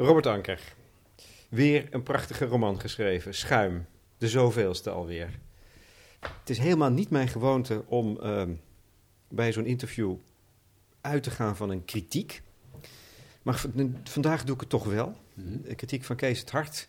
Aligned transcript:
Robert 0.00 0.26
Anker. 0.26 0.60
Weer 1.48 1.86
een 1.90 2.02
prachtige 2.02 2.44
roman 2.44 2.80
geschreven. 2.80 3.34
Schuim. 3.34 3.86
De 4.18 4.28
zoveelste 4.28 4.90
alweer. 4.90 5.38
Het 6.20 6.50
is 6.50 6.58
helemaal 6.58 6.90
niet 6.90 7.10
mijn 7.10 7.28
gewoonte 7.28 7.82
om 7.86 8.20
ehm, 8.20 8.52
bij 9.28 9.52
zo'n 9.52 9.66
interview 9.66 10.14
uit 11.00 11.22
te 11.22 11.30
gaan 11.30 11.56
van 11.56 11.70
een 11.70 11.84
kritiek. 11.84 12.42
Maar 13.42 13.64
vandaag 14.04 14.44
doe 14.44 14.54
ik 14.54 14.60
het 14.60 14.70
toch 14.70 14.84
wel. 14.84 15.16
Mhm. 15.34 15.48
Een 15.64 15.76
kritiek 15.76 16.04
van 16.04 16.16
Kees 16.16 16.40
het 16.40 16.50
Hart 16.50 16.88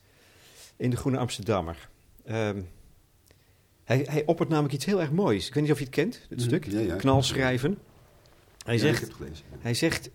in 0.75 0.89
de 0.89 0.98
Groene 0.98 1.18
Amsterdammer. 1.18 1.89
Ehm, 2.25 2.62
hij, 3.84 4.05
hij 4.09 4.25
oppert 4.25 4.50
namelijk 4.50 4.73
iets 4.73 4.86
heel 4.86 5.02
erg 5.02 5.12
moois. 5.12 5.48
Ik 5.48 5.54
weet 5.54 5.64
niet 5.64 5.71
of 5.71 5.78
je 5.78 5.86
het 5.86 5.93
kent, 5.93 6.25
het 6.30 6.39
Mhm. 6.39 6.48
stuk. 6.48 6.66
Ja, 6.66 6.80
ja. 6.80 6.96
Knalschrijven. 6.96 7.78
Hij 8.66 8.73
Ja, 8.73 8.80
zegt, 8.80 9.12
hij 9.59 9.73
zegt, 9.73 10.09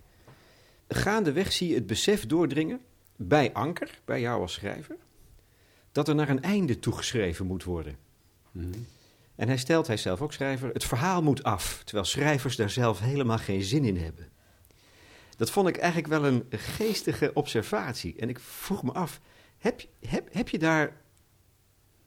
gaandeweg 0.88 1.52
zie 1.52 1.68
je 1.68 1.74
het 1.74 1.86
besef 1.86 2.26
doordringen, 2.26 2.80
bij 3.16 3.52
Anker, 3.52 4.00
bij 4.04 4.20
jou 4.20 4.40
als 4.40 4.52
schrijver, 4.52 4.96
dat 5.92 6.08
er 6.08 6.14
naar 6.14 6.28
een 6.28 6.42
einde 6.42 6.78
toegeschreven 6.78 7.46
moet 7.46 7.64
worden. 7.64 7.96
Mhm. 8.52 8.68
En 9.34 9.48
hij 9.48 9.56
stelt, 9.56 9.86
hij 9.86 9.96
zelf 9.96 10.20
ook 10.22 10.32
schrijver, 10.32 10.68
het 10.72 10.84
verhaal 10.84 11.22
moet 11.22 11.42
af, 11.42 11.82
terwijl 11.84 12.06
schrijvers 12.06 12.56
daar 12.56 12.70
zelf 12.70 13.00
helemaal 13.00 13.38
geen 13.38 13.62
zin 13.62 13.84
in 13.84 13.96
hebben. 13.96 14.28
Dat 15.36 15.50
vond 15.50 15.68
ik 15.68 15.76
eigenlijk 15.76 16.12
wel 16.12 16.24
een 16.26 16.44
geestige 16.50 17.30
observatie. 17.34 18.14
En 18.16 18.28
ik 18.28 18.38
vroeg 18.40 18.82
me 18.82 18.92
af, 18.92 19.20
heb, 19.58 19.80
je- 19.80 19.88
heb, 20.06 20.28
heb 20.34 20.48
je 20.48 20.58
daar 20.58 20.96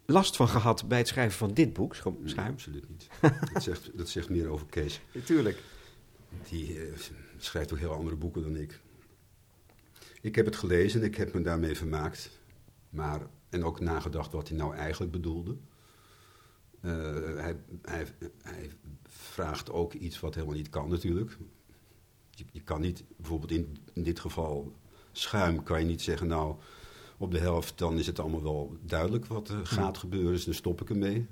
last 0.06 0.36
van 0.36 0.48
gehad 0.48 0.88
bij 0.88 0.98
het 0.98 1.08
schrijven 1.08 1.38
van 1.38 1.54
dit 1.54 1.74
boek, 1.74 1.96
Schuim? 1.96 2.18
Nee, 2.24 2.36
absoluut 2.46 2.90
niet. 2.90 3.08
dat, 3.54 3.64
zegt, 3.64 3.98
dat 3.98 4.10
zegt 4.10 4.30
meer 4.30 4.48
over 4.48 4.66
Kees. 4.68 5.00
Natuurlijk. 5.12 5.58
Die 6.50 6.80
eh, 6.80 6.94
schrijft 7.44 7.74
ook 7.74 7.80
heel 7.80 7.94
andere 7.94 8.16
boeken 8.16 8.42
dan 8.42 8.56
ik. 8.56 8.82
Ik 10.22 10.36
heb 10.36 10.46
het 10.46 10.56
gelezen 10.56 11.02
en 11.02 11.08
ik 11.08 11.16
heb 11.16 11.34
me 11.34 11.42
daarmee 11.42 11.76
vermaakt. 11.76 12.40
Maar, 12.90 13.22
en 13.50 13.64
ook 13.64 13.80
nagedacht 13.80 14.32
wat 14.32 14.48
hij 14.48 14.58
nou 14.58 14.76
eigenlijk 14.76 15.12
bedoelde. 15.12 15.58
Eh, 16.82 16.92
hij, 17.36 17.56
hij, 17.82 18.06
hij 18.42 18.70
vraagt 19.08 19.72
ook 19.72 19.94
iets 19.94 20.20
wat 20.20 20.36
helemaal 20.36 20.56
niet 20.56 20.70
kan 20.70 20.90
natuurlijk. 20.90 21.38
Je, 22.30 22.46
je 22.52 22.62
kan 22.62 22.82
niet, 22.82 23.04
bijvoorbeeld 23.18 23.52
in, 23.52 23.78
in 23.94 24.04
dit 24.04 24.20
geval 24.20 24.76
schuim, 25.12 25.64
kan 25.64 25.80
je 25.80 25.86
niet 25.86 26.02
zeggen 26.02 26.28
nou... 26.28 26.56
Op 27.22 27.32
de 27.32 27.40
helft 27.40 27.78
dan 27.78 27.98
is 27.98 28.08
het 28.08 28.20
allemaal 28.20 28.44
wel 28.44 28.78
duidelijk 28.82 29.26
wat 29.26 29.50
er 29.50 29.66
gaat 29.66 29.98
gebeuren, 29.98 30.32
dus 30.32 30.46
dan 30.46 30.54
stop 30.54 30.82
ik 30.82 30.90
ermee. 30.90 31.28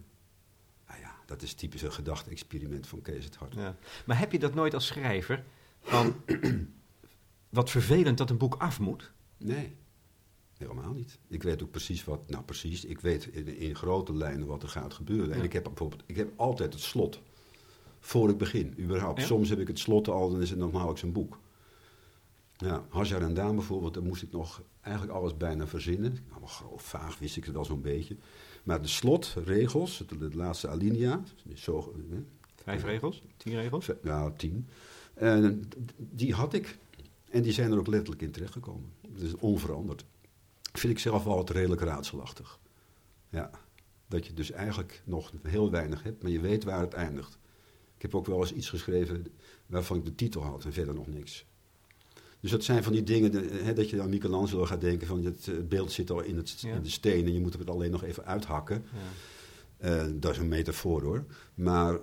Nou 0.88 1.00
ja, 1.00 1.16
dat 1.26 1.42
is 1.42 1.54
typisch 1.54 1.82
een 1.82 1.92
gedachte-experiment 1.92 2.88
van 2.88 3.02
Kees 3.02 3.24
het 3.24 3.36
Hart. 3.36 3.54
Ja. 3.54 3.76
Maar 4.06 4.20
heb 4.20 4.32
je 4.32 4.40
dat 4.40 4.54
nooit 4.54 4.74
als 4.74 4.86
schrijver? 4.86 5.44
Van, 5.88 6.16
wat 7.50 7.70
vervelend 7.70 8.18
dat 8.18 8.30
een 8.30 8.38
boek 8.38 8.56
af 8.56 8.80
moet. 8.80 9.12
Nee, 9.38 9.76
helemaal 10.58 10.94
niet. 10.94 11.20
Ik 11.28 11.44
weet 11.44 11.64
ook 11.64 11.72
precies 11.72 12.04
wat, 12.04 12.30
nou 12.30 12.44
precies, 12.44 12.86
ik 12.86 13.00
weet 13.00 13.26
in, 13.26 13.58
in 13.58 13.76
grote 13.76 14.14
lijnen 14.16 14.48
wat 14.48 14.64
er 14.64 14.70
gaat 14.70 14.94
gebeuren. 14.94 15.32
En 15.32 15.38
Ja. 15.38 15.44
ik 15.44 15.54
heb 15.54 15.64
bijvoorbeeld, 15.64 16.04
ik 16.06 16.16
heb 16.16 16.34
altijd 16.36 16.74
het 16.74 16.82
slot, 16.82 17.22
voor 18.00 18.30
ik 18.30 18.38
begin, 18.38 18.74
überhaupt. 18.80 19.20
Ja? 19.20 19.26
Soms 19.26 19.50
heb 19.50 19.60
ik 19.60 19.68
het 19.68 19.80
slot 19.80 20.08
al, 20.08 20.30
dan 20.32 20.42
is 20.42 20.50
het 20.50 20.60
nog 20.60 20.72
nauwelijks 20.72 21.04
een 21.04 21.12
boek. 21.12 21.40
Ja, 22.58 22.86
Hajar 22.90 23.22
en 23.22 23.34
Daan 23.34 23.56
bijvoorbeeld, 23.56 23.94
daar 23.94 24.04
moest 24.04 24.22
ik 24.24 24.32
nog 24.32 24.62
eigenlijk 24.82 25.18
alles 25.18 25.38
bijna 25.38 25.68
verzinnen. 25.68 26.18
Allemaal 26.32 26.50
groot, 26.50 26.82
vaag 26.82 27.20
wist 27.20 27.38
ik 27.38 27.44
het 27.46 27.54
wel 27.54 27.66
zo'n 27.66 27.82
beetje. 27.82 28.18
Maar 28.64 28.82
de 28.82 28.88
slotregels, 28.88 30.00
het 30.20 30.34
laatste 30.34 30.68
alinea, 30.68 31.22
zo, 31.56 31.94
hè, 32.10 32.24
Vijf 32.64 32.84
regels? 32.84 33.24
Tien 33.38 33.54
regels? 33.56 33.86
Ve- 33.86 33.98
Nou, 34.02 34.32
tien. 34.38 34.68
En 35.18 35.70
die 35.98 36.34
had 36.34 36.54
ik. 36.54 36.78
En 37.30 37.42
die 37.42 37.52
zijn 37.52 37.72
er 37.72 37.78
ook 37.80 37.88
letterlijk 37.88 38.22
in 38.22 38.32
terechtgekomen. 38.32 38.90
Het 39.14 39.22
is 39.22 39.36
onveranderd. 39.36 40.06
Vind 40.74 40.94
ik 40.94 41.00
zelf 41.00 41.26
altijd 41.26 41.58
redelijk 41.58 41.82
raadselachtig. 41.82 42.60
Ja. 43.30 43.50
Dat 44.08 44.26
je 44.28 44.34
dus 44.34 44.52
eigenlijk 44.52 45.02
nog 45.06 45.32
heel 45.42 45.72
weinig 45.72 46.04
hebt, 46.04 46.22
maar 46.22 46.32
je 46.32 46.40
weet 46.40 46.64
waar 46.64 46.80
het 46.82 46.94
eindigt. 46.94 47.38
Ik 47.96 48.02
heb 48.02 48.16
ook 48.16 48.26
wel 48.26 48.40
eens 48.40 48.54
iets 48.54 48.70
geschreven 48.70 49.26
waarvan 49.66 49.98
ik 49.98 50.06
de 50.06 50.16
titel 50.16 50.42
had 50.42 50.66
en 50.66 50.74
verder 50.74 50.94
nog 50.94 51.08
niks. 51.08 51.46
Dus 52.40 52.52
dat 52.52 52.64
zijn 52.64 52.84
van 52.84 52.94
die 52.94 53.04
dingen 53.04 53.32
hè, 53.64 53.74
dat 53.74 53.90
je 53.90 54.02
aan 54.02 54.10
Michelangelo 54.10 54.66
gaat 54.66 54.82
denken 54.82 55.08
van 55.08 55.24
het 55.24 55.70
beeld 55.70 55.92
zit 55.92 56.12
al 56.12 56.22
in, 56.22 56.38
het, 56.38 56.62
Ja. 56.62 56.76
in 56.76 56.82
de 56.82 56.90
steen 56.90 57.26
en 57.26 57.34
je 57.34 57.40
moet 57.40 57.54
het 57.54 57.70
alleen 57.70 57.92
nog 57.92 58.04
even 58.04 58.26
uithakken. 58.26 58.86
Ja. 58.94 59.00
Eh, 59.78 60.06
dat 60.14 60.32
is 60.32 60.38
een 60.38 60.48
metafoor 60.48 61.02
hoor. 61.02 61.26
Maar 61.54 62.00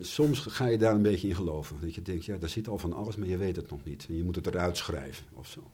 soms 0.00 0.38
ga 0.38 0.66
je 0.66 0.78
daar 0.78 0.94
een 0.94 1.02
beetje 1.02 1.28
in 1.28 1.34
geloven. 1.34 1.80
Dat 1.80 1.94
je 1.94 2.02
denkt, 2.02 2.24
ja, 2.24 2.36
daar 2.36 2.48
zit 2.48 2.68
al 2.68 2.78
van 2.78 2.92
alles, 2.92 3.16
maar 3.16 3.28
je 3.28 3.36
weet 3.36 3.56
het 3.56 3.70
nog 3.70 3.84
niet. 3.84 4.06
En 4.08 4.16
je 4.16 4.24
moet 4.24 4.34
het 4.36 4.46
eruit 4.46 4.76
schrijven 4.76 5.26
of 5.32 5.46
zo. 5.46 5.70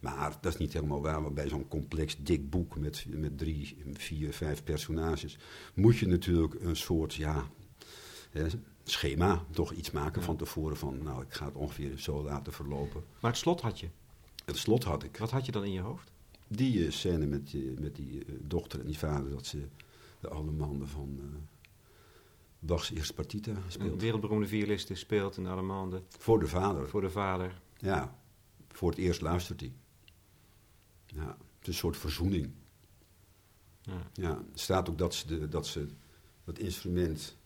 Maar 0.00 0.36
dat 0.40 0.52
is 0.52 0.58
niet 0.58 0.72
helemaal 0.72 1.02
waar. 1.02 1.22
Want 1.22 1.34
bij 1.34 1.48
zo'n 1.48 1.68
complex 1.68 2.16
dik 2.22 2.50
boek 2.50 2.78
met, 2.78 3.06
met 3.08 3.38
drie, 3.38 3.76
vier, 3.92 4.32
vijf 4.32 4.64
personages... 4.64 5.38
moet 5.74 5.96
je 5.98 6.06
natuurlijk 6.06 6.54
een 6.60 6.76
soort, 6.76 7.14
ja, 7.14 7.46
hè, 8.30 8.46
schema 8.84 9.44
toch 9.50 9.72
iets 9.72 9.90
maken 9.90 10.20
Ja. 10.20 10.26
van 10.26 10.36
tevoren. 10.36 10.76
Van, 10.76 11.02
nou, 11.02 11.22
ik 11.22 11.32
ga 11.34 11.44
het 11.44 11.54
ongeveer 11.54 11.98
zo 11.98 12.22
laten 12.22 12.52
verlopen. 12.52 13.04
Maar 13.20 13.30
het 13.30 13.40
slot 13.40 13.60
had 13.60 13.80
je. 13.80 13.88
Het 14.44 14.56
slot 14.56 14.84
had 14.84 15.02
ik. 15.02 15.16
Wat 15.16 15.30
had 15.30 15.46
je 15.46 15.52
dan 15.52 15.64
in 15.64 15.72
je 15.72 15.80
hoofd? 15.80 16.10
Die 16.48 16.84
eh, 16.86 16.90
scène 16.92 17.26
met, 17.26 17.50
die- 17.50 17.74
met 17.80 17.96
die 17.96 18.24
eh, 18.24 18.32
dochter 18.42 18.80
en 18.80 18.86
die 18.86 18.98
vader... 18.98 19.30
dat 19.30 19.46
ze 19.46 19.62
de 20.20 20.28
allemanden 20.28 20.88
van... 20.88 21.20
Bach's 22.58 22.90
eerste 22.90 23.14
partita 23.14 23.50
Een 23.50 23.62
speelt. 23.68 24.00
wereldberoemde 24.00 24.46
violiste 24.46 24.94
speelt 24.94 25.36
in 25.36 25.46
Allemande 25.46 26.02
Voor 26.18 26.38
de 26.38 26.46
vader. 26.48 26.88
voor 26.88 27.00
de 27.00 27.10
vader. 27.10 27.60
Ja, 27.76 28.18
voor 28.68 28.90
het 28.90 28.98
eerst 28.98 29.20
luistert 29.20 29.60
hij. 29.60 29.72
Ja, 31.06 31.26
het 31.28 31.60
is 31.60 31.66
een 31.66 31.74
soort 31.74 31.96
verzoening. 31.96 32.50
Ja. 33.82 34.10
Ja, 34.12 34.30
er 34.30 34.44
staat 34.58 34.88
ook 34.88 34.98
dat 34.98 35.14
ze, 35.14 35.26
de, 35.26 35.48
dat 35.48 35.66
ze 35.66 35.86
dat 36.44 36.58
instrument 36.58 37.36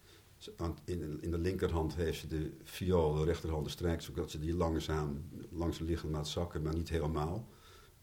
in, 0.85 1.23
in 1.23 1.31
de 1.31 1.39
linkerhand 1.39 1.95
heeft 1.95 2.19
ze 2.21 2.27
de 2.27 2.57
viool, 2.63 3.15
de 3.15 3.25
rechterhand 3.25 3.65
de 3.65 3.71
strijkstok, 3.71 4.17
dat 4.17 4.31
ze 4.31 4.39
die 4.39 4.55
langzaam 4.55 5.25
langs 5.51 5.79
de 5.79 5.85
lichaam 5.85 6.11
laat 6.11 6.29
zakken, 6.29 6.63
maar 6.63 6.75
niet 6.75 6.89
helemaal. 6.89 7.49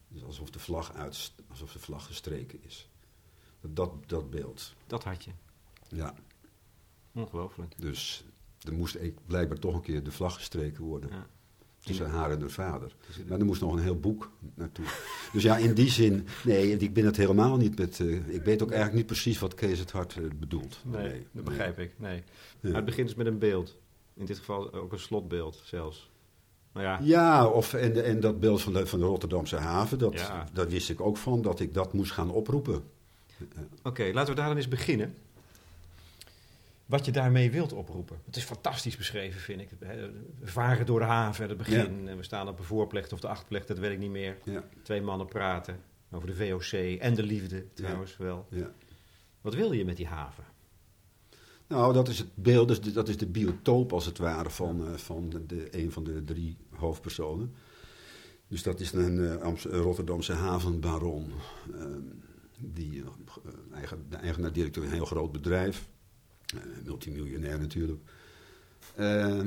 Dus 0.07 0.23
alsof 0.23 0.49
de 0.49 0.59
vlag, 0.59 0.93
uit, 0.93 1.31
alsof 1.47 1.71
de 1.71 1.79
vlag 1.79 2.05
gestreken 2.05 2.63
is. 2.63 2.89
Dat, 3.61 3.75
dat, 3.75 4.09
dat 4.09 4.29
beeld. 4.29 4.73
Dat 4.87 5.03
had 5.03 5.23
je. 5.23 5.31
Ja, 5.89 6.15
Ongelooflijk. 7.13 7.73
dus 7.77 8.23
er 8.67 8.73
moest 8.73 8.95
e- 8.95 9.11
blijkbaar 9.25 9.57
toch 9.59 9.73
een 9.73 9.81
keer 9.81 10.03
de 10.03 10.11
vlag 10.11 10.33
gestreken 10.35 10.83
worden. 10.83 11.09
Ja. 11.13 11.27
Tussen 11.79 12.09
haar 12.09 12.31
en 12.31 12.39
haar 12.39 12.49
vader. 12.49 12.95
Dus 13.07 13.19
Maar 13.27 13.39
er 13.39 13.45
moest 13.45 13.61
nog 13.61 13.73
een 13.73 13.79
heel 13.83 13.99
boek 13.99 14.31
naartoe. 14.55 14.85
Dus 15.33 15.43
ja, 15.43 15.57
in 15.57 15.73
die 15.73 15.89
zin, 15.89 16.27
nee, 16.43 16.77
ik 16.77 16.93
ben 16.93 17.05
het 17.05 17.17
helemaal 17.17 17.57
niet 17.57 17.77
met. 17.77 17.99
eh, 17.99 18.27
ik 18.27 18.41
weet 18.43 18.61
ook 18.63 18.69
eigenlijk 18.69 18.97
niet 18.97 19.05
precies 19.05 19.39
wat 19.39 19.53
Kees 19.53 19.79
het 19.79 19.91
Hart 19.91 20.15
eh, 20.17 20.23
bedoelt. 20.35 20.81
Nee, 20.85 21.25
dat 21.31 21.43
begrijp 21.43 21.79
ik. 21.79 21.91
Nee. 21.97 22.23
Maar 22.61 22.73
het 22.73 22.85
begint 22.85 23.07
dus 23.07 23.15
met 23.17 23.27
een 23.27 23.37
beeld. 23.39 23.75
In 24.13 24.25
dit 24.25 24.37
geval 24.37 24.73
ook 24.73 24.91
een 24.91 24.99
slotbeeld 24.99 25.61
zelfs. 25.65 26.09
Nou 26.73 26.85
ja, 26.85 26.99
Ja, 27.03 27.47
of, 27.47 27.73
en, 27.73 28.03
en 28.05 28.19
dat 28.19 28.39
beeld 28.39 28.61
van 28.61 28.73
de, 28.73 28.85
van 28.87 28.99
de 28.99 29.05
Rotterdamse 29.05 29.55
haven, 29.55 29.97
dat, 29.99 30.13
Ja. 30.19 30.45
daar 30.53 30.67
wist 30.67 30.89
ik 30.89 31.01
ook 31.01 31.17
van 31.17 31.41
dat 31.41 31.59
ik 31.59 31.73
dat 31.73 31.93
moest 31.93 32.11
gaan 32.11 32.31
oproepen. 32.31 32.83
oké, 33.83 34.09
laten 34.13 34.29
we 34.33 34.39
daar 34.39 34.47
dan 34.47 34.57
eens 34.57 34.67
beginnen. 34.67 35.15
Wat 36.89 37.05
je 37.05 37.11
daarmee 37.11 37.51
wilt 37.51 37.73
oproepen. 37.73 38.21
Het 38.25 38.35
is 38.35 38.43
fantastisch 38.43 38.97
beschreven, 38.97 39.39
vind 39.41 39.61
ik. 39.61 39.69
We 39.79 40.47
varen 40.47 40.85
door 40.85 40.99
de 40.99 41.05
haven, 41.05 41.49
het 41.49 41.57
begin. 41.57 42.07
En 42.07 42.17
we 42.17 42.23
staan 42.23 42.47
op 42.47 42.57
de 42.57 42.63
voorplecht 42.63 43.13
of 43.13 43.19
de 43.19 43.27
achterplecht, 43.27 43.67
dat 43.67 43.77
weet 43.79 43.91
ik 43.91 43.99
niet 43.99 44.09
meer. 44.09 44.37
Ja, 44.43 44.63
Twee 44.83 45.01
mannen 45.01 45.27
praten 45.27 45.79
over 46.11 46.27
de 46.27 46.35
VOC 46.35 46.99
en 46.99 47.13
de 47.15 47.23
liefde 47.23 47.65
trouwens 47.73 48.17
wel. 48.17 48.47
ja. 48.49 48.71
Wat 49.41 49.53
wil 49.55 49.71
je 49.71 49.85
met 49.85 49.97
die 49.97 50.07
haven? 50.07 50.43
Nou, 51.67 51.93
dat 51.93 52.07
is 52.07 52.17
het 52.19 52.27
beeld, 52.35 52.67
dus 52.67 52.79
dat 52.93 53.07
is 53.07 53.17
de 53.17 53.27
biotoop 53.27 53.93
als 53.93 54.05
het 54.05 54.17
ware 54.17 54.49
van, 54.49 54.87
eh, 54.87 54.93
van 54.93 55.29
de, 55.29 55.45
de- 55.45 55.67
een 55.83 55.91
van 55.91 56.03
de 56.03 56.23
drie 56.23 56.57
hoofdpersonen. 56.75 57.53
Dus 58.47 58.63
dat 58.63 58.79
is 58.79 58.91
een 58.91 59.17
een 59.45 59.57
Rotterdamse 59.81 60.33
havenbaron. 60.33 61.31
eh, 61.73 61.85
die, 62.59 63.03
eh, 63.03 63.51
eigen, 63.73 64.05
de 64.09 64.15
eigenaar-directeur 64.15 64.83
van 64.83 64.91
een 64.91 64.97
heel 64.97 65.07
groot 65.07 65.31
bedrijf. 65.31 65.89
Eh, 66.55 66.61
multimiljonair 66.85 67.59
natuurlijk. 67.59 68.01
Eh, 68.95 69.39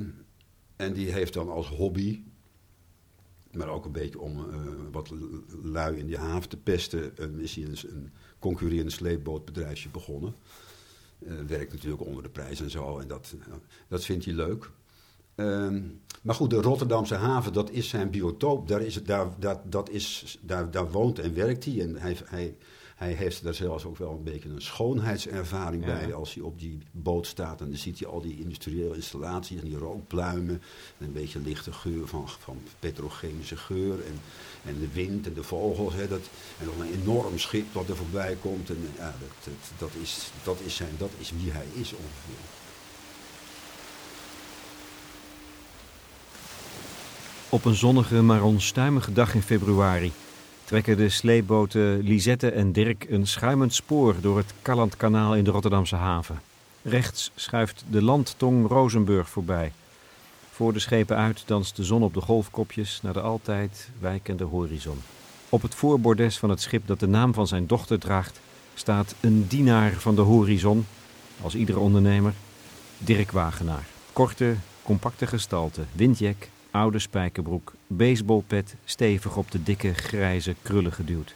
en 0.76 0.92
die 0.92 1.12
heeft 1.12 1.32
dan 1.32 1.48
als 1.48 1.68
hobby, 1.68 2.22
maar 3.52 3.68
ook 3.68 3.84
een 3.84 3.92
beetje 3.92 4.20
om 4.20 4.38
eh, 4.38 4.60
wat 4.92 5.10
lui 5.62 5.98
in 5.98 6.06
die 6.06 6.16
haven 6.16 6.48
te 6.48 6.56
pesten, 6.56 7.16
eh, 7.16 7.26
is 7.38 7.54
hij 7.54 7.64
een, 7.64 7.76
een 7.82 8.12
concurrerend 8.38 8.92
sleepbootbedrijfje 8.92 9.88
begonnen. 9.88 10.34
Eh, 11.18 11.32
werkt 11.46 11.72
natuurlijk 11.72 12.02
onder 12.06 12.22
de 12.22 12.28
prijs 12.28 12.60
en 12.60 12.70
zo. 12.70 12.98
En 12.98 13.08
dat, 13.08 13.34
dat 13.88 14.04
vindt 14.04 14.24
hij 14.24 14.34
leuk. 14.34 14.70
Ehm, 15.34 15.82
maar 16.22 16.34
goed, 16.34 16.50
de 16.50 16.60
Rotterdamse 16.60 17.14
haven, 17.14 17.52
dat 17.52 17.70
is 17.70 17.88
zijn 17.88 18.10
biotoop. 18.10 18.68
Daar, 18.68 18.82
is 18.82 19.02
daar, 19.02 19.26
dat, 19.38 19.72
dat 19.72 19.90
is, 19.90 20.38
daar, 20.40 20.70
daar 20.70 20.90
woont 20.90 21.18
en 21.18 21.34
werkt 21.34 21.64
hij. 21.64 21.80
En 21.80 21.96
hij, 21.96 22.16
hij, 22.24 22.56
hij 23.02 23.12
heeft 23.12 23.42
daar 23.42 23.54
zelfs 23.54 23.84
ook 23.84 23.98
wel 23.98 24.10
een 24.10 24.22
beetje 24.22 24.48
een 24.48 24.62
schoonheidservaring 24.62 25.84
Ja. 25.86 25.92
bij. 25.92 26.14
Als 26.14 26.34
hij 26.34 26.42
op 26.42 26.58
die 26.58 26.78
boot 26.90 27.26
staat 27.26 27.60
en 27.60 27.68
dan 27.68 27.76
ziet 27.76 27.98
hij 27.98 28.08
al 28.08 28.20
die 28.20 28.38
industriële 28.40 28.94
installaties 28.94 29.58
en 29.58 29.64
die 29.64 29.76
rookpluimen. 29.78 30.62
En 30.98 31.06
een 31.06 31.12
beetje 31.12 31.38
lichte 31.40 31.72
geur 31.72 32.06
van, 32.06 32.28
van 32.28 32.58
petrochemische 32.78 33.56
geur. 33.56 33.94
En, 34.06 34.20
en 34.64 34.78
de 34.80 34.88
wind 34.92 35.26
en 35.26 35.34
de 35.34 35.42
vogels. 35.42 35.94
Hè, 35.94 36.08
dat, 36.08 36.20
en 36.58 36.66
dan 36.66 36.86
een 36.86 37.00
enorm 37.02 37.38
schip 37.38 37.72
wat 37.72 37.88
er 37.88 37.96
voorbij 37.96 38.36
komt. 38.40 38.70
En, 38.70 38.88
ja, 38.96 39.14
dat, 39.20 39.28
dat, 39.44 39.78
dat, 39.78 39.90
is, 40.02 40.30
dat, 40.44 40.60
is 40.64 40.76
zijn, 40.76 40.94
dat 40.98 41.10
is 41.18 41.32
wie 41.42 41.50
hij 41.50 41.66
is 41.72 41.92
ongeveer. 41.92 42.44
Op 47.48 47.64
een 47.64 47.74
zonnige, 47.74 48.22
maar 48.22 48.42
onstuimige 48.42 49.12
dag 49.12 49.34
in 49.34 49.42
februari 49.42 50.12
trekken 50.72 50.96
de 50.96 51.08
sleepboten 51.08 52.00
Lisette 52.00 52.50
en 52.50 52.72
Dirk 52.72 53.06
een 53.08 53.26
schuimend 53.26 53.74
spoor 53.74 54.14
door 54.20 54.36
het 54.36 54.54
Kallandkanaal 54.62 55.34
in 55.34 55.44
de 55.44 55.50
Rotterdamse 55.50 55.96
haven. 55.96 56.40
Rechts 56.82 57.30
schuift 57.34 57.84
de 57.90 58.02
landtong 58.02 58.68
Rozenburg 58.68 59.28
voorbij. 59.28 59.72
Voor 60.50 60.72
de 60.72 60.78
schepen 60.78 61.16
uit 61.16 61.42
danst 61.46 61.76
de 61.76 61.84
zon 61.84 62.02
op 62.02 62.14
de 62.14 62.20
golfkopjes 62.20 63.00
naar 63.02 63.12
de 63.12 63.20
altijd 63.20 63.90
wijkende 63.98 64.44
horizon. 64.44 64.98
Op 65.48 65.62
het 65.62 65.74
voorbordes 65.74 66.38
van 66.38 66.50
het 66.50 66.60
schip 66.60 66.86
dat 66.86 67.00
de 67.00 67.08
naam 67.08 67.34
van 67.34 67.46
zijn 67.46 67.66
dochter 67.66 67.98
draagt, 67.98 68.40
staat 68.74 69.14
een 69.20 69.46
dienaar 69.48 69.92
van 69.92 70.14
de 70.14 70.22
horizon, 70.22 70.86
als 71.42 71.54
iedere 71.54 71.78
ondernemer, 71.78 72.32
Dirk 72.98 73.30
Wagenaar. 73.30 73.86
Korte, 74.12 74.56
compacte 74.82 75.26
gestalte, 75.26 75.82
windjack, 75.92 76.48
oude 76.72 76.98
spijkerbroek, 76.98 77.72
baseballpet 77.86 78.74
stevig 78.84 79.36
op 79.36 79.50
de 79.50 79.62
dikke 79.62 79.94
grijze 79.94 80.54
krullen 80.62 80.92
geduwd. 80.92 81.34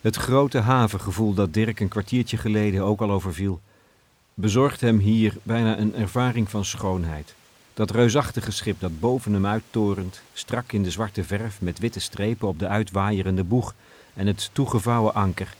Het 0.00 0.16
grote 0.16 0.58
havengevoel 0.58 1.34
dat 1.34 1.54
Dirk 1.54 1.80
een 1.80 1.88
kwartiertje 1.88 2.36
geleden 2.36 2.82
ook 2.82 3.00
al 3.00 3.10
overviel, 3.10 3.60
bezorgt 4.34 4.80
hem 4.80 4.98
hier 4.98 5.36
bijna 5.42 5.78
een 5.78 5.94
ervaring 5.94 6.50
van 6.50 6.64
schoonheid. 6.64 7.34
Dat 7.74 7.90
reusachtige 7.90 8.50
schip 8.50 8.80
dat 8.80 9.00
boven 9.00 9.32
hem 9.32 9.46
uittorent, 9.46 10.22
strak 10.32 10.72
in 10.72 10.82
de 10.82 10.90
zwarte 10.90 11.24
verf 11.24 11.60
met 11.60 11.78
witte 11.78 12.00
strepen 12.00 12.48
op 12.48 12.58
de 12.58 12.68
uitwaaierende 12.68 13.44
boeg 13.44 13.74
en 14.14 14.26
het 14.26 14.50
toegevouwen 14.52 15.14
anker. 15.14 15.54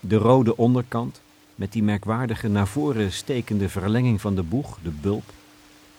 De 0.00 0.16
rode 0.16 0.56
onderkant, 0.56 1.20
met 1.54 1.72
die 1.72 1.82
merkwaardige 1.82 2.48
naar 2.48 2.66
voren 2.66 3.12
stekende 3.12 3.68
verlenging 3.68 4.20
van 4.20 4.34
de 4.34 4.42
boeg, 4.42 4.78
de 4.82 4.90
bulp, 4.90 5.32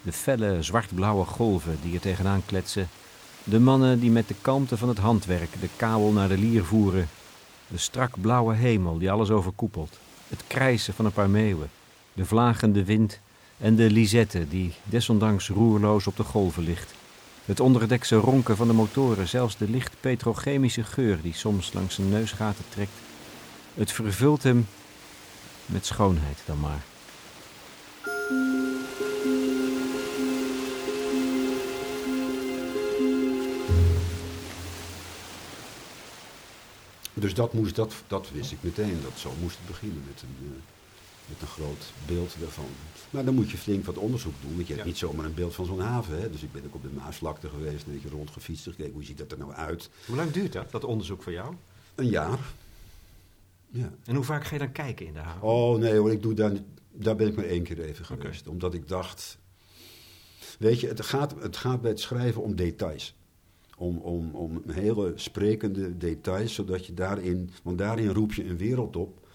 de 0.04 0.12
felle 0.12 0.64
zwart-blauwe 0.64 1.26
golven 1.26 1.78
die 1.82 1.94
er 1.94 2.00
tegenaan 2.00 2.46
kletsen. 2.46 2.90
De 3.44 3.60
mannen 3.60 4.00
die 4.00 4.12
met 4.12 4.28
de 4.28 4.36
kalmte 4.42 4.78
van 4.78 4.90
het 4.90 4.98
handwerk 4.98 5.62
de 5.62 5.70
kabel 5.76 6.12
naar 6.12 6.28
de 6.28 6.38
lier 6.38 6.64
voeren. 6.64 7.10
De 7.68 7.78
strak 7.78 8.22
blauwe 8.22 8.56
hemel 8.56 8.98
die 8.98 9.12
alles 9.12 9.30
overkoepelt. 9.30 10.00
Het 10.28 10.44
krijsen 10.48 10.94
van 10.94 11.06
een 11.06 11.12
paar 11.12 11.30
meeuwen. 11.30 11.70
De 12.14 12.26
vlagende 12.26 12.84
wind 12.84 13.20
en 13.58 13.76
de 13.76 13.90
Lisette 13.92 14.48
die 14.48 14.74
desondanks 14.84 15.50
roerloos 15.50 16.08
op 16.08 16.18
de 16.18 16.24
golven 16.24 16.64
ligt. 16.64 16.94
Het 17.46 17.60
onderdekse 17.60 18.16
ronken 18.16 18.56
van 18.56 18.68
de 18.68 18.74
motoren, 18.74 19.28
zelfs 19.28 19.58
de 19.58 19.70
licht 19.70 19.94
petrochemische 20.00 20.84
geur 20.84 21.22
die 21.22 21.34
soms 21.34 21.74
langs 21.74 21.96
zijn 21.96 22.10
neusgaten 22.10 22.66
trekt. 22.70 22.92
Het 23.74 23.92
vervult 23.92 24.44
hem 24.44 24.68
met 25.66 25.86
schoonheid 25.86 26.42
dan 26.46 26.60
maar. 26.60 26.84
Dus 37.24 37.34
dat, 37.34 37.54
moest, 37.54 37.76
dat, 37.76 37.94
dat 38.08 38.32
wist 38.32 38.52
ik 38.52 38.58
meteen, 38.62 39.02
dat 39.04 39.12
zo 39.20 39.32
moest 39.42 39.58
het 39.58 39.68
beginnen 39.68 40.04
met 40.08 40.22
een, 40.22 40.48
eh, 40.48 40.52
met 41.30 41.42
een 41.42 41.48
groot 41.48 41.84
beeld 42.06 42.36
daarvan. 42.40 42.66
Maar 43.10 43.26
dan 43.26 43.34
moet 43.34 43.52
je 43.52 43.58
flink 43.58 43.86
wat 43.86 43.98
onderzoek 43.98 44.34
doen, 44.42 44.56
want 44.56 44.68
je 44.68 44.74
hebt 44.74 44.86
Ja. 44.86 44.92
niet 44.92 44.98
zomaar 44.98 45.26
een 45.26 45.34
beeld 45.34 45.54
van 45.56 45.66
zo'n 45.66 45.80
haven. 45.80 46.22
Hè? 46.22 46.30
Dus 46.30 46.42
ik 46.44 46.52
ben 46.52 46.64
ook 46.66 46.76
op 46.76 46.82
de 46.82 46.90
Maasvlakte 46.90 47.50
geweest, 47.50 47.86
een 47.86 47.94
beetje 47.94 48.10
rondgefietst, 48.10 48.64
gekeken 48.64 48.94
hoe 48.94 49.04
ziet 49.04 49.18
dat 49.18 49.32
er 49.32 49.38
nou 49.38 49.54
uit. 49.54 49.90
Hoe 50.06 50.16
lang 50.16 50.32
duurt 50.32 50.54
dat, 50.54 50.72
dat 50.72 50.84
onderzoek 50.84 51.24
voor 51.24 51.32
jou? 51.32 51.54
Een 51.96 52.10
jaar. 52.10 52.40
Ja. 53.70 53.92
En 54.06 54.16
hoe 54.16 54.24
vaak 54.24 54.46
ga 54.46 54.54
je 54.54 54.60
dan 54.60 54.72
kijken 54.72 55.06
in 55.06 55.14
de 55.14 55.20
haven? 55.20 55.42
Oh 55.42 55.78
nee 55.80 55.98
hoor, 55.98 56.12
ik 56.12 56.22
doe 56.22 56.34
daar, 56.34 56.52
daar 56.92 57.16
ben 57.16 57.28
ik 57.28 57.36
maar 57.36 57.46
één 57.46 57.64
keer 57.64 57.80
even 57.82 58.06
geweest. 58.06 58.48
Omdat 58.48 58.74
ik 58.74 58.88
dacht, 58.88 59.38
weet 60.60 60.80
je, 60.80 60.88
het 60.88 61.02
gaat, 61.06 61.36
het 61.42 61.58
gaat 61.58 61.82
bij 61.82 61.92
het 61.92 62.00
schrijven 62.00 62.42
om 62.42 62.56
details. 62.56 63.14
Om, 63.84 63.98
om, 63.98 64.36
om 64.36 64.62
hele 64.68 65.12
sprekende 65.16 65.98
details, 65.98 66.54
zodat 66.54 66.86
je 66.86 66.94
daarin, 66.94 67.50
want 67.64 67.78
daarin 67.78 68.10
roep 68.10 68.34
je 68.34 68.46
een 68.46 68.58
wereld 68.58 68.96
op 68.96 69.28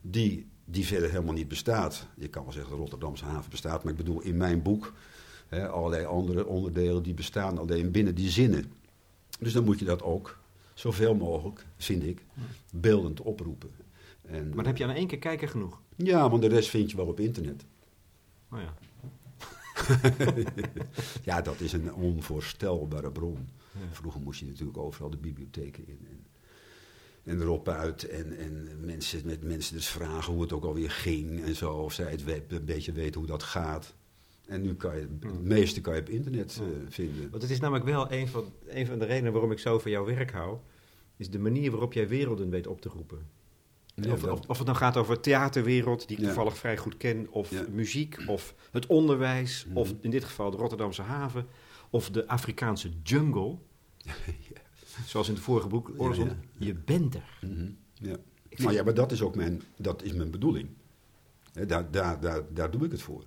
die, 0.00 0.46
die 0.64 0.86
verder 0.86 1.10
helemaal 1.10 1.34
niet 1.34 1.48
bestaat. 1.48 2.06
Je 2.16 2.28
kan 2.28 2.42
wel 2.42 2.52
zeggen 2.52 2.72
de 2.72 2.78
Rotterdamse 2.78 3.24
haven 3.24 3.50
bestaat, 3.50 3.82
maar 3.82 3.92
ik 3.92 3.98
bedoel 3.98 4.20
in 4.20 4.36
mijn 4.36 4.62
boek 4.62 4.92
hè, 5.48 5.68
allerlei 5.68 6.04
andere 6.04 6.46
onderdelen 6.46 7.02
die 7.02 7.14
bestaan 7.14 7.58
alleen 7.58 7.90
binnen 7.90 8.14
die 8.14 8.30
zinnen. 8.30 8.72
Dus 9.40 9.52
dan 9.52 9.64
moet 9.64 9.78
je 9.78 9.84
dat 9.84 10.02
ook 10.02 10.38
zoveel 10.74 11.14
mogelijk, 11.14 11.66
vind 11.76 12.04
ik, 12.04 12.24
beeldend 12.72 13.20
oproepen. 13.20 13.70
En, 14.26 14.46
Maar 14.46 14.56
dan 14.56 14.66
heb 14.66 14.76
je 14.76 14.84
aan 14.84 14.90
één 14.90 15.06
keer 15.06 15.18
kijken 15.18 15.48
genoeg. 15.48 15.80
ja, 15.96 16.30
want 16.30 16.42
de 16.42 16.48
rest 16.48 16.68
vind 16.68 16.90
je 16.90 16.96
wel 16.96 17.06
op 17.06 17.20
internet. 17.20 17.64
Oh 18.52 18.58
ja. 18.60 18.74
Ja, 21.24 21.40
dat 21.40 21.60
is 21.60 21.72
een 21.72 21.94
onvoorstelbare 21.94 23.10
bron. 23.10 23.48
Ja. 23.72 23.80
Vroeger 23.90 24.20
moest 24.20 24.40
je 24.40 24.46
natuurlijk 24.46 24.78
overal 24.78 25.10
de 25.10 25.16
bibliotheken 25.16 25.86
in. 25.88 26.06
En, 26.10 26.26
en 27.32 27.40
erop 27.40 27.68
uit. 27.68 28.08
En, 28.08 28.38
en 28.38 28.68
mensen, 28.80 29.20
met 29.24 29.42
mensen 29.44 29.74
dus 29.74 29.88
vragen 29.88 30.32
hoe 30.32 30.42
het 30.42 30.52
ook 30.52 30.64
alweer 30.64 30.90
ging 30.90 31.42
en 31.44 31.54
zo. 31.54 31.72
Of 31.72 31.92
zij 31.92 32.10
het 32.10 32.52
een 32.52 32.64
beetje 32.64 32.92
weten 32.92 33.20
hoe 33.20 33.28
dat 33.28 33.42
gaat. 33.42 33.94
En 34.46 34.62
nu 34.62 34.74
kan 34.74 34.96
je, 34.96 35.08
het 35.20 35.42
meeste 35.42 35.80
kan 35.80 35.94
je 35.94 36.00
op 36.00 36.08
internet 36.08 36.60
eh, 36.60 36.66
vinden. 36.88 37.30
Want 37.30 37.42
het 37.42 37.50
is 37.50 37.60
namelijk 37.60 37.84
wel 37.84 38.12
een 38.12 38.28
van, 38.28 38.52
een 38.66 38.86
van 38.86 38.98
de 38.98 39.04
redenen 39.04 39.32
waarom 39.32 39.52
ik 39.52 39.58
zo 39.58 39.78
van 39.78 39.90
jouw 39.90 40.04
werk 40.04 40.30
hou. 40.32 40.58
Is 41.16 41.30
de 41.30 41.38
manier 41.38 41.70
waarop 41.70 41.92
jij 41.92 42.08
werelden 42.08 42.50
weet 42.50 42.66
op 42.66 42.80
te 42.80 42.88
roepen. 42.88 43.26
Ja, 43.94 44.12
of, 44.12 44.24
of, 44.24 44.40
of 44.46 44.56
het 44.58 44.66
nou 44.66 44.78
gaat 44.78 44.96
over 44.96 45.20
theaterwereld, 45.20 46.08
die 46.08 46.16
ik 46.16 46.22
Ja. 46.22 46.28
toevallig 46.28 46.58
vrij 46.58 46.76
goed 46.76 46.96
ken. 46.96 47.26
Of 47.30 47.50
Ja. 47.50 47.64
muziek, 47.70 48.18
of 48.26 48.54
het 48.70 48.86
onderwijs. 48.86 49.64
Mhm. 49.68 49.76
Of 49.76 49.94
in 50.00 50.10
dit 50.10 50.24
geval 50.24 50.50
de 50.50 50.56
Rotterdamse 50.56 51.02
haven. 51.02 51.46
Of 51.90 52.10
de 52.10 52.26
Afrikaanse 52.26 52.90
jungle. 53.02 53.58
Zoals 55.06 55.28
in 55.28 55.34
de 55.34 55.40
vorige 55.40 55.68
boek. 55.68 55.88
Ja, 55.88 55.94
Orson. 55.96 56.26
ja. 56.28 56.36
Je 56.58 56.74
bent 56.74 57.14
er. 57.14 57.38
Mhm, 57.40 57.70
ja. 57.94 58.16
Nou 58.56 58.72
ja, 58.72 58.82
maar 58.82 58.94
dat 58.94 59.12
is 59.12 59.22
ook 59.22 59.34
mijn, 59.36 59.62
dat 59.76 60.02
is 60.02 60.12
mijn 60.12 60.30
bedoeling. 60.30 60.68
Hè, 61.52 61.66
Daar, 61.66 61.90
daar, 61.90 62.20
daar, 62.20 62.42
daar 62.54 62.70
doe 62.70 62.84
ik 62.84 62.90
het 62.90 63.02
voor. 63.02 63.24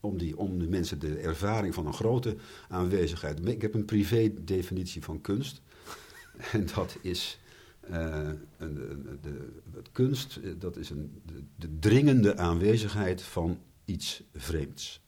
Om, 0.00 0.18
die, 0.18 0.36
om 0.36 0.58
de 0.58 0.68
mensen 0.68 0.98
de 0.98 1.16
ervaring 1.18 1.74
van 1.74 1.86
een 1.86 1.92
grote 1.94 2.36
aanwezigheid. 2.68 3.48
Ik 3.48 3.62
heb 3.62 3.74
een 3.74 3.84
privé-definitie 3.84 5.02
van 5.02 5.20
kunst. 5.20 5.60
En 6.52 6.66
dat 6.74 6.96
is. 7.00 7.38
eh, 7.80 8.28
een, 8.58 8.90
een- 8.90 9.18
de, 9.22 9.48
het 9.74 9.88
kunst, 9.92 10.36
eh, 10.36 10.50
dat 10.58 10.76
is 10.76 10.90
een, 10.90 11.22
de, 11.26 11.42
de 11.56 11.78
dringende 11.78 12.36
aanwezigheid 12.36 13.22
van 13.22 13.58
iets 13.84 14.22
vreemds. 14.34 15.00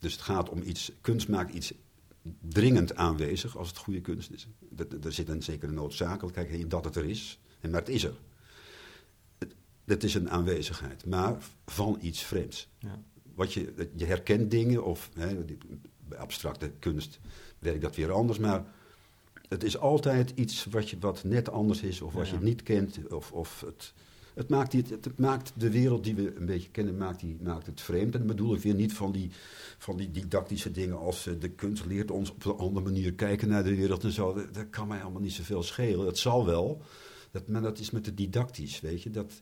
Dus 0.00 0.12
het 0.12 0.22
gaat 0.22 0.48
om 0.48 0.62
iets. 0.62 0.92
Kunst 1.00 1.28
maakt 1.28 1.54
iets 1.54 1.72
dringend 2.40 2.94
aanwezig 2.96 3.56
als 3.56 3.68
het 3.68 3.76
goede 3.76 4.00
kunst 4.00 4.30
is. 4.30 4.48
Er 5.02 5.12
zit 5.12 5.28
een 5.28 5.42
zekere 5.42 5.72
noodzakelijkheid 5.72 6.50
in 6.50 6.68
dat 6.68 6.84
het 6.84 6.96
er 6.96 7.04
is, 7.04 7.38
en 7.60 7.70
maar 7.70 7.80
het 7.80 7.88
is 7.88 8.04
er. 8.04 8.14
Het, 9.38 9.54
het 9.84 10.04
is 10.04 10.14
een 10.14 10.30
aanwezigheid, 10.30 11.06
maar 11.06 11.36
van 11.66 11.98
iets 12.00 12.22
vreemds. 12.22 12.68
Ja. 12.78 13.02
Wat 13.34 13.52
je, 13.52 13.90
je 13.96 14.04
herkent 14.06 14.50
dingen, 14.50 14.84
of 14.84 15.10
hè, 15.14 15.44
abstracte 16.16 16.72
kunst 16.78 17.20
werkt 17.58 17.82
dat 17.82 17.96
weer 17.96 18.12
anders, 18.12 18.38
maar 18.38 18.64
het 19.48 19.64
is 19.64 19.76
altijd 19.78 20.32
iets 20.34 20.64
wat, 20.64 20.90
je, 20.90 20.98
wat 20.98 21.24
net 21.24 21.50
anders 21.50 21.82
is, 21.82 22.00
of 22.00 22.12
wat 22.12 22.28
Ja. 22.28 22.34
je 22.34 22.40
niet 22.40 22.62
kent, 22.62 22.98
of, 23.12 23.32
of 23.32 23.60
het, 23.60 23.92
het, 24.40 24.48
maakt 24.48 24.70
die, 24.70 24.84
het, 24.88 25.18
maakt 25.18 25.52
de 25.56 25.70
wereld 25.70 26.04
die 26.04 26.14
we 26.14 26.36
een 26.36 26.46
beetje 26.46 26.70
kennen, 26.70 26.96
maakt, 26.96 27.20
die, 27.20 27.36
maakt 27.42 27.66
het 27.66 27.80
vreemd. 27.80 28.12
En 28.12 28.18
dan 28.18 28.26
bedoel 28.26 28.54
ik 28.54 28.62
weer 28.62 28.74
niet 28.74 28.92
van 28.92 29.12
die, 29.12 29.30
van 29.78 29.96
die 29.96 30.10
didactische 30.10 30.70
dingen 30.70 30.98
als 30.98 31.26
eh, 31.26 31.34
de 31.40 31.48
kunst 31.48 31.86
leert 31.86 32.10
ons 32.10 32.30
op 32.30 32.44
een 32.44 32.56
andere 32.56 32.84
manier 32.84 33.12
kijken 33.12 33.48
naar 33.48 33.64
de 33.64 33.76
wereld 33.76 34.04
en 34.04 34.12
zo. 34.12 34.34
Dat, 34.52 34.70
kan 34.70 34.88
mij 34.88 35.02
allemaal 35.02 35.20
niet 35.20 35.32
zoveel 35.32 35.62
schelen. 35.62 36.04
Dat 36.04 36.18
zal 36.18 36.46
wel, 36.46 36.82
dat, 37.30 37.48
maar 37.48 37.62
dat 37.62 37.78
is 37.78 37.90
met 37.90 38.04
de 38.04 38.14
didactisch, 38.14 38.80
weet 38.80 39.02
je. 39.02 39.10
Dat, 39.10 39.32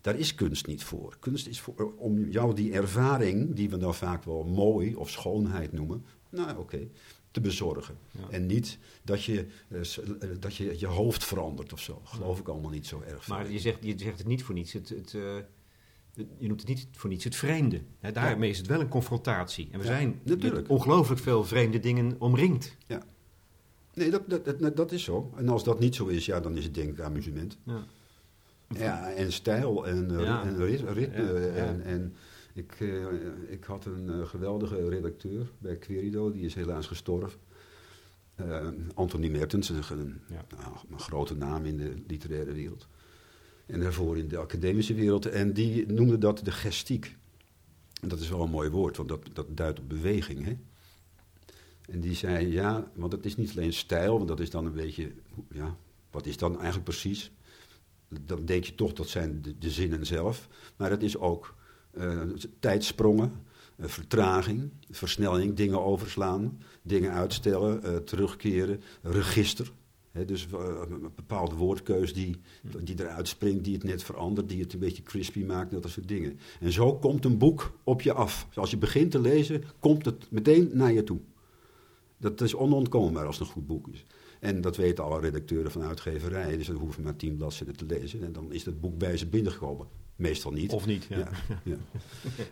daar 0.00 0.18
is 0.18 0.34
kunst 0.34 0.66
niet 0.66 0.84
voor. 0.84 1.16
Kunst 1.20 1.46
is 1.46 1.60
voor, 1.60 1.94
om 1.96 2.28
jou 2.30 2.54
die 2.54 2.72
ervaring, 2.72 3.54
die 3.54 3.70
we 3.70 3.76
dan 3.76 3.94
vaak 3.94 4.24
wel 4.24 4.44
mooi 4.44 4.94
of 4.94 5.10
schoonheid 5.10 5.72
noemen, 5.72 6.04
nou 6.30 6.58
oké, 6.58 6.88
te 7.30 7.40
bezorgen. 7.40 7.98
Ja. 8.10 8.20
En 8.30 8.46
niet 8.46 8.78
dat 9.02 9.24
je, 9.24 9.46
eh, 9.68 9.80
eh, 9.80 10.28
dat 10.40 10.54
je 10.56 10.78
je 10.78 10.86
hoofd 10.86 11.24
verandert 11.24 11.72
of 11.72 11.80
zo. 11.80 12.00
Geloof 12.04 12.38
ik 12.38 12.48
allemaal 12.48 12.70
niet 12.70 12.86
zo 12.86 13.02
erg. 13.06 13.24
veel. 13.24 13.34
Maar 13.36 13.50
je 13.50 13.58
zegt, 13.58 13.78
je 13.80 13.94
zegt 13.98 14.18
het 14.18 14.26
niet 14.26 14.42
voor 14.42 14.54
niets. 14.54 14.72
Het, 14.72 14.88
het, 14.88 15.14
eh, 15.14 15.36
je 16.38 16.46
noemt 16.48 16.60
het 16.60 16.68
niet 16.68 16.86
voor 16.92 17.10
niets 17.10 17.24
het 17.24 17.36
vreemde. 17.36 17.80
Daarmee 18.12 18.50
is 18.50 18.58
het 18.58 18.66
wel 18.66 18.80
een 18.80 18.88
confrontatie. 18.88 19.68
En 19.72 19.78
we 19.78 19.84
Ja, 19.84 19.90
zijn 19.90 20.20
natuurlijk. 20.22 20.68
ongelooflijk 20.68 21.20
veel 21.20 21.44
vreemde 21.44 21.80
dingen 21.80 22.16
omringd. 22.18 22.76
Ja, 22.86 23.02
Nee, 23.94 24.10
dat, 24.10 24.22
dat, 24.30 24.58
dat, 24.60 24.76
dat 24.76 24.92
is 24.92 25.04
zo. 25.04 25.32
En 25.36 25.48
als 25.48 25.64
dat 25.64 25.78
niet 25.80 25.94
zo 25.94 26.06
is, 26.06 26.26
ja, 26.26 26.40
dan 26.40 26.56
is 26.56 26.64
het 26.64 26.74
denk 26.74 26.88
ik 26.90 27.00
amusement. 27.00 27.58
Ja. 27.64 27.84
Ja, 28.74 29.12
en 29.12 29.32
stijl 29.32 29.86
en, 29.86 30.10
Ja. 30.20 30.42
en 30.44 30.56
rit- 30.56 30.80
ritme. 30.88 31.48
En, 31.48 31.82
en 31.84 32.14
ik, 32.58 32.80
eh, 32.80 33.04
ik 33.48 33.64
had 33.64 33.84
een 33.84 34.08
eh, 34.08 34.26
geweldige 34.26 34.88
redacteur 34.88 35.50
bij 35.58 35.76
Querido, 35.76 36.30
die 36.30 36.44
is 36.44 36.54
helaas 36.54 36.86
gestorven. 36.86 37.40
Eh, 38.34 38.68
Anthony 38.94 39.28
Mertens, 39.28 39.68
een, 39.68 39.82
een, 39.90 40.20
Ja. 40.28 40.44
nou, 40.56 40.74
een 40.90 41.00
grote 41.00 41.36
naam 41.36 41.64
in 41.64 41.76
de 41.76 41.94
literaire 42.06 42.52
wereld. 42.52 42.88
En 43.66 43.80
daarvoor 43.80 44.18
in 44.18 44.28
de 44.28 44.36
academische 44.36 44.94
wereld. 44.94 45.26
En 45.26 45.52
die 45.52 45.86
noemde 45.86 46.18
dat 46.18 46.44
de 46.44 46.50
gestiek. 46.50 47.16
En 48.00 48.08
dat 48.08 48.20
is 48.20 48.28
wel 48.28 48.42
een 48.42 48.50
mooi 48.50 48.70
woord, 48.70 48.96
want 48.96 49.08
dat, 49.08 49.20
dat 49.32 49.56
duidt 49.56 49.78
op 49.78 49.88
beweging. 49.88 50.44
Hè? 50.44 50.56
En 51.88 52.00
die 52.00 52.14
zei, 52.14 52.52
ja, 52.52 52.90
want 52.94 53.12
het 53.12 53.24
is 53.24 53.36
niet 53.36 53.50
alleen 53.50 53.72
stijl, 53.72 54.16
want 54.16 54.28
dat 54.28 54.40
is 54.40 54.50
dan 54.50 54.66
een 54.66 54.72
beetje, 54.72 55.12
ja, 55.50 55.76
wat 56.10 56.26
is 56.26 56.36
dan 56.36 56.54
eigenlijk 56.54 56.84
precies? 56.84 57.30
Dan 58.08 58.44
denk 58.44 58.64
je 58.64 58.74
toch 58.74 58.92
dat 58.92 59.08
zijn 59.08 59.42
de, 59.42 59.58
de 59.58 59.70
zinnen 59.70 60.06
zelf. 60.06 60.48
Maar 60.76 60.90
het 60.90 61.02
is 61.02 61.16
ook 61.16 61.56
eh, 61.98 62.48
tijdsprongen, 62.60 63.32
eh, 63.76 63.86
vertraging, 63.86 64.70
versnelling, 64.90 65.54
dingen 65.54 65.84
overslaan, 65.84 66.58
dingen 66.82 67.12
uitstellen, 67.12 67.82
eh, 67.82 67.96
terugkeren, 67.96 68.82
register. 69.02 69.72
Dus 70.26 70.46
een 70.88 71.10
bepaalde 71.16 71.54
woordkeus 71.54 72.14
die, 72.14 72.36
die 72.80 73.00
eruit 73.00 73.28
springt, 73.28 73.64
die 73.64 73.74
het 73.74 73.84
net 73.84 74.02
verandert, 74.02 74.48
die 74.48 74.60
het 74.60 74.72
een 74.72 74.78
beetje 74.78 75.02
crispy 75.02 75.44
maakt, 75.44 75.70
dat 75.70 75.88
soort 75.88 76.08
dingen. 76.08 76.38
En 76.60 76.72
zo 76.72 76.96
komt 76.96 77.24
een 77.24 77.38
boek 77.38 77.78
op 77.84 78.02
je 78.02 78.12
af. 78.12 78.46
Dus 78.48 78.58
als 78.58 78.70
je 78.70 78.76
begint 78.76 79.10
te 79.10 79.20
lezen, 79.20 79.64
komt 79.78 80.04
het 80.04 80.30
meteen 80.30 80.70
naar 80.72 80.92
je 80.92 81.04
toe. 81.04 81.18
Dat 82.16 82.40
is 82.40 82.54
onontkoombaar 82.54 83.26
als 83.26 83.38
het 83.38 83.46
een 83.46 83.52
goed 83.52 83.66
boek 83.66 83.88
is. 83.88 84.04
En 84.40 84.60
dat 84.60 84.76
weten 84.76 85.04
alle 85.04 85.20
redacteuren 85.20 85.70
van 85.70 85.82
uitgeverijen. 85.82 86.58
Dus 86.58 86.66
dan 86.66 86.76
hoeven 86.76 87.02
maar 87.02 87.16
tien 87.16 87.36
bladzijden 87.36 87.76
te 87.76 87.86
lezen. 87.86 88.22
En 88.22 88.32
dan 88.32 88.52
is 88.52 88.64
het 88.64 88.80
boek 88.80 88.98
bij 88.98 89.16
ze 89.16 89.26
binnengekomen. 89.26 89.86
Meestal 90.18 90.52
niet. 90.52 90.72
Of 90.72 90.86
niet, 90.86 91.04
ja. 91.04 91.16
Ja, 91.16 91.28
ja. 91.62 91.76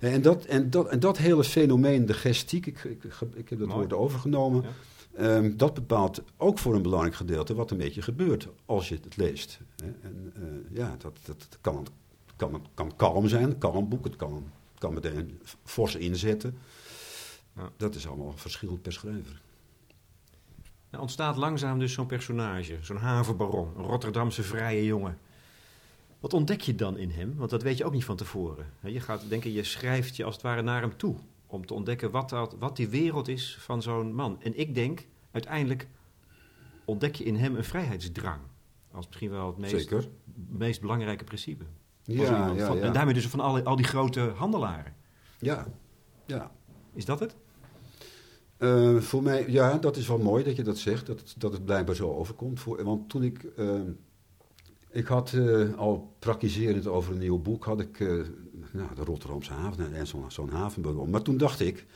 En, 0.00 0.22
dat, 0.22 0.44
en, 0.44 0.70
dat, 0.70 0.88
en 0.88 1.00
dat 1.00 1.18
hele 1.18 1.44
fenomeen, 1.44 2.06
de 2.06 2.14
gestiek, 2.14 2.66
ik, 2.66 2.84
ik, 2.84 3.04
ik 3.34 3.48
heb 3.48 3.58
dat 3.58 3.68
woord 3.68 3.92
overgenomen. 3.92 4.64
Ehm, 5.16 5.56
dat 5.56 5.74
bepaalt 5.74 6.22
ook 6.36 6.58
voor 6.58 6.74
een 6.74 6.82
belangrijk 6.82 7.14
gedeelte 7.14 7.54
wat 7.54 7.70
een 7.70 7.76
beetje 7.76 8.02
gebeurt 8.02 8.48
als 8.66 8.88
je 8.88 8.98
het 9.02 9.16
leest. 9.16 9.60
En 10.02 10.32
eh, 10.34 10.76
ja, 10.76 10.96
dat, 10.98 11.18
dat 11.24 11.58
kan, 11.60 11.86
kan, 12.36 12.66
kan 12.74 12.96
kalm 12.96 13.28
zijn, 13.28 13.48
het 13.48 13.58
kan 13.58 13.76
een 13.76 13.88
boek, 13.88 14.04
het 14.04 14.16
kan, 14.16 14.50
kan 14.78 14.94
meteen 14.94 15.40
fors 15.64 15.94
inzetten. 15.94 16.58
Ja. 17.56 17.70
Dat 17.76 17.94
is 17.94 18.06
allemaal 18.06 18.32
verschillend 18.36 18.82
per 18.82 18.92
schrijver. 18.92 19.40
Er 20.90 21.00
ontstaat 21.00 21.36
langzaam 21.36 21.78
dus 21.78 21.92
zo'n 21.92 22.06
personage, 22.06 22.78
zo'n 22.80 22.96
havenbaron, 22.96 23.72
een 23.76 23.84
Rotterdamse 23.84 24.42
vrije 24.42 24.84
jongen. 24.84 25.18
Wat 26.20 26.32
ontdek 26.34 26.60
je 26.60 26.74
dan 26.74 26.98
in 26.98 27.10
hem? 27.10 27.34
Want 27.36 27.50
dat 27.50 27.62
weet 27.62 27.76
je 27.78 27.84
ook 27.84 27.92
niet 27.92 28.04
van 28.04 28.16
tevoren. 28.16 28.66
Je 28.80 29.00
gaat 29.00 29.22
denken, 29.28 29.52
je 29.52 29.62
schrijft 29.64 30.16
je 30.16 30.24
als 30.24 30.34
het 30.34 30.42
ware 30.42 30.62
naar 30.62 30.80
hem 30.80 30.96
toe. 30.96 31.16
Om 31.46 31.66
te 31.66 31.74
ontdekken 31.74 32.10
wat, 32.10 32.28
dat, 32.28 32.56
wat 32.58 32.76
die 32.76 32.88
wereld 32.88 33.28
is 33.28 33.56
van 33.60 33.82
zo'n 33.82 34.14
man. 34.14 34.42
En 34.42 34.58
ik 34.58 34.74
denk, 34.74 35.06
uiteindelijk 35.30 35.88
ontdek 36.84 37.14
je 37.14 37.24
in 37.24 37.36
hem 37.36 37.56
een 37.56 37.64
vrijheidsdrang. 37.64 38.40
Als 38.92 39.06
misschien 39.06 39.30
wel 39.30 39.46
het 39.46 39.56
meest, 39.56 39.70
Zeker. 39.76 40.08
meest 40.48 40.80
belangrijke 40.80 41.24
principe. 41.24 41.64
Ja, 42.02 42.22
ja, 42.54 42.66
van- 42.66 42.76
ja. 42.76 42.82
En 42.82 42.92
daarmee 42.92 43.14
dus 43.14 43.26
van 43.26 43.40
al, 43.40 43.62
al 43.62 43.76
die 43.76 43.84
grote 43.84 44.20
handelaren. 44.20 44.94
Ja, 45.38 45.66
ja. 46.26 46.50
Is 46.94 47.04
dat 47.04 47.20
het? 47.20 47.36
Eh, 48.56 48.96
voor 48.96 49.22
mij, 49.22 49.50
ja, 49.50 49.78
dat 49.78 49.96
is 49.96 50.08
wel 50.08 50.18
mooi 50.18 50.44
dat 50.44 50.56
je 50.56 50.62
dat 50.62 50.78
zegt, 50.78 51.06
dat, 51.06 51.20
het- 51.20 51.34
dat 51.38 51.52
het 51.52 51.64
blijkbaar 51.64 51.94
zo 51.94 52.12
overkomt. 52.14 52.60
Voor, 52.60 52.84
want 52.84 53.08
toen 53.08 53.22
ik, 53.22 53.44
eh, 53.44 53.80
ik 54.96 55.06
had 55.06 55.32
eh, 55.32 55.74
al 55.74 56.14
praktiserend 56.18 56.86
over 56.86 57.12
een 57.12 57.18
nieuw 57.18 57.38
boek, 57.38 57.64
had 57.64 57.80
ik 57.80 58.00
eh, 58.00 58.08
nou, 58.70 58.94
de 58.94 59.04
Rotterdamse 59.04 59.52
haven 59.52 59.94
en 59.94 60.06
zo'n 60.06 60.30
zo'n 60.30 60.50
havenbaron. 60.50 61.10
Maar 61.10 61.22
toen 61.22 61.36
dacht 61.36 61.60
ik, 61.60 61.86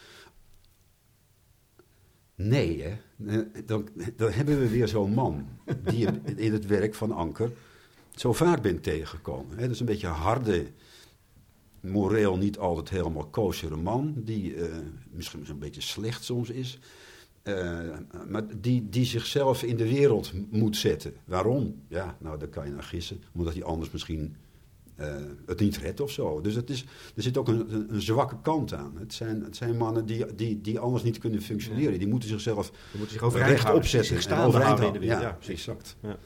nee 2.35 2.83
hè, 2.83 2.99
Eh, 3.27 3.39
dan, 3.67 3.89
dan 4.17 4.31
hebben 4.31 4.59
we 4.59 4.69
weer 4.69 4.89
zo'n 4.89 5.15
man 5.15 5.47
die 5.85 6.07
in 6.37 6.53
het 6.59 6.67
werk 6.67 6.95
van 6.95 7.13
Anker 7.13 7.53
zo 8.15 8.33
vaak 8.33 8.63
bent 8.63 8.83
tegengekomen. 8.83 9.59
Dat 9.59 9.71
is 9.71 9.81
een 9.81 9.87
beetje 9.87 10.07
harde, 10.07 10.67
moreel 11.81 12.37
niet 12.37 12.59
altijd 12.59 12.91
helemaal 12.91 13.27
koosere 13.27 13.77
man, 13.77 14.15
die 14.17 14.57
misschien 15.11 15.45
een 15.49 15.59
beetje 15.59 15.81
slecht 15.81 16.25
soms 16.25 16.51
is, 16.51 16.79
maar 18.29 18.43
die, 18.61 18.89
die 18.89 19.05
zichzelf 19.05 19.63
in 19.63 19.77
de 19.77 19.89
wereld 19.89 20.33
moet 20.51 20.77
zetten. 20.77 21.13
Waarom? 21.25 21.83
Ja, 21.89 22.17
nou, 22.21 22.39
daar 22.39 22.49
kan 22.49 22.67
je 22.67 22.73
naar 22.73 22.83
gissen. 22.83 23.23
Omdat 23.33 23.55
hij 23.55 23.63
anders 23.65 23.91
misschien 23.91 24.37
eh, 24.97 25.15
het 25.47 25.61
niet 25.61 25.77
redt 25.77 26.01
of 26.01 26.11
zo. 26.11 26.41
Dus 26.41 26.55
het 26.55 26.71
is, 26.71 26.85
er 27.17 27.23
zit 27.23 27.37
ook 27.37 27.49
een, 27.49 27.75
een, 27.75 27.95
een 27.95 28.03
zwakke 28.03 28.37
kant 28.43 28.75
aan. 28.75 28.97
Het 28.99 29.15
zijn, 29.15 29.43
het 29.43 29.57
zijn 29.57 29.77
mannen 29.77 30.07
die, 30.07 30.35
die, 30.35 30.61
die 30.61 30.79
anders 30.79 31.03
niet 31.03 31.19
kunnen 31.19 31.43
functioneren. 31.43 31.99
Die 31.99 32.09
moeten 32.09 32.29
zichzelf 32.29 32.73
zich 33.09 33.33
recht 33.33 33.73
opzetten. 33.73 34.05
zich 34.05 34.17
en 34.17 34.23
staande 34.23 34.47
overeind 34.47 34.79
houden 34.79 35.01
in 35.03 35.09
de 35.09 35.15
houden. 35.15 35.21
wereld. 35.21 35.23
Ja, 35.23 35.29
Ja, 35.29 35.35
precies. 35.35 35.67
exact. 35.67 35.97
Ja. 36.03 36.19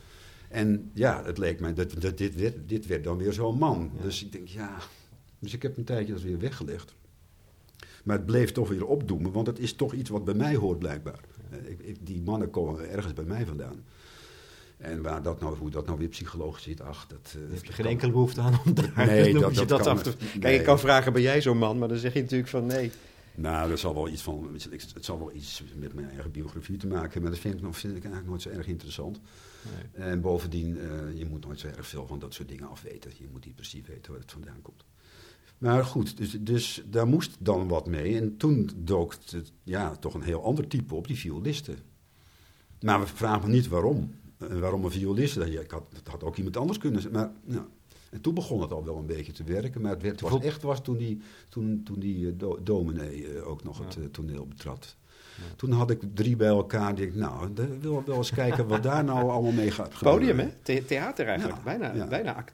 En 0.48 0.90
ja, 0.94 1.24
het 1.24 1.38
leek 1.38 1.60
mij, 1.60 1.74
dat, 1.74 2.00
dat, 2.00 2.18
dit, 2.18 2.34
werd, 2.34 2.68
dit 2.68 2.86
werd 2.86 3.04
dan 3.04 3.16
weer 3.16 3.32
zo'n 3.32 3.58
man. 3.58 3.90
Dus 4.02 4.24
ik 4.24 4.32
denk, 4.32 4.48
ja... 4.48 4.78
Dus 5.38 5.54
ik 5.54 5.62
heb 5.62 5.76
een 5.76 5.84
tijdje 5.84 6.12
dat 6.12 6.22
weer 6.22 6.38
weggelegd. 6.38 6.94
Maar 8.04 8.16
het 8.16 8.26
bleef 8.26 8.52
toch 8.52 8.68
weer 8.68 8.86
opdoemen, 8.86 9.32
want 9.32 9.46
het 9.46 9.58
is 9.58 9.72
toch 9.74 9.92
iets 9.92 10.10
wat 10.10 10.24
bij 10.24 10.34
mij 10.34 10.54
hoort 10.54 10.78
blijkbaar. 10.78 11.20
Eh, 11.50 11.70
Ik, 11.70 11.80
ik, 11.80 11.96
die 12.06 12.22
mannen 12.22 12.50
komen 12.50 12.90
ergens 12.90 13.12
bij 13.12 13.24
mij 13.24 13.46
vandaan. 13.46 13.84
En 14.76 15.02
waar 15.02 15.22
dat 15.22 15.40
nou, 15.40 15.56
hoe 15.56 15.70
dat 15.70 15.86
nou 15.86 15.98
weer 15.98 16.08
psychologisch 16.08 16.62
zit, 16.62 16.80
ach, 16.80 17.06
dat... 17.06 17.18
eh, 17.26 17.32
Je 17.32 17.38
hebt 17.48 17.60
er 17.60 17.66
dat 17.66 17.74
geen 17.74 17.86
enkele 17.86 18.12
behoefte 18.12 18.40
aan 18.40 18.60
om 18.66 18.74
daar 18.74 18.92
Nee, 19.06 19.32
dat- 19.38 19.54
je 19.58 19.64
dat 19.64 19.82
kan 19.82 19.92
af 19.92 20.02
te... 20.02 20.16
Kijk, 20.16 20.42
Nee. 20.42 20.58
ik 20.58 20.64
kan 20.64 20.78
vragen, 20.78 21.12
ben 21.12 21.22
jij 21.22 21.40
zo'n 21.42 21.58
man? 21.58 21.78
Maar 21.78 21.88
dan 21.88 21.96
zeg 21.98 22.12
je 22.14 22.20
natuurlijk 22.22 22.50
van 22.50 22.66
nee. 22.66 22.90
Nou, 23.36 23.68
dat 23.68 23.78
zal 23.78 23.94
wel 23.94 24.08
iets 24.08 24.22
van, 24.22 24.48
het 24.94 25.04
zal 25.04 25.18
wel 25.18 25.32
iets 25.34 25.62
met 25.76 25.94
mijn 25.94 26.08
eigen 26.10 26.30
biografie 26.30 26.76
te 26.76 26.86
maken 26.86 27.02
hebben, 27.02 27.22
maar 27.22 27.30
dat 27.30 27.40
vind 27.40 27.54
ik, 27.54 27.60
nog, 27.62 27.76
vind 27.76 27.92
ik 27.96 28.02
eigenlijk 28.02 28.30
nooit 28.30 28.42
zo 28.42 28.48
erg 28.48 28.66
interessant. 28.66 29.20
nee. 29.94 30.04
En 30.06 30.20
bovendien, 30.20 30.78
eh, 30.80 31.18
je 31.18 31.26
moet 31.26 31.46
nooit 31.46 31.60
zo 31.60 31.66
erg 31.66 31.86
veel 31.86 32.06
van 32.06 32.18
dat 32.18 32.34
soort 32.34 32.48
dingen 32.48 32.68
afweten. 32.70 33.10
Je 33.18 33.26
moet 33.32 33.44
niet 33.44 33.54
precies 33.54 33.86
weten 33.86 34.12
waar 34.12 34.20
het 34.20 34.32
vandaan 34.32 34.62
komt. 34.62 34.84
Maar 35.58 35.84
goed, 35.84 36.16
dus, 36.16 36.36
dus 36.40 36.82
daar 36.86 37.06
moest 37.06 37.36
dan 37.38 37.68
wat 37.68 37.86
mee. 37.86 38.20
En 38.20 38.36
toen 38.36 38.70
dook 38.76 39.14
het, 39.30 39.52
ja, 39.62 39.96
toch 39.96 40.14
een 40.14 40.22
heel 40.22 40.44
ander 40.44 40.68
type 40.68 40.94
op, 40.94 41.06
die 41.06 41.16
violisten. 41.16 41.76
Maar 42.80 43.00
we 43.00 43.06
vragen 43.06 43.48
me 43.48 43.54
niet 43.54 43.68
waarom. 43.68 44.14
En 44.38 44.60
waarom 44.60 44.84
een 44.84 44.90
violist? 44.90 45.34
Ja, 45.34 45.60
ik 45.60 45.70
had, 45.70 45.84
dat 45.92 46.08
had 46.08 46.24
ook 46.24 46.36
iemand 46.36 46.56
anders 46.56 46.78
kunnen 46.78 47.00
zijn. 47.00 47.12
Maar. 47.12 47.32
En 48.14 48.20
toen 48.20 48.34
begon 48.34 48.60
het 48.60 48.72
al 48.72 48.84
wel 48.84 48.96
een 48.96 49.06
beetje 49.06 49.32
te 49.32 49.44
werken. 49.44 49.80
Maar 49.80 49.90
het 49.90 50.02
werd, 50.02 50.20
was 50.20 50.40
echt 50.40 50.62
was 50.62 50.82
toen 50.82 50.96
die, 50.96 51.20
toen, 51.48 51.80
toen 51.84 51.98
die 51.98 52.26
eh, 52.26 52.32
do, 52.36 52.62
dominee 52.62 53.28
eh, 53.28 53.48
ook 53.48 53.64
nog 53.64 53.78
het 53.78 53.96
eh, 53.96 54.04
toneel 54.04 54.46
betrad. 54.46 54.96
Toen 55.56 55.70
had 55.70 55.90
ik 55.90 56.00
drie 56.14 56.36
bij 56.36 56.48
elkaar. 56.48 56.96
Denk, 56.96 57.08
ik, 57.08 57.14
nou, 57.14 57.50
ik 57.50 57.80
wil 57.80 58.02
wel 58.06 58.16
eens 58.16 58.30
kijken 58.32 58.66
wat 58.66 58.82
daar 58.82 59.04
nou 59.04 59.18
allemaal 59.30 59.52
mee 59.52 59.70
gaat 59.70 59.94
gebeuren. 59.94 60.20
Podium, 60.20 60.38
hè? 60.38 60.52
The- 60.62 60.84
theater 60.86 61.26
eigenlijk. 61.26 61.58
Ja, 61.58 61.64
bijna 61.64 61.94
ja. 61.94 62.06
bijna 62.06 62.44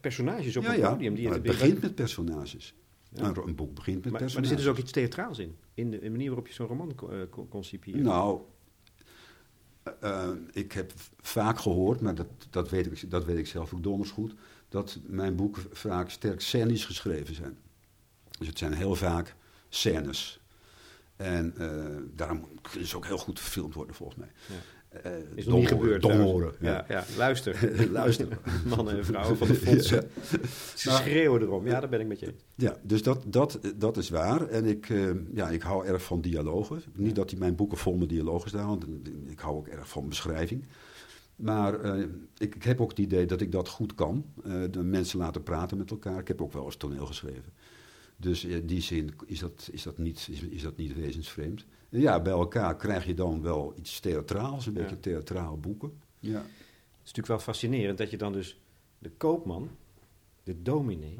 personages 0.00 0.56
op 0.56 0.62
ja. 0.62 0.90
podium. 0.90 1.14
Die 1.14 1.24
maar 1.28 1.34
het 1.36 1.46
het 1.46 1.56
weer- 1.56 1.66
begint 1.66 1.82
met 1.82 1.94
personages. 1.94 2.74
Ja. 3.12 3.32
Een, 3.46 3.54
boek 3.54 3.74
begint 3.74 4.04
met 4.04 4.12
maar, 4.12 4.12
maar 4.12 4.12
er 4.12 4.18
personages. 4.18 4.48
zit 4.48 4.58
dus 4.58 4.66
ook 4.66 4.76
iets 4.78 4.92
theatraals 4.92 5.38
in. 5.38 5.56
In 5.74 5.90
de, 5.90 5.96
in 5.96 6.02
de 6.02 6.10
manier 6.10 6.26
waarop 6.26 6.46
je 6.46 6.52
zo'n 6.52 6.66
roman 6.66 6.94
concipieert. 7.48 8.00
Nou, 8.02 8.40
eh, 9.82 9.92
eh, 10.00 10.28
ik 10.52 10.72
heb 10.72 10.92
vaak 11.20 11.58
gehoord, 11.58 12.00
maar 12.00 12.14
dat, 12.14 12.26
dat, 12.50 12.70
weet 12.70 12.86
ik, 12.86 13.10
dat 13.10 13.24
weet 13.24 13.38
ik 13.38 13.46
zelf 13.46 13.74
ook 13.74 13.82
donders 13.82 14.10
goed, 14.10 14.34
dat 14.68 14.98
mijn 15.06 15.36
boeken 15.36 15.62
vaak 15.72 16.10
sterk 16.10 16.40
scènisch 16.40 16.84
geschreven 16.84 17.34
zijn. 17.34 17.58
Dus 18.38 18.48
het 18.48 18.58
zijn 18.58 18.72
heel 18.72 18.94
vaak 18.94 19.34
scènes. 19.68 20.40
En 21.18 21.54
eh, 21.58 21.68
daarom 22.14 22.48
is 22.78 22.86
het 22.86 22.94
ook 22.94 23.06
heel 23.06 23.18
goed 23.18 23.40
verfilmd 23.40 23.74
worden, 23.74 23.94
volgens 23.94 24.18
mij. 24.18 24.28
Ja. 24.46 24.54
Eh, 24.88 25.12
Is 25.34 25.46
nog 25.46 25.58
niet 25.58 25.68
gebeurd. 25.68 26.04
Ja, 26.60 26.84
ja. 26.88 27.04
luister. 27.16 27.76
Luister. 27.92 28.28
Mannen 28.76 28.96
en 28.96 29.04
vrouwen 29.04 29.36
van 29.36 29.46
de 29.46 29.54
fondsen. 29.66 30.10
Ze 30.74 30.90
schreeuwen 30.90 31.42
erom. 31.42 31.66
Ja, 31.66 31.80
daar 31.80 31.88
ben 31.88 32.00
ik 32.00 32.06
met 32.06 32.20
je 32.20 32.26
eens. 32.26 32.44
Ja, 32.54 32.76
dus 32.82 33.02
dat, 33.02 33.22
dat, 33.26 33.58
dat 33.76 33.96
is 33.96 34.08
waar. 34.08 34.48
En 34.48 34.64
ik, 34.64 34.88
eh, 34.90 35.10
ja, 35.34 35.48
ik 35.48 35.62
hou 35.62 35.86
erg 35.86 36.02
van 36.02 36.20
dialogen. 36.20 36.82
Niet 36.94 37.14
dat 37.14 37.28
die 37.28 37.38
mijn 37.38 37.56
boeken 37.56 37.78
vol 37.78 37.96
met 37.96 38.08
dialogen 38.08 38.48
staan, 38.48 38.66
want 38.66 38.84
ik 39.26 39.38
hou 39.38 39.56
ook 39.56 39.68
erg 39.68 39.88
van 39.88 40.08
beschrijving. 40.08 40.64
Maar 41.36 41.96
ik, 42.38 42.54
ik 42.54 42.62
heb 42.62 42.80
ook 42.80 42.90
het 42.90 42.98
idee 42.98 43.26
dat 43.26 43.40
ik 43.40 43.52
dat 43.52 43.68
goed 43.68 43.94
kan. 43.94 44.24
de 44.70 44.82
mensen 44.82 45.18
laten 45.18 45.42
praten 45.42 45.78
met 45.78 45.90
elkaar. 45.90 46.18
Ik 46.18 46.28
heb 46.28 46.42
ook 46.42 46.52
wel 46.52 46.64
eens 46.64 46.76
toneel 46.76 47.06
geschreven. 47.06 47.52
Dus 48.20 48.44
in 48.44 48.66
die 48.66 48.80
zin 48.80 49.14
is 49.26 49.38
dat, 49.38 49.68
is 49.72 49.82
dat, 49.82 49.98
niet, 49.98 50.28
is, 50.30 50.40
is 50.40 50.62
dat 50.62 50.76
niet 50.76 50.94
wezensvreemd. 50.94 51.64
En 51.90 52.00
ja, 52.00 52.20
bij 52.20 52.32
elkaar 52.32 52.76
krijg 52.76 53.06
je 53.06 53.14
dan 53.14 53.42
wel 53.42 53.74
iets 53.76 54.00
theatraals, 54.00 54.66
een 54.66 54.74
Ja. 54.74 54.80
beetje 54.82 55.00
theatraal 55.00 55.58
boeken. 55.58 55.92
Ja. 56.18 56.38
Het 56.38 56.46
is 57.02 57.14
natuurlijk 57.14 57.26
wel 57.28 57.38
fascinerend 57.38 57.98
dat 57.98 58.10
je 58.10 58.16
dan 58.16 58.32
dus 58.32 58.60
de 58.98 59.10
koopman, 59.16 59.70
de 60.42 60.62
dominee 60.62 61.18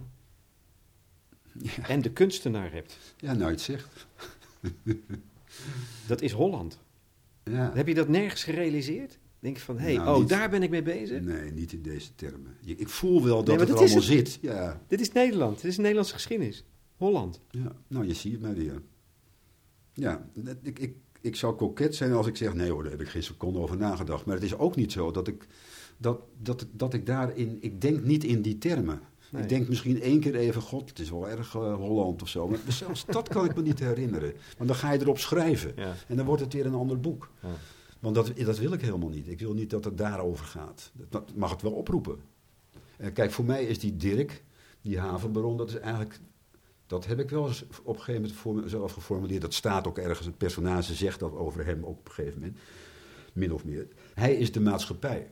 Ja. 1.52 1.88
en 1.88 2.02
de 2.02 2.10
kunstenaar 2.10 2.72
hebt. 2.72 2.96
ja, 3.16 3.32
nou 3.34 3.50
het 3.50 3.60
zegt. 3.60 4.06
Dat 6.06 6.20
is 6.22 6.32
Holland. 6.32 6.78
Ja. 7.44 7.70
Heb 7.74 7.86
je 7.86 7.94
dat 7.94 8.08
nergens 8.08 8.44
gerealiseerd? 8.44 9.18
Denk 9.40 9.56
je 9.56 9.62
van, 9.62 9.78
hé, 9.78 9.84
hey, 9.84 9.94
Nou, 9.96 10.14
oh, 10.14 10.18
niet- 10.20 10.28
daar 10.28 10.50
ben 10.50 10.62
ik 10.62 10.70
mee 10.70 10.82
bezig? 10.82 11.20
Nee, 11.22 11.50
niet 11.52 11.72
in 11.72 11.82
deze 11.82 12.14
termen. 12.14 12.56
Ik 12.64 12.88
voel 12.88 13.24
wel 13.24 13.44
dat 13.44 13.60
het 13.60 13.60
er 13.60 13.66
dat 13.66 13.76
allemaal 13.76 13.96
het. 13.96 14.04
zit. 14.04 14.38
Ja, 14.42 14.80
Dit 14.88 15.00
is 15.00 15.12
Nederland. 15.12 15.60
Dit 15.60 15.70
is 15.70 15.76
Nederlandse 15.76 16.14
geschiedenis. 16.14 16.64
Holland. 16.98 17.40
ja, 17.50 17.72
nou 17.88 18.06
je 18.06 18.14
ziet 18.14 18.32
het 18.32 18.40
maar 18.40 18.54
weer. 18.54 18.82
Ja, 19.92 20.30
ik, 20.62 20.78
ik, 20.78 20.96
ik 21.20 21.36
zou 21.36 21.54
koket 21.54 21.94
zijn 21.94 22.12
als 22.12 22.26
ik 22.26 22.36
zeg, 22.36 22.54
nee 22.54 22.70
hoor, 22.70 22.82
daar 22.82 22.92
heb 22.92 23.00
ik 23.00 23.08
geen 23.08 23.22
seconde 23.22 23.58
over 23.58 23.76
nagedacht. 23.76 24.24
Maar 24.24 24.34
het 24.34 24.44
is 24.44 24.58
ook 24.58 24.76
niet 24.76 24.92
zo 24.92 25.10
dat 25.10 25.28
ik, 25.28 25.46
dat, 25.96 26.20
dat, 26.42 26.66
dat 26.72 26.94
ik 26.94 27.06
daarin, 27.06 27.58
ik 27.60 27.80
denk 27.80 28.04
niet 28.04 28.24
in 28.24 28.42
die 28.42 28.58
termen. 28.58 29.00
Nee. 29.30 29.42
Ik 29.42 29.48
denk 29.48 29.68
misschien 29.68 30.00
één 30.02 30.20
keer 30.20 30.34
even, 30.34 30.62
god, 30.62 30.88
het 30.88 30.98
is 30.98 31.10
wel 31.10 31.28
erg 31.28 31.54
eh, 31.54 31.74
Holland 31.74 32.22
of 32.22 32.28
zo. 32.28 32.48
Maar 32.48 32.58
zelfs 32.72 33.04
dat 33.06 33.28
kan 33.28 33.44
ik 33.44 33.56
me 33.56 33.62
niet 33.62 33.78
herinneren. 33.78 34.32
Want 34.56 34.68
dan 34.68 34.78
ga 34.78 34.92
je 34.92 35.00
erop 35.00 35.18
schrijven. 35.18 35.72
Ja. 35.76 35.94
En 36.06 36.16
dan 36.16 36.26
wordt 36.26 36.42
het 36.42 36.52
weer 36.52 36.66
een 36.66 36.74
ander 36.74 37.00
boek. 37.00 37.30
Ja. 37.42 37.48
Want 37.98 38.14
dat, 38.14 38.32
dat 38.36 38.58
wil 38.58 38.72
ik 38.72 38.80
helemaal 38.80 39.08
niet. 39.08 39.28
Ik 39.28 39.38
wil 39.38 39.54
niet 39.54 39.70
dat 39.70 39.84
het 39.84 39.98
daarover 39.98 40.44
gaat. 40.44 40.90
Dat 41.10 41.34
mag 41.34 41.50
het 41.50 41.62
wel 41.62 41.72
oproepen. 41.72 42.18
En 42.96 43.12
kijk, 43.12 43.30
voor 43.30 43.44
mij 43.44 43.64
is 43.64 43.78
die 43.78 43.96
Dirk, 43.96 44.44
die 44.80 44.98
havenbaron, 44.98 45.56
dat 45.56 45.68
is 45.68 45.78
eigenlijk... 45.78 46.20
Dat 46.88 47.06
heb 47.06 47.18
ik 47.18 47.30
wel 47.30 47.46
eens 47.46 47.64
op 47.82 47.94
een 47.94 48.02
gegeven 48.02 48.20
moment 48.20 48.38
voor 48.38 48.54
mezelf 48.54 48.92
geformuleerd. 48.92 49.42
Dat 49.42 49.54
staat 49.54 49.86
ook 49.86 49.98
ergens. 49.98 50.26
Het 50.26 50.38
personage 50.38 50.94
zegt 50.94 51.20
dat 51.20 51.32
over 51.32 51.64
hem 51.64 51.84
ook 51.84 51.98
op 51.98 52.06
een 52.06 52.12
gegeven 52.12 52.40
moment. 52.40 52.58
Min 53.32 53.52
of 53.52 53.64
meer. 53.64 53.88
Hij 54.14 54.34
is 54.34 54.52
de 54.52 54.60
maatschappij. 54.60 55.30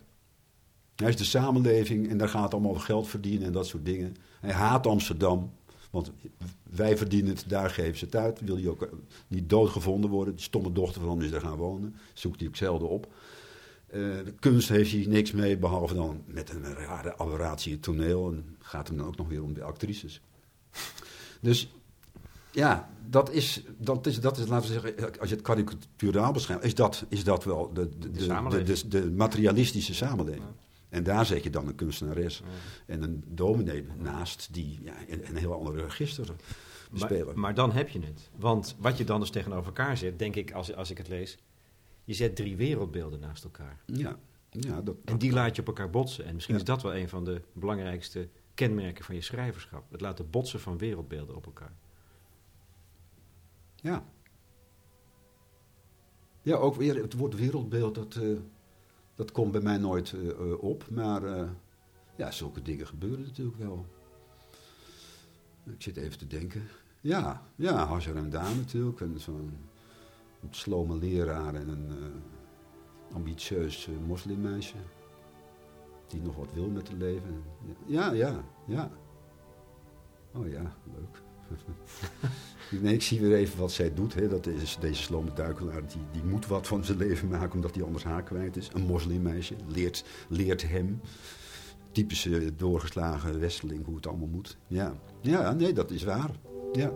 Hij 0.96 1.08
is 1.08 1.16
de 1.16 1.24
samenleving 1.24 2.08
en 2.08 2.18
daar 2.18 2.28
gaat 2.28 2.42
het 2.42 2.52
allemaal 2.52 2.70
over 2.70 2.82
geld 2.82 3.08
verdienen 3.08 3.46
en 3.46 3.52
dat 3.52 3.66
soort 3.66 3.84
dingen. 3.84 4.16
Hij 4.40 4.52
haat 4.52 4.86
Amsterdam, 4.86 5.52
want 5.90 6.12
wij 6.62 6.96
verdienen 6.96 7.34
het, 7.34 7.44
daar 7.48 7.70
geven 7.70 7.98
ze 7.98 8.04
het 8.04 8.16
uit. 8.16 8.40
Wil 8.40 8.56
hij 8.56 8.68
ook 8.68 8.82
eh, 8.82 8.88
niet 9.28 9.48
doodgevonden 9.48 10.10
worden. 10.10 10.34
Die 10.34 10.44
stomme 10.44 10.72
dochter 10.72 11.00
van 11.00 11.10
hem 11.10 11.20
is 11.20 11.30
daar 11.30 11.40
gaan 11.40 11.56
wonen. 11.56 11.96
Zoekt 12.12 12.40
hij 12.40 12.48
ook 12.48 12.56
zelden 12.56 12.88
op. 12.88 13.12
Eh, 13.86 14.00
de 14.00 14.34
kunst 14.40 14.68
heeft 14.68 14.92
hij 14.92 15.04
niks 15.08 15.32
mee, 15.32 15.58
behalve 15.58 15.94
dan 15.94 16.22
met 16.26 16.50
een 16.50 16.74
rare 16.74 17.18
aberratie 17.18 17.72
het 17.72 17.82
toneel. 17.82 18.32
En 18.32 18.56
gaat 18.58 18.88
hem 18.88 18.96
dan 18.96 19.06
ook 19.06 19.16
nog 19.16 19.28
weer 19.28 19.42
om 19.42 19.54
de 19.54 19.62
actrices. 19.62 20.20
Dus 21.40 21.68
ja, 22.50 22.90
dat 23.08 23.32
is, 23.32 23.62
dat 23.78 24.06
is, 24.06 24.20
dat 24.20 24.38
is, 24.38 24.46
laten 24.46 24.72
we 24.72 24.80
zeggen, 24.80 25.18
als 25.20 25.28
je 25.28 25.34
het 25.34 25.44
karikaturaal 25.44 26.32
beschrijft, 26.32 26.64
is 26.64 26.74
dat, 26.74 27.04
is 27.08 27.24
dat 27.24 27.44
wel 27.44 27.72
de, 27.72 27.88
de, 27.98 28.10
de, 28.64 28.88
de, 28.88 29.10
materialistische 29.10 29.94
samenleving. 29.94 30.44
En 30.88 31.02
daar 31.02 31.26
zet 31.26 31.42
je 31.42 31.50
dan 31.50 31.68
een 31.68 31.74
kunstenares 31.74 32.38
Ja. 32.38 32.44
en 32.94 33.02
een 33.02 33.24
dominee 33.26 33.86
naast 33.98 34.48
die 34.52 34.78
ja, 34.82 34.94
een, 35.08 35.28
een 35.28 35.36
heel 35.36 35.52
andere 35.54 35.82
register 35.82 36.26
Maar, 36.90 37.00
spelen. 37.00 37.40
maar 37.40 37.54
dan 37.54 37.72
heb 37.72 37.88
je 37.88 38.00
het. 38.00 38.30
Want 38.36 38.76
wat 38.78 38.98
je 38.98 39.04
dan 39.04 39.20
dus 39.20 39.30
tegenover 39.30 39.66
elkaar 39.66 39.96
zet, 39.96 40.18
denk 40.18 40.36
ik, 40.36 40.52
als, 40.52 40.74
als 40.74 40.90
ik 40.90 40.98
het 40.98 41.08
lees... 41.08 41.38
Je 42.04 42.14
zet 42.14 42.36
drie 42.36 42.56
wereldbeelden 42.56 43.20
naast 43.20 43.44
elkaar. 43.44 43.80
ja, 43.86 44.18
ja, 44.50 44.80
dat, 44.80 44.96
En 45.04 45.18
die 45.18 45.32
laat 45.32 45.54
je 45.56 45.60
op 45.60 45.66
elkaar 45.68 45.90
botsen. 45.90 46.24
En 46.24 46.34
misschien 46.34 46.54
is 46.56 46.64
dat 46.64 46.82
wel 46.82 46.94
een 46.94 47.08
van 47.08 47.24
de 47.24 47.40
belangrijkste 47.52 48.28
kenmerken 48.56 49.04
van 49.04 49.14
je 49.14 49.20
schrijverschap. 49.20 49.90
Het 49.90 50.00
laten 50.00 50.30
botsen 50.30 50.60
van 50.60 50.78
wereldbeelden 50.78 51.36
op 51.36 51.46
elkaar. 51.46 51.72
Ja. 53.74 54.04
Ja, 56.42 56.56
ook 56.56 56.74
weer 56.74 57.02
het 57.02 57.14
woord 57.14 57.34
wereldbeeld, 57.34 57.94
dat, 57.94 58.14
eh, 58.14 58.28
dat 59.14 59.32
komt 59.32 59.52
bij 59.52 59.60
mij 59.60 59.78
nooit 59.78 60.12
eh, 60.12 60.28
eh, 60.28 60.62
op. 60.62 60.90
Maar 60.90 61.48
ja, 62.16 62.30
zulke 62.30 62.62
dingen 62.62 62.86
gebeuren 62.86 63.20
natuurlijk 63.20 63.58
wel. 63.58 63.86
Ik 65.64 65.82
zit 65.82 65.96
even 65.96 66.18
te 66.18 66.26
denken. 66.26 66.62
Ja, 67.00 67.42
ja, 67.56 67.86
Hajar 67.86 68.16
en 68.16 68.30
Daan 68.30 68.56
natuurlijk. 68.56 69.00
En 69.00 69.20
zo'n 69.20 69.56
slome 70.50 70.96
leraar 70.96 71.54
en 71.54 71.68
een 71.68 72.12
ambitieus 73.12 73.88
moslimmeisje. 74.06 74.76
Die 76.06 76.22
nog 76.22 76.36
wat 76.36 76.52
wil 76.54 76.68
met 76.68 76.88
het 76.88 76.96
leven. 76.98 77.42
Ja, 77.86 78.12
ja, 78.12 78.44
ja. 78.66 78.90
Oh 80.34 80.48
ja, 80.48 80.76
leuk. 80.94 81.22
Nee, 82.80 82.94
ik 82.94 83.02
zie 83.02 83.20
weer 83.20 83.36
even 83.36 83.58
wat 83.58 83.72
zij 83.72 83.94
doet. 83.94 84.14
Hè. 84.14 84.28
Dat 84.28 84.46
is 84.46 84.76
deze 84.80 85.02
slome 85.02 85.32
duikelaar. 85.32 85.86
Die, 85.86 86.00
die 86.12 86.24
moet 86.24 86.46
wat 86.46 86.66
van 86.66 86.84
zijn 86.84 86.98
leven 86.98 87.28
maken 87.28 87.54
omdat 87.54 87.74
hij 87.74 87.84
anders 87.84 88.04
haar 88.04 88.22
kwijt 88.22 88.56
is. 88.56 88.70
Een 88.72 88.86
moslimmeisje 88.86 89.54
leert, 89.66 90.04
leert 90.28 90.68
hem. 90.68 91.00
Typische 91.92 92.54
doorgeslagen 92.56 93.40
westeling 93.40 93.84
hoe 93.84 93.96
het 93.96 94.06
allemaal 94.06 94.28
moet. 94.28 94.56
Ja. 94.66 94.94
ja, 95.20 95.52
nee, 95.52 95.72
dat 95.72 95.90
is 95.90 96.04
waar. 96.04 96.30
Ja. 96.72 96.92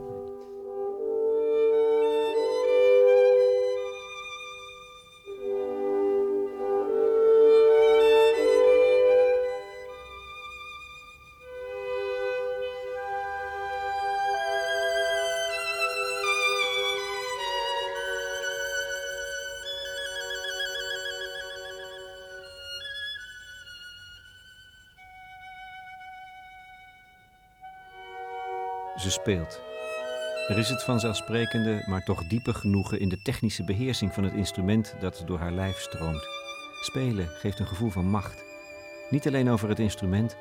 Ze 29.01 29.11
speelt. 29.11 29.61
Er 30.49 30.59
is 30.59 30.69
het 30.69 30.83
vanzelfsprekende, 30.83 31.85
maar 31.87 32.05
toch 32.05 32.25
diepe 32.25 32.55
genoegen 32.55 33.01
in 33.01 33.09
de 33.09 33.23
technische 33.23 33.65
beheersing 33.65 34.15
van 34.15 34.25
het 34.25 34.33
instrument 34.33 34.95
dat 35.01 35.23
door 35.27 35.39
haar 35.39 35.53
lijf 35.53 35.79
stroomt. 35.79 36.27
Spelen 36.81 37.29
geeft 37.29 37.59
een 37.59 37.67
gevoel 37.67 37.91
van 37.91 38.05
macht. 38.05 38.45
Niet 39.11 39.27
alleen 39.27 39.51
over 39.51 39.69
het 39.69 39.79
instrument, 39.79 40.37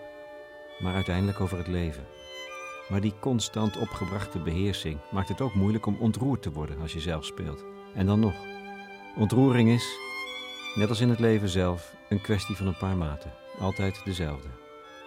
maar 0.80 0.93
uiteindelijk 0.93 1.39
over 1.39 1.58
het 1.58 1.67
leven. 1.67 2.06
Maar 2.89 3.02
die 3.02 3.13
constant 3.19 3.78
opgebrachte 3.78 4.39
beheersing 4.39 4.98
maakt 5.12 5.30
het 5.30 5.41
ook 5.41 5.54
moeilijk 5.54 5.86
om 5.86 5.98
ontroerd 6.00 6.41
te 6.41 6.52
worden 6.52 6.82
als 6.82 6.93
je 6.93 7.00
zelf 7.00 7.26
speelt. 7.26 7.63
En 7.93 8.06
dan 8.06 8.19
nog. 8.19 8.36
Ontroering 9.17 9.69
is, 9.69 9.98
net 10.76 10.89
als 10.89 11.00
in 11.00 11.10
het 11.10 11.19
leven 11.19 11.50
zelf, 11.50 11.95
een 12.10 12.22
kwestie 12.22 12.56
van 12.56 12.67
een 12.67 12.78
paar 12.78 12.98
maten. 12.98 13.34
Altijd 13.60 14.02
dezelfde. 14.06 14.50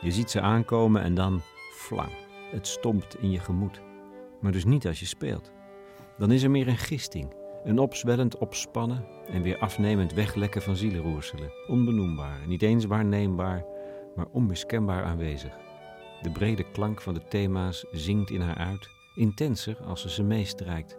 Je 0.00 0.12
ziet 0.12 0.30
ze 0.30 0.40
aankomen 0.40 1.02
en 1.02 1.14
dan 1.14 1.42
flang. 1.74 2.21
Het 2.52 2.66
stompt 2.66 3.16
in 3.20 3.30
je 3.30 3.38
gemoed. 3.38 3.80
Maar 4.40 4.52
dus 4.52 4.64
niet 4.64 4.86
als 4.86 5.00
je 5.00 5.06
speelt. 5.06 5.52
Dan 6.18 6.32
is 6.32 6.42
er 6.42 6.50
meer 6.50 6.68
een 6.68 6.76
gisting. 6.76 7.34
Een 7.64 7.78
opzwellend 7.78 8.38
opspannen 8.38 9.04
en 9.26 9.42
weer 9.42 9.58
afnemend 9.58 10.12
weglekken 10.12 10.62
van 10.62 10.76
zielenroerselen. 10.76 11.52
Onbenoembaar, 11.66 12.46
niet 12.46 12.62
eens 12.62 12.84
waarneembaar, 12.84 13.64
maar 14.14 14.26
onmiskenbaar 14.32 15.04
aanwezig. 15.04 15.56
De 16.22 16.30
brede 16.30 16.70
klank 16.70 17.00
van 17.00 17.14
de 17.14 17.24
thema's 17.28 17.84
zingt 17.92 18.30
in 18.30 18.40
haar 18.40 18.56
uit, 18.56 18.88
intenser 19.14 19.76
als 19.82 20.00
ze 20.00 20.10
ze 20.10 20.22
meestrijkt. 20.22 20.98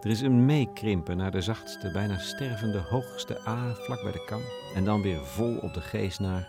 Er 0.00 0.10
is 0.10 0.20
een 0.20 0.44
meekrimpen 0.44 1.16
naar 1.16 1.30
de 1.30 1.40
zachtste, 1.40 1.90
bijna 1.92 2.18
stervende 2.18 2.78
hoogste 2.78 3.40
A 3.46 3.74
vlak 3.74 4.02
bij 4.02 4.12
de 4.12 4.24
kam. 4.24 4.40
En 4.74 4.84
dan 4.84 5.02
weer 5.02 5.24
vol 5.24 5.56
op 5.56 5.74
de 5.74 5.80
geest 5.80 6.20
naar, 6.20 6.48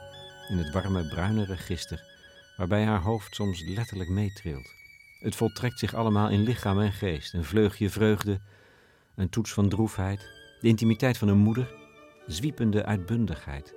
in 0.49 0.58
het 0.58 0.71
warme 0.71 1.08
bruine 1.08 1.45
register, 1.45 2.14
waarbij 2.57 2.85
haar 2.85 3.01
hoofd 3.01 3.35
soms 3.35 3.63
letterlijk 3.63 4.09
meetrilt. 4.09 4.73
Het 5.19 5.35
voltrekt 5.35 5.79
zich 5.79 5.93
allemaal 5.93 6.29
in 6.29 6.43
lichaam 6.43 6.79
en 6.79 6.93
geest, 6.93 7.33
een 7.33 7.43
vleugje 7.43 7.89
vreugde, 7.89 8.39
een 9.15 9.29
toets 9.29 9.53
van 9.53 9.69
droefheid, 9.69 10.29
de 10.61 10.67
intimiteit 10.67 11.17
van 11.17 11.27
een 11.27 11.37
moeder, 11.37 11.73
zwiepende 12.27 12.85
uitbundigheid, 12.85 13.73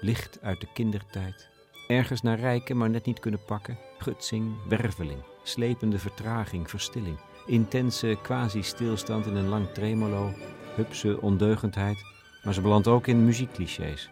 licht 0.00 0.38
uit 0.42 0.60
de 0.60 0.68
kindertijd, 0.74 1.48
ergens 1.88 2.22
naar 2.22 2.38
rijken 2.38 2.76
maar 2.76 2.90
net 2.90 3.06
niet 3.06 3.18
kunnen 3.18 3.44
pakken, 3.44 3.78
gutsing, 3.98 4.54
werveling, 4.68 5.22
slepende 5.42 5.98
vertraging, 5.98 6.70
verstilling, 6.70 7.18
intense 7.46 8.18
quasi-stilstand 8.22 9.26
in 9.26 9.36
een 9.36 9.48
lang 9.48 9.68
tremolo, 9.68 10.34
hupse 10.74 11.20
ondeugendheid, 11.20 12.04
maar 12.42 12.54
ze 12.54 12.60
belandt 12.60 12.86
ook 12.86 13.06
in 13.06 13.24
muziekclichés. 13.24 14.10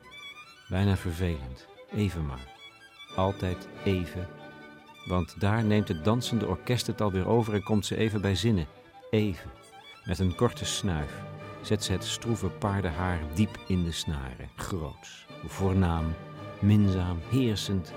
Bijna 0.68 0.96
vervelend, 0.96 1.66
even 1.90 2.26
maar. 2.26 2.57
Altijd 3.18 3.68
even. 3.84 4.26
Want 5.06 5.40
daar 5.40 5.64
neemt 5.64 5.88
het 5.88 6.04
dansende 6.04 6.46
orkest 6.46 6.86
het 6.86 7.00
alweer 7.00 7.26
over 7.26 7.54
en 7.54 7.62
komt 7.62 7.86
ze 7.86 7.96
even 7.96 8.20
bij 8.20 8.34
zinnen. 8.34 8.66
Even. 9.10 9.50
Met 10.04 10.18
een 10.18 10.34
korte 10.34 10.64
snuif 10.64 11.22
zet 11.62 11.84
ze 11.84 11.92
het 11.92 12.04
stroeve 12.04 12.48
paardenhaar 12.48 13.18
diep 13.34 13.58
in 13.66 13.84
de 13.84 13.92
snaren. 13.92 14.50
Groots, 14.56 15.26
voornaam, 15.46 16.14
minzaam, 16.60 17.18
heersend, 17.30 17.92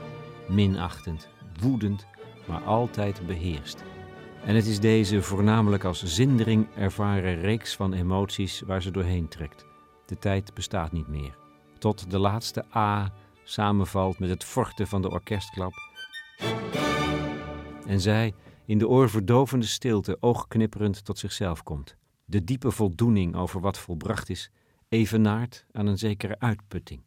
minachtend, 0.47 1.29
woedend, 1.59 2.07
maar 2.47 2.61
altijd 2.61 3.27
beheerst. 3.27 3.83
En 4.45 4.55
het 4.55 4.65
is 4.65 4.79
deze 4.79 5.21
voornamelijk 5.21 5.83
als 5.83 6.03
zindering 6.03 6.67
ervaren 6.75 7.39
reeks 7.39 7.75
van 7.75 7.93
emoties 7.93 8.61
waar 8.61 8.81
ze 8.81 8.91
doorheen 8.91 9.27
trekt. 9.27 9.65
De 10.05 10.17
tijd 10.17 10.53
bestaat 10.53 10.91
niet 10.91 11.07
meer. 11.07 11.37
Tot 11.77 12.11
de 12.11 12.19
laatste 12.19 12.65
A 12.75 13.11
samenvalt 13.43 14.19
met 14.19 14.29
het 14.29 14.43
forten 14.43 14.87
van 14.87 15.01
de 15.01 15.09
orkestklap. 15.09 15.73
En 17.85 18.01
zij, 18.01 18.33
in 18.65 18.77
de 18.77 18.87
oorverdovende 18.87 19.65
stilte, 19.65 20.17
oogknipperend 20.19 21.05
tot 21.05 21.17
zichzelf 21.17 21.63
komt. 21.63 21.95
De 22.25 22.43
diepe 22.43 22.71
voldoening 22.71 23.35
over 23.35 23.61
wat 23.61 23.77
volbracht 23.77 24.29
is, 24.29 24.51
evenaart 24.89 25.65
aan 25.71 25.87
een 25.87 25.97
zekere 25.97 26.39
uitputting. 26.39 27.01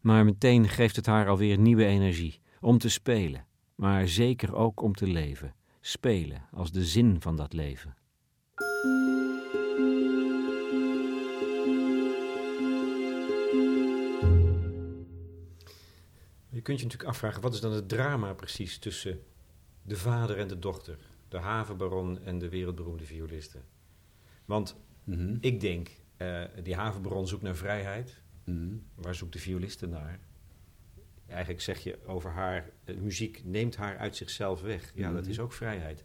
Maar 0.00 0.24
meteen 0.24 0.68
geeft 0.68 0.96
het 0.96 1.06
haar 1.06 1.28
alweer 1.28 1.58
nieuwe 1.58 1.84
energie 1.84 2.40
om 2.60 2.78
te 2.78 2.88
spelen, 2.88 3.46
maar 3.74 4.08
zeker 4.08 4.54
ook 4.54 4.82
om 4.82 4.94
te 4.94 5.06
leven. 5.06 5.54
Spelen 5.80 6.48
als 6.52 6.72
de 6.72 6.84
zin 6.84 7.20
van 7.20 7.36
dat 7.36 7.52
leven. 7.52 7.96
Kunt 16.66 16.78
je 16.78 16.84
natuurlijk 16.84 17.12
afvragen, 17.12 17.42
wat 17.42 17.54
is 17.54 17.60
dan 17.60 17.72
het 17.72 17.88
drama 17.88 18.34
precies 18.34 18.78
tussen 18.78 19.22
de 19.82 19.96
vader 19.96 20.38
en 20.38 20.48
de 20.48 20.58
dochter, 20.58 20.98
de 21.28 21.38
havenbaron 21.38 22.22
en 22.22 22.38
de 22.38 22.48
wereldberoemde 22.48 23.04
violiste? 23.04 23.58
Want 24.44 24.76
Mhm. 25.04 25.36
ik 25.40 25.60
denk, 25.60 25.90
eh, 26.16 26.44
die 26.62 26.74
havenbaron 26.74 27.26
zoekt 27.28 27.42
naar 27.42 27.56
vrijheid. 27.56 28.20
Mhm. 28.44 28.74
Waar 28.94 29.14
zoekt 29.14 29.32
de 29.32 29.38
violiste 29.38 29.86
naar? 29.86 30.20
Eigenlijk 31.26 31.60
zeg 31.60 31.78
je 31.78 31.98
over 32.06 32.30
haar, 32.30 32.70
eh, 32.84 32.96
muziek 32.96 33.40
neemt 33.44 33.76
haar 33.76 33.98
uit 33.98 34.16
zichzelf 34.16 34.60
weg. 34.60 34.92
Ja, 34.94 35.12
dat 35.12 35.20
Mhm. 35.22 35.30
is 35.30 35.40
ook 35.40 35.52
vrijheid. 35.52 36.04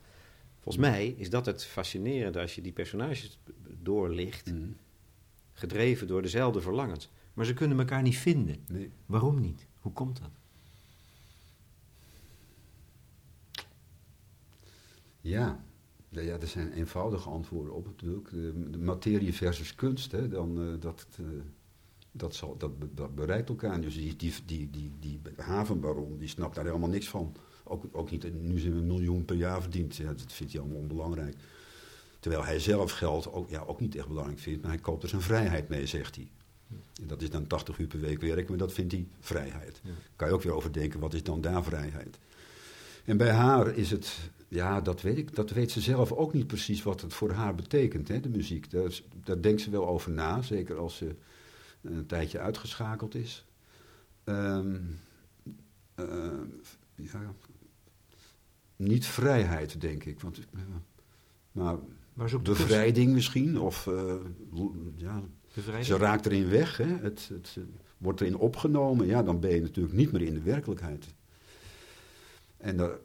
Volgens 0.59 0.83
mij 0.85 1.07
is 1.07 1.29
dat 1.29 1.45
het 1.45 1.63
fascinerende 1.65 2.39
als 2.39 2.55
je 2.55 2.61
die 2.61 2.71
personages 2.71 3.39
doorlicht, 3.81 4.51
Mhm. 4.51 4.69
gedreven 5.53 6.07
door 6.07 6.21
dezelfde 6.21 6.61
verlangens. 6.61 7.09
Maar 7.33 7.45
ze 7.45 7.53
kunnen 7.53 7.79
elkaar 7.79 8.01
niet 8.01 8.17
vinden. 8.17 8.55
Nee. 8.67 8.91
Waarom 9.05 9.39
niet? 9.39 9.67
Hoe 9.79 9.91
komt 9.93 10.19
dat? 10.19 10.31
Ja. 15.21 15.63
Ja, 16.09 16.39
er 16.39 16.47
zijn 16.47 16.71
eenvoudige 16.71 17.29
antwoorden 17.29 17.73
op 17.73 17.85
natuurlijk. 17.85 18.29
De, 18.29 18.69
de 18.69 18.77
materie 18.77 19.33
versus 19.33 19.75
kunst, 19.75 20.11
hè, 20.11 20.27
dan, 20.27 20.59
eh, 20.61 20.73
dat, 20.79 21.07
eh, 21.19 21.25
dat, 22.11 22.35
zal, 22.35 22.57
dat, 22.57 22.79
be- 22.79 22.93
dat 22.93 23.15
bereikt 23.15 23.49
elkaar. 23.49 23.81
Dus 23.81 23.95
die, 23.95 24.15
die, 24.15 24.33
die, 24.45 24.69
die, 24.69 24.91
die 24.99 25.19
havenbaron, 25.37 26.17
die 26.17 26.27
snapt 26.27 26.55
daar 26.55 26.65
helemaal 26.65 26.89
niks 26.89 27.09
van. 27.09 27.35
Ook, 27.63 27.83
ook 27.91 28.11
niet, 28.11 28.33
nu 28.41 28.59
ze 28.59 28.69
een 28.69 28.87
miljoen 28.87 29.25
per 29.25 29.35
jaar 29.35 29.61
verdient. 29.61 29.95
Ja, 29.95 30.13
dat 30.13 30.33
vindt 30.33 30.51
hij 30.53 30.61
allemaal 30.61 30.79
onbelangrijk. 30.81 31.35
Terwijl 32.19 32.43
hij 32.45 32.59
zelf 32.59 32.91
geld 32.91 33.31
ook, 33.31 33.49
ja, 33.49 33.61
ook 33.61 33.79
niet 33.79 33.95
echt 33.95 34.07
belangrijk 34.07 34.39
vindt, 34.39 34.61
maar 34.61 34.71
hij 34.71 34.79
koopt 34.81 35.03
er 35.03 35.09
zijn 35.09 35.21
vrijheid 35.21 35.69
mee, 35.69 35.85
zegt 35.85 36.15
hij. 36.15 36.31
En 37.01 37.07
dat 37.07 37.21
is 37.21 37.29
dan 37.29 37.47
80 37.47 37.77
uur 37.79 37.87
per 37.87 37.99
week 37.99 38.21
werken, 38.21 38.49
maar 38.49 38.57
dat 38.57 38.73
vindt 38.73 38.91
hij 38.91 39.07
vrijheid. 39.19 39.81
Ja. 39.83 39.91
Kan 40.15 40.27
je 40.27 40.33
ook 40.33 40.41
weer 40.41 40.53
overdenken, 40.53 40.99
wat 40.99 41.13
is 41.13 41.23
dan 41.23 41.41
daar 41.41 41.63
vrijheid? 41.63 42.19
En 43.05 43.17
bij 43.17 43.31
haar 43.31 43.75
is 43.75 43.91
het, 43.91 44.17
ja, 44.51 44.81
dat 44.81 45.01
weet 45.01 45.17
ik, 45.17 45.35
dat 45.35 45.49
weet 45.49 45.71
ze 45.71 45.81
zelf 45.81 46.11
ook 46.11 46.33
niet 46.33 46.47
precies 46.47 46.83
wat 46.83 47.01
het 47.01 47.13
voor 47.13 47.31
haar 47.31 47.55
betekent, 47.55 48.07
hè, 48.07 48.19
de 48.19 48.29
muziek. 48.29 48.71
Daar, 48.71 49.41
denkt 49.41 49.61
ze 49.61 49.69
wel 49.69 49.87
over 49.87 50.11
na, 50.11 50.41
zeker 50.41 50.77
als 50.77 50.95
ze 50.95 51.15
een 51.81 52.05
tijdje 52.05 52.39
uitgeschakeld 52.39 53.15
is. 53.15 53.45
Ehm, 54.23 54.75
eh, 55.95 56.05
ja, 56.95 57.33
niet 58.75 59.05
vrijheid, 59.05 59.81
denk 59.81 60.03
ik. 60.03 60.19
Want, 60.19 60.39
eh, 60.39 60.61
maar 61.51 61.77
bevrijding 62.41 63.13
misschien, 63.13 63.59
of 63.59 63.87
eh, 63.87 64.15
ja, 64.95 65.23
Bevrijding? 65.53 65.85
ze 65.85 65.97
raakt 65.97 66.25
erin 66.25 66.49
weg, 66.49 66.77
hè? 66.77 66.97
Het, 66.97 67.29
het 67.33 67.55
eh, 67.57 67.63
wordt 67.97 68.21
erin 68.21 68.37
opgenomen. 68.37 69.07
Ja, 69.07 69.23
dan 69.23 69.39
ben 69.39 69.53
je 69.53 69.61
natuurlijk 69.61 69.95
niet 69.95 70.11
meer 70.11 70.21
in 70.21 70.33
de 70.33 70.41
werkelijkheid. 70.41 71.05
En 72.57 72.77
daar, 72.77 72.97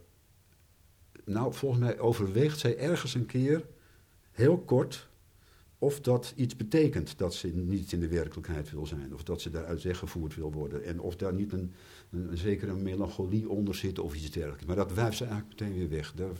nou, 1.26 1.54
volgens 1.54 1.80
mij 1.80 1.98
overweegt 1.98 2.58
zij 2.58 2.78
ergens 2.78 3.14
een 3.14 3.26
keer, 3.26 3.66
heel 4.30 4.58
kort, 4.58 5.08
of 5.78 6.00
dat 6.00 6.32
iets 6.36 6.56
betekent 6.56 7.18
dat 7.18 7.34
ze 7.34 7.48
niet 7.48 7.92
in 7.92 8.00
de 8.00 8.08
werkelijkheid 8.08 8.70
wil 8.70 8.86
zijn. 8.86 9.14
Of 9.14 9.22
dat 9.22 9.40
ze 9.40 9.50
daaruit 9.50 9.82
weggevoerd 9.82 10.34
wil 10.34 10.52
worden. 10.52 10.84
En 10.84 11.00
of 11.00 11.16
daar 11.16 11.34
niet 11.34 11.52
een, 11.52 11.72
een, 12.10 12.30
een 12.30 12.38
zekere 12.38 12.74
melancholie 12.74 13.48
onder 13.48 13.74
zit 13.74 13.98
of 13.98 14.14
iets 14.14 14.30
dergelijks. 14.30 14.64
Maar 14.64 14.76
dat 14.76 14.92
wuift 14.92 15.16
ze 15.16 15.24
eigenlijk 15.24 15.60
meteen 15.60 15.78
weer 15.78 15.88
weg. 15.88 16.12
Daar, 16.14 16.32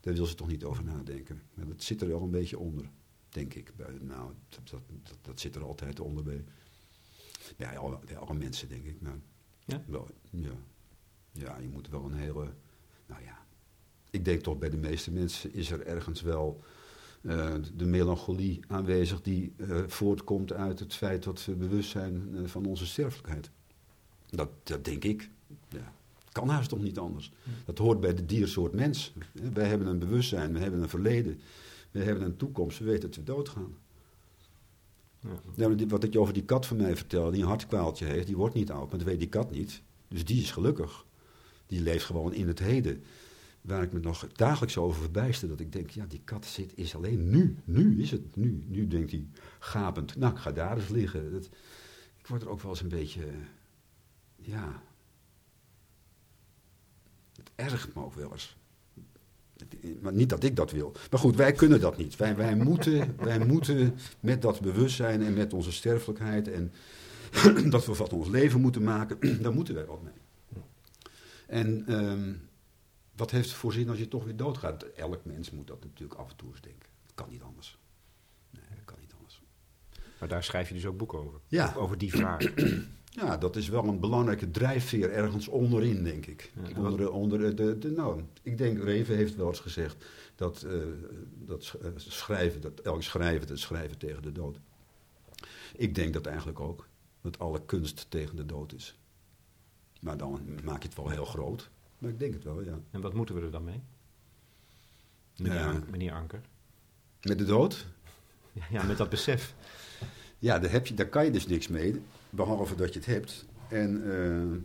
daar 0.00 0.14
wil 0.14 0.26
ze 0.26 0.34
toch 0.34 0.48
niet 0.48 0.64
over 0.64 0.84
nadenken. 0.84 1.42
Maar 1.54 1.66
dat 1.66 1.82
zit 1.82 2.00
er 2.00 2.08
wel 2.08 2.22
een 2.22 2.30
beetje 2.30 2.58
onder, 2.58 2.90
denk 3.28 3.54
ik. 3.54 3.72
Nou, 4.00 4.32
dat, 4.48 4.68
dat, 4.70 4.80
dat, 5.02 5.18
dat 5.22 5.40
zit 5.40 5.54
er 5.54 5.64
altijd 5.64 6.00
onder 6.00 6.22
bij, 6.22 6.44
bij, 7.56 7.78
alle, 7.78 7.98
bij 8.06 8.16
alle 8.16 8.34
mensen, 8.34 8.68
denk 8.68 8.84
ik. 8.84 9.00
Maar, 9.00 9.18
Ja? 9.64 9.82
Wel, 9.86 10.08
ja. 10.30 10.54
ja, 11.32 11.58
je 11.58 11.68
moet 11.68 11.88
wel 11.88 12.04
een 12.04 12.14
hele... 12.14 12.52
Nou 13.06 13.22
ja, 13.22 13.46
ik 14.10 14.24
denk 14.24 14.42
toch 14.42 14.58
bij 14.58 14.70
de 14.70 14.76
meeste 14.76 15.10
mensen 15.10 15.54
is 15.54 15.70
er 15.70 15.86
ergens 15.86 16.22
wel 16.22 16.60
eh, 17.20 17.54
de 17.76 17.84
melancholie 17.84 18.60
aanwezig 18.68 19.22
die 19.22 19.52
eh, 19.56 19.78
voortkomt 19.86 20.52
uit 20.52 20.78
het 20.78 20.94
feit 20.94 21.22
dat 21.22 21.44
we 21.44 21.52
bewust 21.52 21.90
zijn 21.90 22.28
eh, 22.34 22.42
van 22.44 22.66
onze 22.66 22.86
sterfelijkheid. 22.86 23.50
Dat, 24.26 24.48
dat 24.62 24.84
denk 24.84 25.04
ik. 25.04 25.30
Ja. 25.68 25.92
Kan 26.32 26.48
haast 26.48 26.68
toch 26.68 26.82
niet 26.82 26.98
anders. 26.98 27.32
Dat 27.64 27.78
hoort 27.78 28.00
bij 28.00 28.14
de 28.14 28.26
diersoort 28.26 28.72
mens. 28.72 29.12
Wij 29.52 29.66
hebben 29.66 29.86
een 29.86 29.98
bewustzijn, 29.98 30.52
we 30.52 30.58
hebben 30.58 30.82
een 30.82 30.88
verleden, 30.88 31.40
we 31.90 32.02
hebben 32.02 32.24
een 32.24 32.36
toekomst, 32.36 32.78
we 32.78 32.84
weten 32.84 33.08
dat 33.08 33.16
we 33.16 33.24
doodgaan. 33.24 33.74
Ja. 35.54 35.86
Wat 35.86 36.04
ik 36.04 36.12
je 36.12 36.20
over 36.20 36.34
die 36.34 36.44
kat 36.44 36.66
van 36.66 36.76
mij 36.76 36.96
vertelde, 36.96 37.30
die 37.30 37.42
een 37.42 37.48
hartkwaaltje 37.48 38.04
heeft, 38.04 38.26
die 38.26 38.36
wordt 38.36 38.54
niet 38.54 38.70
oud, 38.70 38.88
maar 38.88 38.98
dat 38.98 39.08
weet 39.08 39.18
die 39.18 39.28
kat 39.28 39.50
niet. 39.50 39.82
Dus 40.08 40.24
die 40.24 40.42
is 40.42 40.50
gelukkig. 40.50 41.04
Die 41.66 41.80
leeft 41.80 42.04
gewoon 42.04 42.32
in 42.32 42.48
het 42.48 42.58
heden. 42.58 43.02
Waar 43.60 43.82
ik 43.82 43.92
me 43.92 44.00
nog 44.00 44.26
dagelijks 44.32 44.76
over 44.76 45.00
verbijster, 45.00 45.48
dat 45.48 45.60
ik 45.60 45.72
denk, 45.72 45.90
ja, 45.90 46.06
die 46.06 46.20
kat 46.24 46.46
zit, 46.46 46.72
is 46.74 46.94
alleen 46.94 47.30
nu. 47.30 47.56
Nu 47.64 48.02
is 48.02 48.10
het, 48.10 48.36
nu. 48.36 48.64
Nu 48.66 48.88
denkt 48.88 49.10
hij 49.10 49.26
gapend, 49.58 50.16
nou, 50.16 50.32
ik 50.32 50.38
ga 50.38 50.52
daar 50.52 50.76
eens 50.76 50.88
liggen. 50.88 51.36
Ik 52.18 52.26
word 52.26 52.42
er 52.42 52.48
ook 52.48 52.60
wel 52.60 52.70
eens 52.70 52.80
een 52.80 52.88
beetje, 52.88 53.24
ja... 54.36 54.82
Het 57.36 57.50
ergert 57.54 57.94
me 57.94 58.04
ook 58.04 58.14
wel 58.14 58.32
eens. 58.32 58.56
Maar 60.00 60.12
niet 60.12 60.28
dat 60.28 60.44
ik 60.44 60.56
dat 60.56 60.70
wil. 60.70 60.92
Maar 61.10 61.20
goed, 61.20 61.36
wij 61.36 61.52
kunnen 61.52 61.80
dat 61.80 61.96
niet. 61.96 62.16
Wij, 62.16 62.36
wij, 62.36 62.56
moeten, 62.56 63.14
wij 63.16 63.38
moeten 63.38 63.94
met 64.20 64.42
dat 64.42 64.60
bewustzijn 64.60 65.22
en 65.22 65.34
met 65.34 65.52
onze 65.52 65.72
sterfelijkheid 65.72 66.48
en 66.48 66.72
dat 67.70 67.86
we 67.86 67.94
wat 67.94 68.12
ons 68.12 68.28
leven 68.28 68.60
moeten 68.60 68.82
maken, 68.82 69.18
daar 69.42 69.52
moeten 69.52 69.74
wij 69.74 69.84
wat 69.84 70.02
mee. 70.02 70.12
En 71.46 71.84
ehm, 71.86 72.32
wat 73.20 73.30
heeft 73.30 73.48
het 73.48 73.56
voor 73.56 73.72
zin 73.72 73.88
als 73.88 73.98
je 73.98 74.08
toch 74.08 74.24
weer 74.24 74.36
doodgaat? 74.36 74.82
Elk 74.82 75.24
mens 75.24 75.50
moet 75.50 75.66
dat 75.66 75.84
natuurlijk 75.84 76.20
af 76.20 76.30
en 76.30 76.36
toe 76.36 76.50
eens 76.50 76.60
denken. 76.60 76.88
Dat 77.06 77.14
kan 77.14 77.28
niet 77.30 77.42
anders. 77.42 77.78
Nee, 78.50 78.62
dat 78.74 78.84
kan 78.84 78.96
niet 79.00 79.12
anders. 79.16 79.42
Maar 80.18 80.28
daar 80.28 80.44
schrijf 80.44 80.68
je 80.68 80.74
dus 80.74 80.86
ook 80.86 80.96
boeken 80.96 81.18
over. 81.18 81.40
Ja. 81.46 81.74
Over 81.76 81.98
die 81.98 82.10
vraag. 82.10 82.44
Ja, 83.12 83.36
dat 83.36 83.56
is 83.56 83.68
wel 83.68 83.84
een 83.84 84.00
belangrijke 84.00 84.50
drijfveer 84.50 85.12
ergens 85.12 85.48
onderin, 85.48 86.04
denk 86.04 86.26
ik. 86.26 86.52
Ja, 86.54 86.76
onder 86.76 86.96
de, 86.96 87.10
onder 87.10 87.56
de, 87.56 87.78
de, 87.78 87.90
nou, 87.90 88.22
ik 88.42 88.58
denk, 88.58 88.82
Reven 88.82 89.16
heeft 89.16 89.36
wel 89.36 89.48
eens 89.48 89.60
gezegd 89.60 90.04
dat, 90.34 90.62
eh, 90.62 90.72
dat 91.32 91.76
eh, 91.82 91.90
schrijven, 91.96 92.60
dat 92.60 92.80
elk 92.80 93.02
schrijven, 93.02 93.46
dat 93.46 93.58
schrijven 93.58 93.98
tegen 93.98 94.22
de 94.22 94.32
dood. 94.32 94.60
Ik 95.76 95.94
denk 95.94 96.12
dat 96.12 96.26
eigenlijk 96.26 96.60
ook, 96.60 96.88
dat 97.20 97.38
alle 97.38 97.64
kunst 97.64 98.06
tegen 98.08 98.36
de 98.36 98.46
dood 98.46 98.72
is. 98.72 98.98
Maar 100.00 100.16
dan 100.16 100.60
maak 100.64 100.82
je 100.82 100.88
het 100.88 100.96
wel 100.96 101.08
heel 101.08 101.24
groot. 101.24 101.70
Maar 102.00 102.10
ik 102.10 102.18
denk 102.18 102.34
het 102.34 102.44
wel, 102.44 102.62
ja. 102.64 102.78
En 102.90 103.00
wat 103.00 103.14
moeten 103.14 103.34
we 103.34 103.40
er 103.40 103.50
dan 103.50 103.64
mee? 103.64 103.80
Meneer, 105.36 105.54
Ja. 105.58 105.70
An- 105.70 105.84
meneer 105.90 106.12
Anker. 106.12 106.40
Met 107.22 107.38
de 107.38 107.44
dood? 107.44 107.86
Ja, 108.70 108.82
met 108.82 108.96
dat 108.96 109.08
besef. 109.08 109.54
Ja, 110.38 110.58
daar, 110.58 110.70
heb 110.70 110.86
je, 110.86 110.94
daar 110.94 111.08
kan 111.08 111.24
je 111.24 111.30
dus 111.30 111.46
niks 111.46 111.68
mee, 111.68 112.00
behalve 112.30 112.74
dat 112.74 112.92
je 112.92 112.98
het 112.98 113.08
hebt. 113.08 113.46
En 113.68 114.12
eh, 114.12 114.58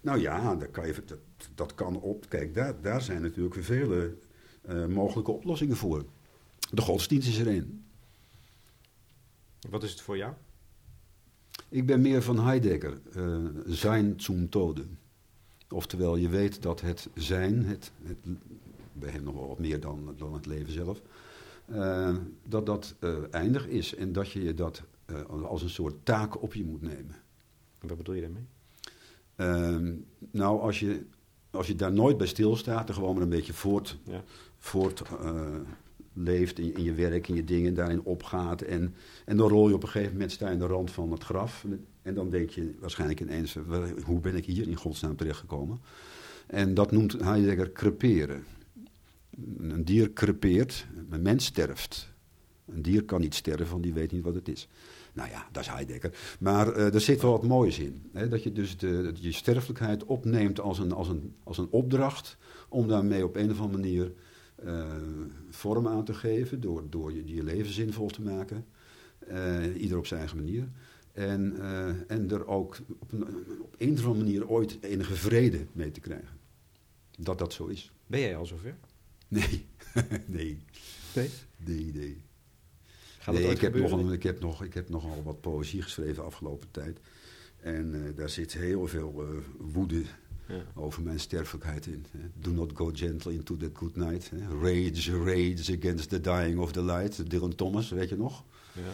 nou 0.00 0.20
ja, 0.20 0.54
daar 0.54 0.68
kan 0.68 0.86
je, 0.86 0.94
dat, 1.06 1.18
dat 1.54 1.74
kan 1.74 2.00
op. 2.00 2.28
Kijk, 2.28 2.54
daar, 2.54 2.80
daar 2.80 3.02
zijn 3.02 3.22
natuurlijk 3.22 3.64
vele 3.64 4.14
eh, 4.62 4.86
mogelijke 4.86 5.30
oplossingen 5.30 5.76
voor. 5.76 6.04
De 6.70 6.82
godsdienst 6.82 7.28
is 7.28 7.38
er. 7.38 7.66
Wat 9.70 9.82
is 9.82 9.90
het 9.90 10.00
voor 10.00 10.16
jou? 10.16 10.32
Ik 11.68 11.86
ben 11.86 12.00
meer 12.00 12.22
van 12.22 12.38
Heidegger, 12.44 13.00
eh 13.14 13.36
zijn 13.66 14.14
zum 14.20 14.48
tode. 14.48 14.84
Oftewel, 15.72 16.16
je 16.16 16.28
weet 16.28 16.62
dat 16.62 16.80
het 16.80 17.08
zijn, 17.14 17.64
het, 17.64 17.92
het, 18.02 18.16
bij 18.92 19.10
hem 19.10 19.22
nog 19.22 19.34
wel 19.34 19.48
wat 19.48 19.58
meer 19.58 19.80
dan, 19.80 20.14
dan 20.16 20.34
het 20.34 20.46
leven 20.46 20.72
zelf, 20.72 21.02
eh, 21.64 22.16
dat 22.48 22.66
dat 22.66 22.94
eh, 22.98 23.14
eindig 23.30 23.66
is 23.68 23.94
en 23.94 24.12
dat 24.12 24.30
je 24.30 24.42
je 24.44 24.54
dat 24.54 24.82
eh, 25.04 25.22
als 25.44 25.62
een 25.62 25.70
soort 25.70 25.94
taak 26.02 26.42
op 26.42 26.54
je 26.54 26.64
moet 26.64 26.82
nemen. 26.82 27.14
En 27.78 27.88
wat 27.88 27.96
bedoel 27.96 28.14
je 28.14 28.20
daarmee? 28.20 28.44
Ehm, 29.36 29.94
nou, 30.30 30.60
als 30.60 30.80
je, 30.80 31.02
als 31.50 31.66
je 31.66 31.74
daar 31.74 31.92
nooit 31.92 32.16
bij 32.16 32.26
stilstaat, 32.26 32.88
er 32.88 32.94
gewoon 32.94 33.14
maar 33.14 33.22
een 33.22 33.28
beetje 33.28 33.52
voort, 33.52 33.98
Ja. 34.04 34.22
voort 34.58 35.02
leeft 36.14 36.58
in, 36.58 36.66
je- 36.66 36.72
in 36.72 36.82
je 36.82 36.92
werk, 36.94 37.28
in 37.28 37.34
je 37.34 37.44
dingen, 37.44 37.74
daarin 37.74 38.02
opgaat. 38.02 38.60
En, 38.62 38.94
en 39.24 39.36
dan 39.36 39.48
rol 39.48 39.68
je 39.68 39.74
op 39.74 39.82
een 39.82 39.88
gegeven 39.88 40.12
moment, 40.12 40.32
sta 40.32 40.46
je 40.46 40.52
aan 40.52 40.58
de 40.58 40.66
rand 40.66 40.90
van 40.90 41.10
het 41.10 41.24
graf. 41.24 41.64
En 42.02 42.14
dan 42.14 42.30
denk 42.30 42.50
je 42.50 42.74
waarschijnlijk 42.80 43.20
ineens, 43.20 43.56
hoe 44.04 44.20
ben 44.20 44.36
ik 44.36 44.44
hier 44.44 44.68
in 44.68 44.76
godsnaam 44.76 45.16
terechtgekomen? 45.16 45.80
En 46.46 46.74
dat 46.74 46.90
noemt 46.90 47.12
Heidegger 47.12 47.72
creperen. 47.72 48.44
Een 49.58 49.84
dier 49.84 50.12
crepeert, 50.12 50.86
een 51.10 51.22
mens 51.22 51.44
sterft. 51.44 52.10
Een 52.66 52.82
dier 52.82 53.04
kan 53.04 53.20
niet 53.20 53.34
sterven, 53.34 53.70
want 53.70 53.82
die 53.82 53.92
weet 53.92 54.12
niet 54.12 54.22
wat 54.22 54.34
het 54.34 54.48
is. 54.48 54.68
Nou 55.12 55.30
ja, 55.30 55.48
dat 55.52 55.62
is 55.62 55.68
Heidegger. 55.68 56.36
Maar 56.40 56.76
uh, 56.76 56.94
er 56.94 57.00
zit 57.00 57.22
wel 57.22 57.30
wat 57.30 57.46
moois 57.46 57.78
in. 57.78 58.02
Hè? 58.12 58.28
Dat 58.28 58.42
je 58.42 58.52
dus 58.52 58.76
de, 58.76 59.12
je 59.14 59.32
sterfelijkheid 59.32 60.04
opneemt 60.04 60.60
als 60.60 60.78
een, 60.78 60.92
als, 60.92 61.08
een, 61.08 61.34
als 61.44 61.58
een 61.58 61.68
opdracht 61.70 62.36
om 62.68 62.88
daarmee 62.88 63.24
op 63.24 63.36
een 63.36 63.50
of 63.50 63.60
andere 63.60 63.82
manier 63.82 64.12
uh, 64.64 64.84
vorm 65.50 65.88
aan 65.88 66.04
te 66.04 66.14
geven, 66.14 66.60
door, 66.60 66.82
door 66.90 67.12
je, 67.12 67.34
je 67.34 67.42
leven 67.42 67.72
zinvol 67.72 68.08
te 68.08 68.22
maken. 68.22 68.64
Uh, 69.30 69.82
ieder 69.82 69.98
op 69.98 70.06
zijn 70.06 70.20
eigen 70.20 70.38
manier. 70.38 70.68
En, 71.12 71.56
en 72.08 72.30
er 72.30 72.46
ook 72.46 72.76
op 72.98 73.12
een, 73.12 73.22
op 73.60 73.74
een 73.78 73.92
of 73.92 74.04
andere 74.06 74.24
manier 74.24 74.48
ooit 74.48 74.78
enige 74.80 75.14
vrede 75.14 75.66
mee 75.72 75.90
te 75.90 76.00
krijgen. 76.00 76.40
Dat 77.18 77.38
dat 77.38 77.52
zo 77.52 77.66
is. 77.66 77.92
Ben 78.06 78.20
jij 78.20 78.36
al 78.36 78.46
zover? 78.46 78.74
Nee. 79.28 79.66
nee. 80.26 80.58
Nee? 81.14 81.30
Nee, 81.56 81.90
nee. 81.94 82.22
Gaat 83.18 83.34
nee, 83.34 83.44
het 83.44 83.52
ik, 83.52 83.60
heb 83.60 83.74
nog, 83.74 83.92
een- 83.92 84.12
ik, 84.12 84.22
heb 84.22 84.40
nog, 84.40 84.64
ik 84.64 84.74
heb 84.74 84.88
nogal 84.88 85.22
wat 85.22 85.40
poëzie 85.40 85.82
geschreven 85.82 86.14
de 86.14 86.20
afgelopen 86.20 86.70
tijd. 86.70 86.98
En 87.60 87.94
eh, 88.06 88.16
daar 88.16 88.28
zit 88.30 88.52
heel 88.52 88.86
veel 88.86 89.22
eh, 89.22 89.28
woede 89.72 90.02
Ja. 90.48 90.64
over 90.74 91.02
mijn 91.02 91.20
sterfelijkheid 91.20 91.86
in. 91.86 92.04
hè. 92.10 92.18
Do 92.34 92.50
not 92.50 92.70
go 92.74 92.90
gentle 92.94 93.32
into 93.32 93.56
that 93.56 93.70
good 93.74 93.96
night. 93.96 94.30
hè. 94.30 94.38
Rage, 94.60 95.18
rage 95.24 95.76
against 95.78 96.08
the 96.08 96.20
dying 96.20 96.58
of 96.58 96.72
the 96.72 96.84
light. 96.84 97.30
Dylan 97.30 97.54
Thomas, 97.54 97.90
weet 97.90 98.08
je 98.08 98.16
nog? 98.16 98.44
Ja. 98.72 98.92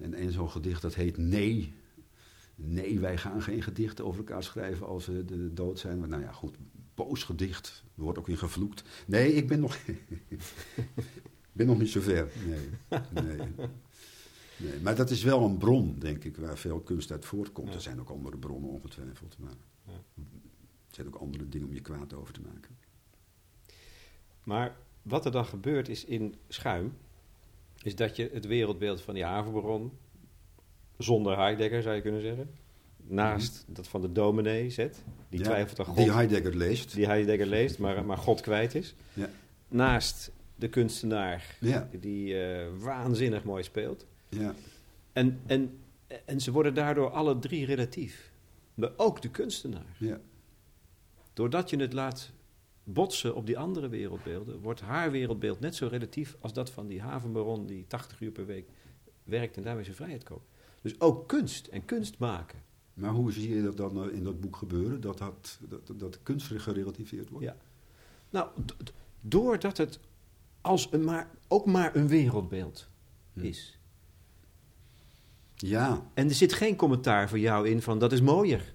En 0.00 0.14
één 0.14 0.32
zo'n 0.32 0.50
gedicht 0.50 0.82
dat 0.82 0.94
heet 0.94 1.16
Nee. 1.16 1.74
Nee, 2.54 3.00
wij 3.00 3.16
gaan 3.18 3.42
geen 3.42 3.62
gedichten 3.62 4.04
over 4.04 4.18
elkaar 4.18 4.42
schrijven 4.42 4.86
als 4.86 5.06
we 5.06 5.24
de 5.24 5.52
dood 5.52 5.78
zijn. 5.78 5.98
Maar 5.98 6.08
nou 6.08 6.22
ja, 6.22 6.32
goed, 6.32 6.56
boos 6.94 7.22
gedicht. 7.24 7.84
Er 7.96 8.02
wordt 8.02 8.18
ook 8.18 8.28
in 8.28 8.36
gevloekt. 8.38 8.82
Nee, 9.06 9.32
ik 9.32 9.48
ben 9.48 9.60
nog, 9.60 9.76
ik 10.28 10.40
ben 11.52 11.66
nog 11.66 11.78
niet 11.78 11.88
zo 11.88 12.00
ver. 12.00 12.28
Nee, 12.46 12.68
nee. 13.24 13.36
nee. 14.56 14.80
Maar 14.82 14.96
dat 14.96 15.10
is 15.10 15.22
wel 15.22 15.44
een 15.44 15.58
bron, 15.58 15.98
denk 15.98 16.24
ik, 16.24 16.36
waar 16.36 16.58
veel 16.58 16.80
kunst 16.80 17.10
uit 17.10 17.24
voortkomt. 17.24 17.68
Ja. 17.68 17.74
Er 17.74 17.80
zijn 17.80 18.00
ook 18.00 18.10
andere 18.10 18.36
bronnen, 18.36 18.70
ongetwijfeld. 18.70 19.36
Maar 19.38 19.54
Ja. 19.86 19.92
er 20.88 20.94
zijn 20.94 21.06
ook 21.06 21.14
andere 21.14 21.48
dingen 21.48 21.68
om 21.68 21.74
je 21.74 21.80
kwaad 21.80 22.14
over 22.14 22.32
te 22.34 22.40
maken. 22.40 22.76
Maar 24.44 24.76
wat 25.02 25.24
er 25.24 25.32
dan 25.32 25.44
gebeurt 25.46 25.88
is 25.88 26.04
in 26.04 26.34
schuim, 26.48 26.92
is 27.82 27.94
dat 27.96 28.16
je 28.16 28.30
het 28.32 28.46
wereldbeeld 28.46 29.00
van 29.02 29.14
die 29.14 29.24
havenbaron, 29.24 29.92
zonder 30.98 31.36
Heidegger 31.38 31.82
zou 31.82 31.94
je 31.94 32.00
kunnen 32.02 32.20
zeggen, 32.20 32.50
naast 32.96 33.64
dat 33.68 33.88
van 33.88 34.00
de 34.00 34.12
dominee 34.12 34.70
zet, 34.70 35.02
die 35.28 35.38
Ja, 35.38 35.44
twijfelt 35.44 35.78
aan 35.80 35.86
God, 35.86 35.96
Die 35.96 36.12
Heidegger 36.12 36.56
leest. 36.56 36.94
die 36.94 37.06
Heidegger 37.06 37.46
leest, 37.46 37.78
maar, 37.78 38.04
maar 38.04 38.16
God 38.18 38.40
kwijt 38.40 38.74
is. 38.74 38.94
Ja. 39.12 39.30
Naast 39.68 40.30
de 40.56 40.68
kunstenaar, 40.68 41.56
Ja, 41.60 41.88
die 42.00 42.42
eh, 42.42 42.66
waanzinnig 42.78 43.44
mooi 43.44 43.62
speelt. 43.62 44.06
ja, 44.28 44.54
En, 45.12 45.40
en, 45.46 45.78
en 46.24 46.40
ze 46.40 46.52
worden 46.52 46.74
daardoor 46.74 47.10
alle 47.10 47.38
drie 47.38 47.64
relatief. 47.64 48.30
Maar 48.74 48.90
ook 48.96 49.22
de 49.22 49.30
kunstenaar. 49.30 49.96
ja. 49.98 50.20
Doordat 51.32 51.70
je 51.70 51.76
het 51.76 51.92
laat 51.92 52.30
botsen 52.84 53.34
op 53.34 53.46
die 53.46 53.58
andere 53.58 53.88
wereldbeelden, 53.88 54.60
wordt 54.60 54.80
haar 54.80 55.10
wereldbeeld 55.10 55.60
net 55.60 55.74
zo 55.74 55.86
relatief 55.86 56.36
als 56.40 56.52
dat 56.52 56.70
van 56.70 56.86
die 56.86 57.00
havenbaron 57.00 57.66
die 57.66 57.84
80 57.86 58.20
uur 58.20 58.30
per 58.30 58.46
week 58.46 58.68
werkt 59.24 59.56
en 59.56 59.62
daarmee 59.62 59.84
zijn 59.84 59.96
vrijheid 59.96 60.24
koopt. 60.24 60.48
Dus 60.82 61.00
ook 61.00 61.28
kunst 61.28 61.66
en 61.66 61.84
kunst 61.84 62.18
maken. 62.18 62.58
Maar 62.94 63.10
hoe 63.10 63.32
zie 63.32 63.54
je 63.54 63.62
dat 63.62 63.76
dan 63.76 64.04
eh, 64.04 64.16
in 64.16 64.24
dat 64.24 64.40
boek 64.40 64.56
gebeuren? 64.56 65.00
Dat, 65.00 65.18
dat, 65.18 65.58
dat, 65.68 65.92
dat 66.00 66.22
kunst 66.22 66.46
gerelativeerd 66.46 67.28
wordt? 67.28 67.46
Ja. 67.46 67.56
Nou, 68.30 68.48
doordat 69.20 69.76
het 69.76 69.98
als 70.60 70.88
een 70.92 71.04
maar, 71.04 71.30
ook 71.48 71.66
maar 71.66 71.96
een 71.96 72.08
wereldbeeld 72.08 72.88
Hm. 73.32 73.40
is. 73.40 73.78
Ja. 75.56 76.10
En 76.14 76.28
er 76.28 76.34
zit 76.34 76.52
geen 76.52 76.76
commentaar 76.76 77.28
voor 77.28 77.38
jou 77.38 77.68
in 77.68 77.82
van 77.82 77.98
dat 77.98 78.12
is 78.12 78.20
mooier, 78.20 78.74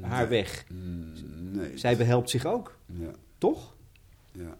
haar 0.00 0.20
Nee. 0.20 0.28
weg. 0.28 0.64
Mm, 0.70 0.93
Nee. 1.54 1.78
Zij 1.78 1.96
behelpt 1.96 2.30
zich 2.30 2.44
ook, 2.44 2.76
Ja, 2.86 3.10
toch? 3.38 3.74
ja. 4.32 4.58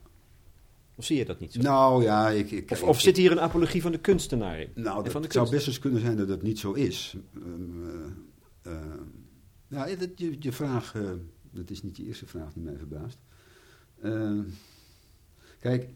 Of 0.96 1.04
zie 1.04 1.16
je 1.16 1.24
dat 1.24 1.40
niet 1.40 1.52
zo? 1.52 1.60
Nou 1.60 2.02
ja, 2.02 2.28
ik... 2.30 2.50
ik 2.50 2.70
of, 2.70 2.96
ik- 2.96 3.00
zit 3.02 3.16
hier 3.16 3.30
een 3.32 3.40
apologie 3.40 3.82
van 3.82 3.92
de 3.92 3.98
kunstenaar 3.98 4.60
in? 4.60 4.70
Nou, 4.74 5.02
dat 5.02 5.12
van 5.12 5.22
de 5.22 5.28
zou 5.30 5.50
best 5.50 5.66
eens 5.66 5.78
kunnen 5.78 6.00
zijn 6.00 6.16
dat 6.16 6.28
het 6.28 6.42
niet 6.42 6.58
zo 6.58 6.72
is. 6.72 7.16
Ehm, 8.62 9.02
ja, 9.68 9.94
dat, 9.96 10.08
je, 10.16 10.36
je 10.38 10.52
vraag, 10.52 10.94
eh, 10.94 11.10
dat 11.50 11.70
is 11.70 11.82
niet 11.82 11.96
je 11.96 12.04
eerste 12.04 12.26
vraag 12.26 12.52
die 12.52 12.62
mij 12.62 12.76
verbaast. 12.76 13.18
Eh, 14.00 14.38
kijk, 15.60 15.88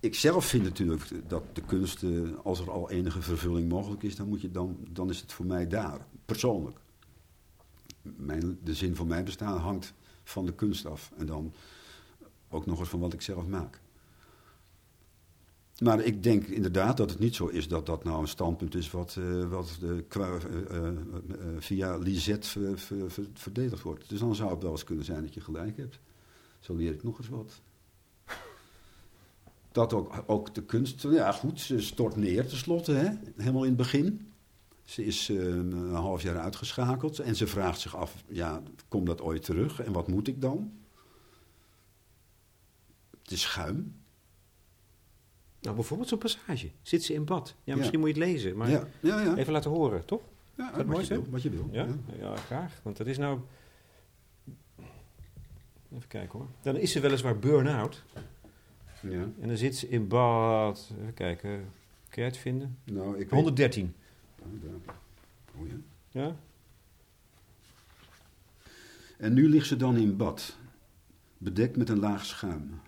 ik 0.00 0.14
zelf 0.14 0.44
vind 0.46 0.62
natuurlijk 0.64 1.02
dat 1.28 1.42
de 1.52 1.62
kunst, 1.62 2.04
als 2.42 2.60
er 2.60 2.70
al 2.70 2.90
enige 2.90 3.22
vervulling 3.22 3.68
mogelijk 3.68 4.02
is, 4.02 4.16
dan, 4.16 4.28
moet 4.28 4.40
je 4.40 4.50
dan, 4.50 4.76
dan 4.90 5.10
is 5.10 5.20
het 5.20 5.32
voor 5.32 5.46
mij 5.46 5.66
daar, 5.68 6.06
persoonlijk. 6.24 6.76
Mijn, 8.16 8.58
de 8.62 8.74
zin 8.74 8.96
van 8.96 9.06
mijn 9.06 9.24
bestaan 9.24 9.58
hangt 9.58 9.92
van 10.22 10.46
de 10.46 10.52
kunst 10.52 10.86
af. 10.86 11.12
En 11.16 11.26
dan 11.26 11.52
ook 12.48 12.66
nog 12.66 12.78
eens 12.78 12.88
van 12.88 13.00
wat 13.00 13.12
ik 13.12 13.22
zelf 13.22 13.46
maak. 13.46 13.80
Maar 15.78 16.00
ik 16.00 16.22
denk 16.22 16.46
inderdaad 16.46 16.96
dat 16.96 17.10
het 17.10 17.18
niet 17.18 17.34
zo 17.34 17.46
is 17.46 17.68
dat 17.68 17.86
dat 17.86 18.04
nou 18.04 18.20
een 18.20 18.28
standpunt 18.28 18.74
is 18.74 18.90
wat, 18.90 19.16
eh, 19.18 19.48
wat 19.48 19.76
de, 19.80 20.04
eh, 20.08 20.36
eh, 20.36 20.94
via 21.58 21.96
Lisette 21.96 22.76
ver- 22.76 23.10
verdedigd 23.34 23.82
wordt. 23.82 24.08
Dus 24.08 24.18
dan 24.18 24.34
zou 24.34 24.50
het 24.50 24.62
wel 24.62 24.70
eens 24.70 24.84
kunnen 24.84 25.04
zijn 25.04 25.22
dat 25.22 25.34
je 25.34 25.40
gelijk 25.40 25.76
hebt. 25.76 25.98
Zo 26.60 26.74
leer 26.74 26.92
ik 26.92 27.02
nog 27.02 27.18
eens 27.18 27.28
wat. 27.28 27.60
Dat 29.72 29.92
ook, 29.92 30.24
ook 30.26 30.54
de 30.54 30.62
kunst, 30.62 31.02
ja 31.02 31.32
goed, 31.32 31.60
ze 31.60 31.80
stort 31.80 32.16
neer 32.16 32.46
tenslotte, 32.46 32.92
hè? 32.92 33.10
helemaal 33.36 33.62
in 33.62 33.68
het 33.68 33.76
begin. 33.76 34.33
Ze 34.84 35.04
is 35.04 35.28
eh, 35.28 35.36
een 35.36 35.90
half 35.92 36.22
jaar 36.22 36.38
uitgeschakeld 36.38 37.18
en 37.18 37.36
ze 37.36 37.46
vraagt 37.46 37.80
zich 37.80 37.96
af, 37.96 38.24
ja, 38.28 38.62
komt 38.88 39.06
dat 39.06 39.20
ooit 39.20 39.42
terug 39.42 39.80
en 39.80 39.92
wat 39.92 40.08
moet 40.08 40.28
ik 40.28 40.40
dan? 40.40 40.72
Het 43.22 43.30
is 43.32 43.40
schuim. 43.40 44.02
Nou, 45.60 45.76
bijvoorbeeld 45.76 46.08
zo'n 46.08 46.18
passage. 46.18 46.70
Zit 46.82 47.04
ze 47.04 47.14
in 47.14 47.24
bad? 47.24 47.48
Ja, 47.48 47.72
Ja. 47.72 47.76
misschien 47.76 48.00
moet 48.00 48.14
je 48.14 48.20
het 48.20 48.30
lezen, 48.32 48.56
maar 48.56 48.70
ja, 48.70 48.86
ja, 49.00 49.20
ja. 49.20 49.36
even 49.36 49.52
laten 49.52 49.70
horen, 49.70 50.04
toch? 50.04 50.22
ja 50.56 50.70
dat 50.70 50.86
wat, 50.86 51.06
je 51.06 51.14
wil, 51.14 51.26
wat 51.30 51.42
je 51.42 51.50
wil. 51.50 51.68
Ja? 51.72 51.86
ja, 52.18 52.36
graag. 52.36 52.80
Want 52.82 52.96
dat 52.96 53.06
is 53.06 53.18
nou... 53.18 53.40
Even 55.92 56.08
kijken 56.08 56.38
hoor. 56.38 56.48
Dan 56.62 56.76
is 56.76 56.92
ze 56.92 57.00
weliswaar 57.00 57.38
burn-out. 57.38 58.02
Ja. 59.02 59.28
En 59.40 59.48
dan 59.48 59.56
zit 59.56 59.76
ze 59.76 59.88
in 59.88 60.08
bad... 60.08 60.90
Even 61.00 61.14
kijken. 61.14 61.50
Kun 62.08 62.22
jij 62.22 62.24
het 62.24 62.36
vinden? 62.36 62.78
Nou, 62.84 63.12
ik 63.12 63.18
weet... 63.18 63.30
113. 63.30 63.84
Oh, 63.84 63.92
daar. 63.92 64.03
Oh, 65.56 65.68
ja. 65.68 65.76
Ja? 66.10 66.36
En 69.18 69.32
nu 69.32 69.48
ligt 69.48 69.66
ze 69.66 69.76
dan 69.76 69.96
in 69.96 70.16
bad, 70.16 70.56
bedekt 71.38 71.76
met 71.76 71.88
een 71.88 71.98
laag 71.98 72.24
schuim. 72.24 72.80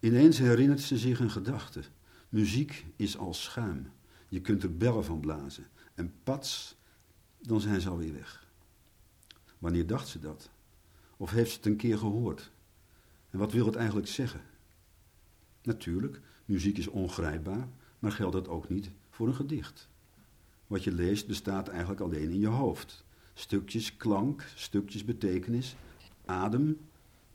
Ineens 0.00 0.38
herinnert 0.38 0.80
ze 0.80 0.98
zich 0.98 1.20
een 1.20 1.30
gedachte. 1.30 1.82
Muziek 2.28 2.84
is 2.96 3.16
als 3.16 3.42
schuim. 3.42 3.90
Je 4.28 4.40
kunt 4.40 4.62
er 4.62 4.76
bellen 4.76 5.04
van 5.04 5.20
blazen. 5.20 5.66
En 5.94 6.12
pats, 6.22 6.76
dan 7.38 7.60
zijn 7.60 7.80
ze 7.80 7.88
alweer 7.88 8.12
weg. 8.12 8.46
Wanneer 9.58 9.86
dacht 9.86 10.08
ze 10.08 10.18
dat? 10.18 10.50
Of 11.16 11.30
heeft 11.30 11.50
ze 11.50 11.56
het 11.56 11.66
een 11.66 11.76
keer 11.76 11.98
gehoord? 11.98 12.50
En 13.30 13.38
wat 13.38 13.52
wil 13.52 13.66
het 13.66 13.76
eigenlijk 13.76 14.08
zeggen? 14.08 14.40
Natuurlijk, 15.62 16.20
muziek 16.44 16.78
is 16.78 16.86
ongrijpbaar, 16.86 17.68
maar 17.98 18.12
geldt 18.12 18.32
dat 18.32 18.48
ook 18.48 18.68
niet 18.68 18.90
voor 19.10 19.28
een 19.28 19.34
gedicht. 19.34 19.88
Wat 20.68 20.84
je 20.84 20.92
leest 20.92 21.26
bestaat 21.26 21.68
eigenlijk 21.68 22.00
alleen 22.00 22.30
in 22.30 22.38
je 22.38 22.46
hoofd. 22.46 23.04
Stukjes 23.34 23.96
klank, 23.96 24.44
stukjes 24.54 25.04
betekenis, 25.04 25.76
adem 26.24 26.80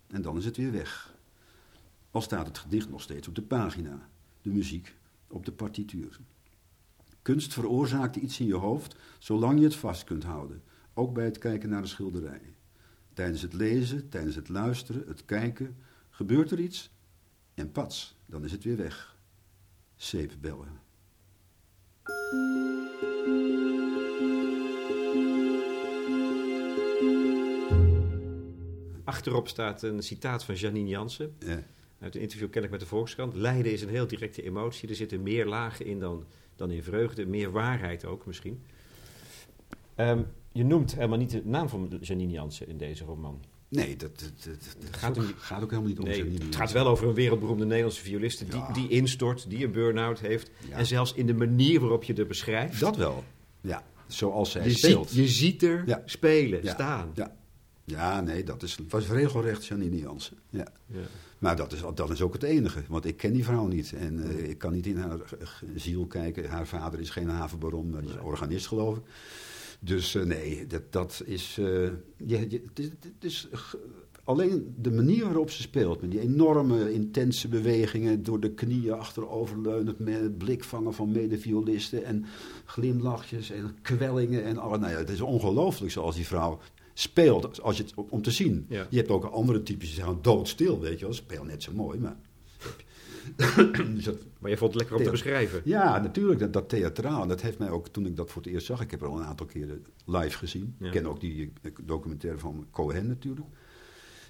en 0.07 0.21
dan 0.21 0.37
is 0.37 0.45
het 0.45 0.57
weer 0.57 0.71
weg. 0.71 1.15
Al 2.11 2.21
staat 2.21 2.47
het 2.47 2.57
gedicht 2.57 2.89
nog 2.89 3.01
steeds 3.01 3.27
op 3.27 3.35
de 3.35 3.41
pagina, 3.41 4.09
de 4.41 4.49
muziek 4.49 4.95
op 5.27 5.45
de 5.45 5.51
partituur. 5.51 6.19
Kunst 7.21 7.53
veroorzaakt 7.53 8.15
iets 8.15 8.39
in 8.39 8.45
je 8.45 8.55
hoofd 8.55 8.95
zolang 9.19 9.59
je 9.59 9.65
het 9.65 9.75
vast 9.75 10.03
kunt 10.03 10.23
houden, 10.23 10.63
ook 10.93 11.13
bij 11.13 11.25
het 11.25 11.37
kijken 11.37 11.69
naar 11.69 11.81
een 11.81 11.87
schilderij. 11.87 12.55
Tijdens 13.13 13.41
het 13.41 13.53
lezen, 13.53 14.09
tijdens 14.09 14.35
het 14.35 14.49
luisteren, 14.49 15.07
het 15.07 15.25
kijken, 15.25 15.77
gebeurt 16.09 16.51
er 16.51 16.59
iets 16.59 16.91
en 17.53 17.71
pats, 17.71 18.15
dan 18.25 18.43
is 18.43 18.51
het 18.51 18.63
weer 18.63 18.77
weg. 18.77 19.17
Zeepbellen. 19.95 20.81
Achterop 29.13 29.47
staat 29.47 29.81
een 29.83 30.03
citaat 30.03 30.43
van 30.43 30.55
Janine 30.55 30.89
Jansen. 30.89 31.33
Ja. 31.39 31.63
Uit 31.99 32.15
een 32.15 32.21
interview 32.21 32.49
ken 32.49 32.63
ik 32.63 32.69
met 32.69 32.79
de 32.79 32.85
Volkskrant. 32.85 33.35
Lijden 33.35 33.71
is 33.71 33.81
een 33.81 33.89
heel 33.89 34.07
directe 34.07 34.43
emotie. 34.43 34.89
Er 34.89 34.95
zitten 34.95 35.23
meer 35.23 35.45
lagen 35.45 35.85
in 35.85 35.99
dan, 35.99 36.23
dan 36.55 36.71
in 36.71 36.83
vreugde. 36.83 37.25
Meer 37.25 37.51
waarheid 37.51 38.05
ook 38.05 38.25
misschien. 38.25 38.61
Ehm, 39.95 40.21
je 40.51 40.63
noemt 40.63 40.95
helemaal 40.95 41.17
niet 41.17 41.31
de 41.31 41.41
naam 41.45 41.69
van 41.69 41.97
Janine 42.01 42.31
Jansen 42.31 42.67
in 42.67 42.77
deze 42.77 43.03
roman. 43.03 43.39
Nee, 43.67 43.95
dat, 43.95 44.19
dat, 44.19 44.31
dat, 44.43 44.75
dat 44.79 44.95
gaat 44.97 45.17
om- 45.17 45.33
gaat 45.37 45.63
ook 45.63 45.69
helemaal 45.69 45.89
niet 45.89 45.99
om 45.99 46.05
Nee, 46.05 46.17
Janine 46.17 46.33
het 46.33 46.41
Jansen. 46.43 46.61
gaat 46.61 46.71
wel 46.71 46.87
over 46.87 47.07
een 47.07 47.13
wereldberoemde 47.13 47.65
Nederlandse 47.65 48.01
violiste 48.03 48.45
die, 48.45 48.59
Ja. 48.59 48.71
die 48.73 48.89
instort, 48.89 49.49
die 49.49 49.65
een 49.65 49.71
burn-out 49.71 50.19
heeft. 50.19 50.51
Ja. 50.69 50.77
En 50.77 50.85
zelfs 50.85 51.13
in 51.13 51.25
de 51.25 51.33
manier 51.33 51.79
waarop 51.79 52.03
je 52.03 52.13
er 52.13 52.27
beschrijft. 52.27 52.79
Dat 52.79 52.95
wel. 52.97 53.23
Ja, 53.61 53.83
zoals 54.07 54.51
zij 54.51 54.63
je, 54.63 54.69
speelt. 54.77 55.09
ziet, 55.09 55.17
je 55.19 55.27
ziet 55.27 55.63
er 55.63 56.01
spelen, 56.05 56.63
Ja. 56.63 56.73
staan. 56.73 57.11
Ja. 57.15 57.35
Ja, 57.83 58.21
nee, 58.21 58.43
dat 58.43 58.63
is, 58.63 58.77
was 58.89 59.09
regelrecht 59.09 59.65
Janine 59.65 59.97
Jansen. 59.97 60.37
Ja. 60.49 60.67
Ja. 60.85 60.99
Maar 61.39 61.55
dat 61.55 61.73
is, 61.73 61.81
dat 61.95 62.09
is 62.09 62.21
ook 62.21 62.33
het 62.33 62.43
enige, 62.43 62.83
want 62.87 63.05
ik 63.05 63.17
ken 63.17 63.33
die 63.33 63.43
vrouw 63.43 63.67
niet. 63.67 63.93
En 63.93 64.23
eh, 64.23 64.49
ik 64.49 64.57
kan 64.57 64.73
niet 64.73 64.85
in 64.85 64.97
haar 64.97 65.19
ziel 65.75 66.05
kijken. 66.05 66.49
Haar 66.49 66.67
vader 66.67 66.99
is 66.99 67.09
geen 67.09 67.29
havenbaron, 67.29 67.89
maar 67.89 68.03
is 68.03 68.17
organist, 68.17 68.67
geloof 68.67 68.97
ik. 68.97 69.03
Dus 69.79 70.15
eh, 70.15 70.23
nee, 70.23 70.67
dat, 70.67 70.91
dat 70.91 71.21
is... 71.25 71.57
eh, 71.59 71.65
je, 71.65 72.49
je, 72.49 72.61
het 72.67 72.79
is, 72.79 72.85
het 72.85 73.23
is 73.23 73.47
alleen 74.23 74.75
de 74.77 74.91
manier 74.91 75.23
waarop 75.23 75.49
ze 75.49 75.61
speelt, 75.61 76.01
met 76.01 76.11
die 76.11 76.19
enorme 76.19 76.93
intense 76.93 77.47
bewegingen, 77.47 78.23
door 78.23 78.39
de 78.39 78.53
knieën 78.53 78.93
achteroverleunend, 78.93 79.99
met 79.99 80.19
het 80.19 80.37
blik 80.37 80.63
vangen 80.63 80.93
van 80.93 81.11
medeviolisten 81.11 82.05
en 82.05 82.25
glimlachjes 82.65 83.51
en 83.51 83.75
kwellingen 83.81 84.43
en 84.43 84.57
alle. 84.57 84.77
Nou 84.77 84.91
ja, 84.91 84.97
het 84.97 85.09
is 85.09 85.21
ongelooflijk 85.21 85.91
zoals 85.91 86.15
die 86.15 86.27
vrouw 86.27 86.59
speelt, 86.93 87.61
als 87.61 87.77
je 87.77 87.83
het, 87.83 87.93
om 88.09 88.21
te 88.21 88.31
zien. 88.31 88.65
Ja. 88.69 88.87
Je 88.89 88.97
hebt 88.97 89.09
ook 89.09 89.23
andere 89.23 89.63
types 89.63 89.85
die 89.93 90.03
zijn 90.03 90.17
doodstil, 90.21 90.79
weet 90.79 90.99
je 90.99 91.05
wel. 91.05 91.13
Ze 91.13 91.21
spelen 91.23 91.47
net 91.47 91.63
zo 91.63 91.71
mooi, 91.73 91.99
maar... 91.99 92.15
dus 93.95 94.03
dat, 94.03 94.15
Maar 94.39 94.49
je 94.49 94.57
vond 94.57 94.71
het 94.71 94.79
lekker 94.81 94.97
om 94.97 95.03
te 95.03 95.09
beschrijven. 95.11 95.61
ja, 95.65 95.99
natuurlijk, 95.99 96.39
dat, 96.39 96.53
dat 96.53 96.69
theatraal. 96.69 97.27
Dat 97.27 97.41
heeft 97.41 97.57
mij 97.59 97.69
ook, 97.69 97.87
toen 97.87 98.05
ik 98.05 98.15
dat 98.15 98.31
voor 98.31 98.41
het 98.41 98.51
eerst 98.51 98.65
zag... 98.65 98.81
Ik 98.81 98.91
heb 98.91 99.01
er 99.01 99.07
al 99.07 99.17
een 99.17 99.25
aantal 99.25 99.45
keren 99.45 99.85
live 100.05 100.37
gezien. 100.37 100.75
Ja. 100.79 100.85
Ik 100.85 100.91
ken 100.91 101.05
ook 101.05 101.19
die 101.19 101.51
eh, 101.61 101.71
documentaire 101.83 102.39
van 102.39 102.65
Cohen 102.71 103.07
natuurlijk. 103.07 103.47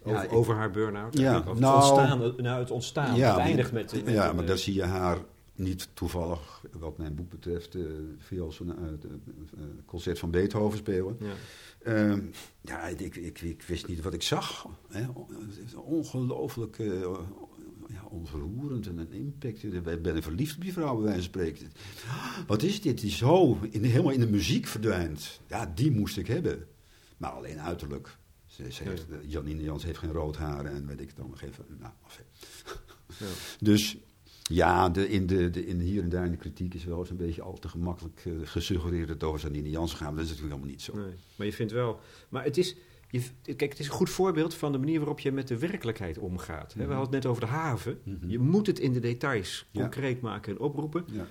Over, 0.04 0.24
ik- 0.24 0.34
over 0.34 0.56
haar 0.56 0.72
burn-out. 0.72 1.18
Ja, 1.18 1.38
Over 1.38 1.60
nou- 1.62 1.76
het 1.82 1.90
ontstaan. 1.92 2.34
Nou, 2.38 2.60
het 2.60 2.72
ontstaan. 2.72 3.16
Ja, 3.16 3.28
het 3.28 3.36
maar- 3.38 3.46
eindigt 3.46 3.72
met... 3.72 4.04
met 4.06 4.14
ja, 4.14 4.34
maar 4.34 4.46
daar 4.46 4.58
zie 4.58 4.74
je 4.74 4.84
haar 4.84 5.18
niet 5.56 5.90
toevallig, 5.94 6.64
wat 6.72 6.98
mijn 6.98 7.16
boek 7.16 7.30
betreft... 7.30 7.76
eh 7.76 7.82
veel 8.18 8.52
zo'n 8.52 8.78
eh, 8.78 8.88
eh, 8.88 9.66
concert 9.86 10.20
van 10.20 10.32
Beethoven 10.32 10.78
spelen. 10.78 11.18
ja. 11.20 11.34
Ehm, 11.84 12.22
ja, 12.62 12.88
ik, 12.88 13.16
ik, 13.16 13.42
ik 13.42 13.62
wist 13.62 13.88
niet 13.88 14.02
wat 14.02 14.14
ik 14.14 14.22
zag. 14.22 14.68
Hè. 14.88 15.08
Ongelooflijk 15.76 16.80
eh, 16.80 17.02
ja, 17.88 18.04
ontroerend 18.10 18.88
en 18.88 18.98
een 18.98 19.12
impact. 19.12 19.64
Ik 19.64 20.02
ben 20.02 20.24
verliefd 20.24 20.56
op 20.56 20.62
die 20.62 20.74
vrouw, 20.74 20.96
bij 20.96 21.04
wijze 21.04 21.20
van 21.20 21.30
spreken. 21.30 21.72
Wat 22.48 22.64
is 22.64 22.82
dit? 22.82 23.02
Die 23.02 23.12
zo 23.12 23.60
in, 23.70 23.84
helemaal 23.84 24.12
in 24.12 24.20
de 24.20 24.30
muziek 24.30 24.68
verdwijnt. 24.68 25.42
Ja, 25.48 25.72
die 25.76 25.92
moest 25.92 26.18
ik 26.18 26.28
hebben. 26.28 26.68
Maar 27.18 27.32
alleen 27.32 27.60
uiterlijk. 27.60 28.18
Ze, 28.46 28.72
ze 28.72 28.84
heeft, 28.84 29.06
Janine 29.26 29.64
Jans 29.64 29.84
heeft 29.84 29.98
geen 29.98 30.12
rood 30.12 30.38
haar 30.38 30.66
en 30.66 30.88
weet 30.88 31.00
ik 31.00 31.08
het 31.08 31.18
dan 31.18 31.30
nog 31.30 31.42
even. 31.42 31.66
Nou. 31.80 31.94
Ja. 33.20 33.26
Dus 33.60 33.98
ja, 34.50 34.90
de, 34.90 35.10
in 35.10 35.28
de, 35.28 35.50
de, 35.50 35.66
in 35.66 35.80
hier 35.80 36.04
en 36.04 36.10
daar 36.10 36.26
in 36.26 36.32
de 36.32 36.38
kritiek 36.38 36.74
is 36.74 36.84
wel 36.86 37.00
eens 37.00 37.10
een 37.10 37.18
beetje 37.18 37.42
al 37.42 37.60
te 37.60 37.68
gemakkelijk 37.70 38.22
eh, 38.26 38.32
gesuggereerd 38.44 39.08
dat 39.08 39.16
het 39.22 39.24
over 39.24 39.42
Janine 39.42 39.70
Jans 39.70 39.94
gaat. 39.94 40.16
Dat 40.16 40.24
is 40.24 40.30
natuurlijk 40.30 40.50
helemaal 40.54 40.70
niet 40.72 40.82
zo. 40.82 40.96
Nee, 40.96 41.14
maar 41.36 41.46
je 41.48 41.54
vindt 41.54 41.72
wel... 41.72 42.00
Maar 42.30 42.44
het 42.44 42.58
is... 42.58 42.76
Je, 43.10 43.22
kijk, 43.44 43.62
het 43.72 43.80
is 43.80 43.86
een 43.86 43.92
goed 43.92 44.10
voorbeeld 44.10 44.54
van 44.54 44.72
de 44.72 44.78
manier 44.78 44.98
waarop 45.00 45.20
je 45.20 45.32
met 45.32 45.48
de 45.48 45.58
werkelijkheid 45.58 46.18
omgaat. 46.18 46.74
We 46.74 46.80
Mhm. 46.84 46.92
hadden 46.92 47.14
het 47.14 47.24
net 47.24 47.26
over 47.32 47.42
de 47.46 47.52
haven. 47.52 48.00
Mhm. 48.04 48.30
Je 48.30 48.40
moet 48.40 48.68
het 48.68 48.80
in 48.80 48.94
de 48.94 49.00
details 49.00 49.66
Ja. 49.72 49.82
concreet 49.82 50.22
maken 50.22 50.52
en 50.54 50.60
oproepen. 50.60 51.06
Ja. 51.12 51.28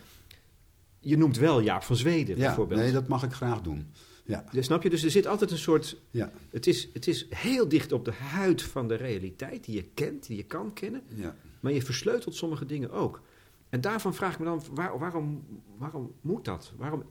Je 1.00 1.16
noemt 1.16 1.36
wel 1.38 1.60
Jaap 1.60 1.82
van 1.82 1.96
Zweden 1.96 2.36
Ja, 2.36 2.46
bijvoorbeeld. 2.46 2.80
nee, 2.80 2.92
dat 2.92 3.08
mag 3.08 3.22
ik 3.22 3.32
graag 3.32 3.60
doen. 3.60 3.86
Ja, 4.24 4.44
Ja, 4.52 4.62
Snap 4.62 4.82
je? 4.82 4.90
Dus 4.90 5.02
er 5.04 5.10
zit 5.10 5.26
altijd 5.26 5.50
een 5.50 5.58
soort... 5.58 5.96
ja, 6.10 6.32
Het 6.50 6.66
is, 6.66 6.88
het 6.92 7.06
is 7.06 7.26
heel 7.30 7.68
dicht 7.68 7.92
op 7.92 8.04
de 8.04 8.12
huid 8.12 8.62
van 8.62 8.88
de 8.88 8.94
realiteit 8.94 9.64
die 9.64 9.74
je 9.74 9.84
kent, 9.94 10.26
die 10.26 10.36
je 10.36 10.42
kan 10.44 10.72
kennen. 10.72 11.02
ja. 11.14 11.36
Maar 11.62 11.72
je 11.72 11.82
versleutelt 11.82 12.34
sommige 12.34 12.66
dingen 12.66 12.90
ook. 12.90 13.20
En 13.68 13.80
daarvan 13.80 14.14
vraag 14.14 14.32
ik 14.32 14.38
me 14.38 14.44
dan, 14.44 14.62
waar- 14.74 14.98
waarom, 14.98 15.44
waarom 15.78 16.12
moet 16.20 16.44
dat? 16.44 16.72
Waarom, 16.76 17.02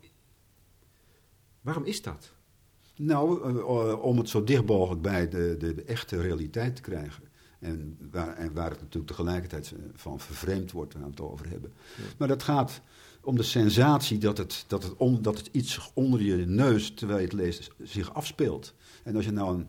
waarom 1.62 1.84
is 1.84 2.02
dat? 2.02 2.34
Nou, 2.96 3.44
eh, 3.44 3.60
eh, 3.60 4.02
om 4.04 4.18
het 4.18 4.30
zo 4.30 4.44
dicht 4.44 4.66
mogelijk 4.66 5.02
bij 5.02 5.30
de, 5.30 5.56
de, 5.60 5.74
de 5.74 5.84
echte 5.84 6.22
realiteit 6.22 6.76
te 6.76 6.82
krijgen. 6.82 7.24
En 7.60 7.98
waar, 8.12 8.36
en 8.36 8.54
waar 8.54 8.70
het 8.70 8.80
natuurlijk 8.82 9.08
tegelijkertijd 9.08 9.72
eh, 9.72 9.80
van 9.94 10.20
vervreemd 10.20 10.72
wordt, 10.72 10.94
waar 10.94 11.04
we 11.04 11.10
het 11.10 11.22
over 11.22 11.50
hebben. 11.50 11.74
Ja. 11.98 12.04
Maar 12.18 12.28
dat 12.28 12.44
gaat 12.44 12.82
om 13.24 13.36
de 13.36 13.44
sensatie 13.44 14.18
dat 14.18 14.38
het, 14.38 14.64
dat, 14.68 14.84
het 14.84 14.96
on- 14.96 15.22
dat 15.22 15.38
het 15.38 15.50
iets 15.52 15.92
onder 15.94 16.22
je 16.22 16.36
neus, 16.36 16.94
terwijl 16.94 17.20
je 17.20 17.26
het 17.26 17.34
leest, 17.34 17.70
zich 17.82 18.14
afspeelt. 18.14 18.74
En 19.04 19.16
als 19.16 19.26
je 19.26 19.32
nou 19.32 19.56
een 19.56 19.68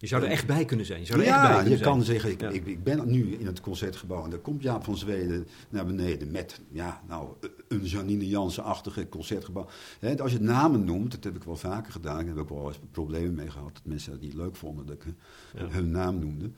Je 0.00 0.06
zou 0.06 0.22
er 0.22 0.28
echt 0.30 0.46
bij 0.46 0.64
kunnen 0.64 0.86
zijn. 0.86 1.00
Je 1.00 1.06
zou 1.06 1.20
er 1.20 1.26
echt 1.26 1.34
bij 1.36 1.44
ja, 1.48 1.54
kunnen 1.54 1.70
je 1.72 1.76
zijn. 1.78 1.90
kan 1.90 2.02
zeggen, 2.02 2.30
ik, 2.30 2.40
Ja. 2.40 2.48
ik, 2.48 2.66
ik 2.66 2.82
ben 2.84 3.10
nu 3.10 3.34
in 3.34 3.46
het 3.46 3.60
concertgebouw 3.60 4.24
en 4.24 4.30
daar 4.30 4.38
komt 4.38 4.62
Jaap 4.62 4.84
van 4.84 4.96
Zweden 4.96 5.46
naar 5.68 5.86
beneden 5.86 6.30
met, 6.30 6.60
ja, 6.70 7.02
nou, 7.08 7.28
een 7.68 7.84
Janine 7.84 8.28
Jansen-achtige 8.28 9.08
concertgebouw. 9.08 9.66
Hè, 9.98 10.18
als 10.22 10.32
je 10.32 10.40
namen 10.40 10.84
noemt, 10.84 11.10
dat 11.10 11.24
heb 11.24 11.36
ik 11.36 11.42
wel 11.42 11.56
vaker 11.56 11.92
gedaan, 11.92 12.20
ik 12.20 12.26
heb 12.26 12.36
ook 12.38 12.48
wel 12.48 12.66
eens 12.68 12.78
problemen 12.90 13.34
mee 13.34 13.50
gehad, 13.50 13.70
dat 13.74 13.82
mensen 13.84 14.12
dat 14.12 14.20
niet 14.20 14.34
leuk 14.34 14.56
vonden 14.56 14.86
dat 14.86 14.94
ik 14.94 15.04
eh, 15.04 15.60
Ja. 15.60 15.68
hun 15.68 15.90
naam 15.90 16.18
noemde. 16.18 16.50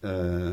Eh, 0.00 0.50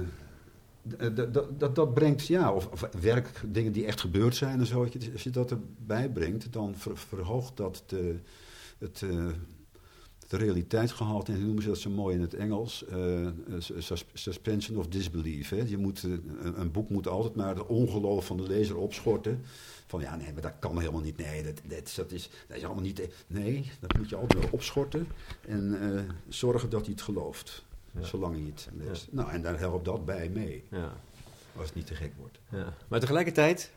dat, 1.15 1.33
dat, 1.59 1.75
dat 1.75 1.93
brengt, 1.93 2.27
ja, 2.27 2.51
of, 2.53 2.67
of 2.67 2.87
werk, 3.01 3.41
dingen 3.47 3.71
die 3.71 3.85
echt 3.85 3.99
gebeurd 4.01 4.35
zijn 4.35 4.59
en 4.59 4.65
zo. 4.65 4.87
Als 5.13 5.23
je 5.23 5.29
dat 5.29 5.51
erbij 5.51 6.09
brengt, 6.09 6.53
dan 6.53 6.73
ver- 6.77 6.97
verhoogt 6.97 7.57
dat 7.57 7.83
de, 7.87 8.15
het, 8.77 9.03
eh, 10.33 10.39
het 10.39 10.47
realiteitsgehalte, 10.47 11.31
en 11.31 11.45
noemen 11.45 11.63
ze 11.63 11.69
dat 11.69 11.77
zo 11.77 11.89
mooi 11.89 12.15
in 12.15 12.21
het 12.21 12.33
Engels, 12.33 12.85
sus- 13.77 14.05
suspension 14.13 14.77
of 14.77 14.87
disbelief. 14.87 15.49
Hè? 15.49 15.61
Je 15.65 15.77
moet, 15.77 16.03
eh, 16.03 16.11
een, 16.11 16.59
een 16.59 16.71
boek 16.71 16.89
moet 16.89 17.07
altijd 17.07 17.35
maar 17.35 17.55
de 17.55 17.67
ongeloof 17.67 18.25
van 18.25 18.37
de 18.37 18.43
lezer 18.47 18.77
opschorten. 18.77 19.41
Van 19.87 20.01
ja, 20.01 20.15
nee, 20.15 20.33
maar 20.33 20.41
dat 20.41 20.53
kan 20.59 20.79
helemaal 20.79 21.01
niet. 21.01 21.17
Nee, 21.17 21.43
dat, 21.43 21.61
dat, 21.67 21.93
dat, 21.95 22.11
is, 22.11 22.29
dat 22.47 22.57
is 22.57 22.63
allemaal 22.65 22.83
niet. 22.83 23.07
Nee, 23.27 23.71
dat 23.79 23.97
moet 23.97 24.09
je 24.09 24.15
altijd 24.15 24.41
maar 24.43 24.51
opschorten 24.51 25.07
en 25.47 25.77
zorgen 26.27 26.69
dat 26.69 26.81
hij 26.81 26.91
het 26.91 27.01
gelooft. 27.01 27.63
Ja. 27.91 28.03
Zolang 28.03 28.35
hij 28.35 28.43
het 28.45 28.69
leest. 28.87 29.07
Nou, 29.11 29.29
en 29.31 29.41
daar 29.41 29.59
helpt 29.59 29.85
dat 29.85 30.05
bij 30.05 30.29
mee, 30.29 30.63
Ja, 30.71 30.93
als 31.55 31.65
het 31.65 31.75
niet 31.75 31.85
te 31.87 31.95
gek 31.95 32.11
wordt. 32.17 32.39
ja. 32.49 32.73
Maar 32.87 32.99
tegelijkertijd, 32.99 33.71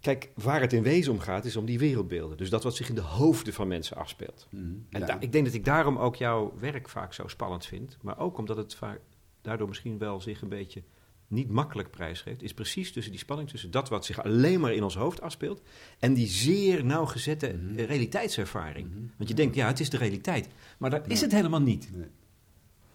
kijk, 0.00 0.30
waar 0.34 0.60
het 0.60 0.72
in 0.72 0.82
wezen 0.82 1.12
om 1.12 1.18
gaat, 1.18 1.44
is 1.44 1.56
om 1.56 1.64
die 1.66 1.78
wereldbeelden. 1.78 2.36
Dus 2.36 2.50
dat 2.50 2.62
wat 2.62 2.76
zich 2.76 2.88
in 2.88 2.94
de 2.94 3.00
hoofden 3.00 3.52
van 3.52 3.68
mensen 3.68 3.96
afspeelt. 3.96 4.46
En 4.50 4.86
Ja. 4.90 5.06
da- 5.06 5.20
ik 5.20 5.32
denk 5.32 5.44
dat 5.44 5.54
ik 5.54 5.64
daarom 5.64 5.96
ook 5.98 6.16
jouw 6.16 6.52
werk 6.58 6.88
vaak 6.88 7.12
zo 7.14 7.28
spannend 7.28 7.66
vind. 7.66 7.98
Maar 8.02 8.18
ook 8.18 8.38
omdat 8.38 8.56
het 8.56 8.74
vaak 8.74 9.00
daardoor 9.40 9.68
misschien 9.68 9.98
wel 9.98 10.20
zich 10.20 10.42
een 10.42 10.48
beetje 10.48 10.82
niet 11.28 11.50
makkelijk 11.50 11.90
prijsgeeft. 11.90 12.42
Is 12.42 12.54
precies 12.54 12.92
tussen 12.92 13.12
die 13.12 13.20
spanning 13.20 13.48
tussen 13.48 13.70
dat 13.70 13.88
wat 13.88 14.04
zich 14.04 14.22
alleen 14.22 14.60
maar 14.60 14.72
in 14.72 14.82
ons 14.82 14.94
hoofd 14.96 15.20
afspeelt. 15.20 15.62
En 15.98 16.14
die 16.14 16.26
zeer 16.26 16.84
nauwgezette 16.84 17.46
eh, 17.48 17.84
realiteitservaring. 17.86 18.88
Mhm. 18.90 19.00
Want 19.16 19.28
je 19.28 19.34
denkt, 19.34 19.54
ja, 19.54 19.66
het 19.66 19.80
is 19.80 19.90
de 19.90 19.96
realiteit. 19.96 20.48
Maar 20.78 20.90
dat 20.90 21.06
is 21.08 21.20
het 21.20 21.32
helemaal 21.32 21.60
niet. 21.62 21.90
Nee. 21.96 22.06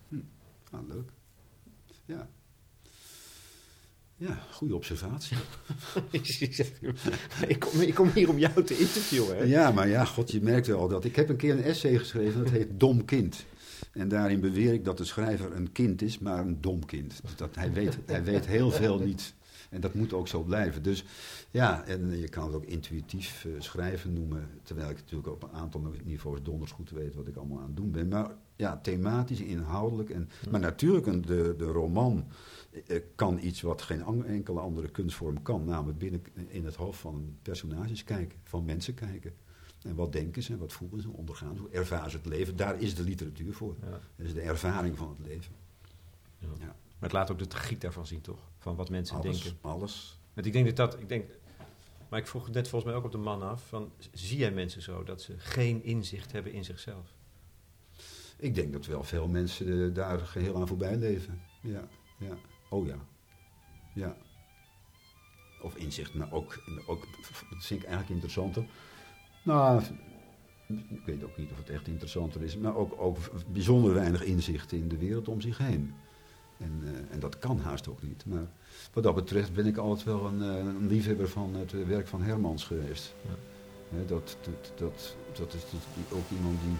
Hm. 0.10 0.16
Ah, 0.76 0.88
leuk. 0.88 1.10
Ja. 2.06 2.30
Ja, 4.18 4.40
goede 4.52 4.76
observatie. 4.76 5.38
ik, 7.48 7.60
kom, 7.60 7.82
ik 7.82 7.94
kom 7.94 8.10
hier 8.10 8.30
om 8.30 8.38
jou 8.38 8.64
te 8.64 8.78
interviewen. 8.78 9.38
Hè? 9.38 9.44
Ja, 9.44 9.72
maar 9.72 9.88
ja, 9.88 10.06
god, 10.06 10.32
je 10.32 10.42
merkt 10.42 10.68
wel 10.68 10.88
dat. 10.88 11.06
Ik 11.06 11.16
heb 11.16 11.30
een 11.30 11.36
keer 11.36 11.52
een 11.54 11.64
essay 11.64 11.98
geschreven, 11.98 12.44
dat 12.44 12.54
heet 12.54 12.80
Dom 12.80 13.06
Kind. 13.06 13.46
En 13.92 14.08
daarin 14.08 14.40
beweer 14.40 14.74
ik 14.74 14.86
dat 14.86 14.98
de 14.98 15.06
schrijver 15.06 15.56
een 15.56 15.72
kind 15.72 16.02
is, 16.02 16.20
maar 16.20 16.40
een 16.40 16.62
dom 16.62 16.86
kind. 16.86 17.22
Dat 17.36 17.56
hij, 17.56 17.72
weet, 17.72 17.98
hij 18.06 18.24
weet 18.24 18.46
heel 18.46 18.72
veel 18.72 19.00
niet. 19.00 19.34
En 19.70 19.82
dat 19.82 19.94
moet 19.94 20.14
ook 20.14 20.28
zo 20.28 20.42
blijven. 20.42 20.84
Dus 20.84 21.04
ja, 21.52 21.84
en 21.86 22.20
je 22.20 22.30
kan 22.30 22.46
het 22.46 22.56
ook 22.56 22.66
intuïtief 22.66 23.46
eh, 23.46 23.52
schrijven 23.60 24.14
noemen. 24.14 24.50
Terwijl 24.64 24.90
ik 24.90 24.96
natuurlijk 24.96 25.28
op 25.28 25.44
een 25.44 25.52
aantal 25.52 25.94
niveaus 26.04 26.44
donders 26.44 26.72
goed 26.72 26.90
weet 26.90 27.16
wat 27.16 27.28
ik 27.28 27.36
allemaal 27.36 27.60
aan 27.60 27.68
het 27.68 27.76
doen 27.76 27.92
ben. 27.92 28.08
Maar 28.08 28.32
ja, 28.56 28.78
thematisch, 28.78 29.42
inhoudelijk. 29.42 30.10
En, 30.10 30.30
maar 30.50 30.60
natuurlijk, 30.60 31.06
een, 31.06 31.22
de, 31.22 31.56
de 31.58 31.66
roman 31.66 32.26
kan 33.16 33.40
iets 33.42 33.62
wat 33.62 33.82
geen 33.82 34.26
enkele 34.26 34.60
andere 34.60 34.90
kunstvorm 34.90 35.42
kan. 35.42 35.66
Namelijk 35.66 35.98
binnen 35.98 36.24
in 36.48 36.66
het 36.66 36.76
hoofd 36.76 37.00
van 37.00 37.38
personages 37.42 38.04
kijken, 38.04 38.40
van 38.44 38.66
mensen 38.66 38.94
kijken. 38.94 39.34
En 39.82 39.96
wat 39.96 40.12
denken 40.12 40.44
ze, 40.44 40.54
en 40.54 40.60
wat 40.60 40.74
voelen 40.74 41.02
ze, 41.02 41.10
ondergaan 41.10 41.56
ze, 41.56 41.62
hoe 41.62 41.70
ervaren 41.70 42.12
ze 42.12 42.18
het 42.18 42.26
leven. 42.26 42.56
Daar 42.56 42.82
is 42.82 42.96
de 42.96 43.04
literatuur 43.04 43.54
voor. 43.54 43.76
Ja. 43.82 43.90
Dat 43.90 44.26
is 44.26 44.34
de 44.34 44.42
ervaring 44.42 44.98
van 44.98 45.10
het 45.18 45.28
leven. 45.28 45.54
Ja. 46.38 46.48
Ja. 46.60 46.66
Maar 46.66 46.76
het 47.00 47.12
laat 47.12 47.32
ook 47.32 47.40
de 47.40 47.48
tragiek 47.48 47.82
daarvan 47.82 48.08
zien, 48.08 48.22
toch? 48.22 48.40
Van 48.58 48.76
wat 48.76 48.90
mensen 48.90 49.16
Alles, 49.18 49.42
denken. 49.44 49.60
alles. 49.62 50.20
Want 50.34 50.48
ik 50.48 50.54
denk 50.54 50.66
dat 50.66 50.76
dat... 50.76 51.00
Ik 51.00 51.10
denk, 51.10 51.30
maar 52.10 52.20
ik 52.20 52.28
vroeg 52.28 52.46
het 52.46 52.54
net 52.54 52.68
volgens 52.68 52.92
mij 52.92 53.00
ook 53.00 53.06
op 53.06 53.12
de 53.12 53.18
man 53.18 53.42
af. 53.42 53.68
Van, 53.68 53.92
zie 54.12 54.38
jij 54.38 54.52
mensen 54.52 54.82
zo 54.82 55.04
dat 55.04 55.22
ze 55.22 55.34
geen 55.38 55.84
inzicht 55.84 56.32
hebben 56.32 56.52
in 56.52 56.64
zichzelf? 56.64 57.14
Ik 58.38 58.56
denk 58.56 58.74
dat 58.74 58.86
wel 58.86 59.04
veel 59.04 59.28
mensen 59.28 59.88
eh, 59.88 59.94
daar 59.94 60.20
geheel 60.20 60.56
aan 60.56 60.68
voorbij 60.68 60.96
leven. 60.96 61.42
Ja, 61.62 61.88
ja. 62.18 62.38
Oh 62.76 62.88
ja. 62.88 62.96
Ja. 63.94 64.16
Of 65.62 65.76
inzicht, 65.76 66.14
maar 66.14 66.32
ook, 66.32 66.64
ook 66.86 67.08
dat 67.50 67.66
vind 67.66 67.82
ik 67.82 67.86
eigenlijk 67.88 68.10
interessanter. 68.10 68.66
Nou, 69.44 69.82
ik 70.68 71.02
weet 71.06 71.24
ook 71.24 71.38
niet 71.38 71.52
of 71.52 71.58
het 71.58 71.70
echt 71.70 71.88
interessanter 71.88 72.44
is, 72.44 72.58
maar 72.58 72.76
ook, 72.76 73.02
ook 73.02 73.18
bijzonder 73.52 73.94
weinig 73.94 74.24
inzicht 74.24 74.72
in 74.72 74.88
de 74.88 74.98
wereld 74.98 75.28
om 75.28 75.42
zich 75.42 75.58
heen. 75.58 75.94
En, 76.58 76.82
eh, 76.84 77.14
en 77.14 77.20
dat 77.20 77.40
kan 77.40 77.60
haast 77.60 77.90
ook 77.90 78.02
niet. 78.02 78.26
Maar 78.26 78.48
wat 78.94 79.04
dat 79.04 79.16
betreft 79.16 79.54
ben 79.54 79.66
ik 79.66 79.78
altijd 79.78 80.04
wel 80.04 80.26
een, 80.26 80.42
eh, 80.42 80.58
een 80.58 80.88
liefhebber 80.88 81.30
van 81.30 81.56
het 81.56 81.88
werk 81.88 82.08
van 82.08 82.22
Hermans 82.22 82.64
geweest. 82.64 83.14
Ja. 83.22 84.04
dat, 84.08 84.38
dat, 84.42 84.72
dat, 84.76 85.16
dat 85.34 85.54
is 85.54 85.64
ook 86.12 86.30
iemand 86.32 86.58
die 86.62 86.78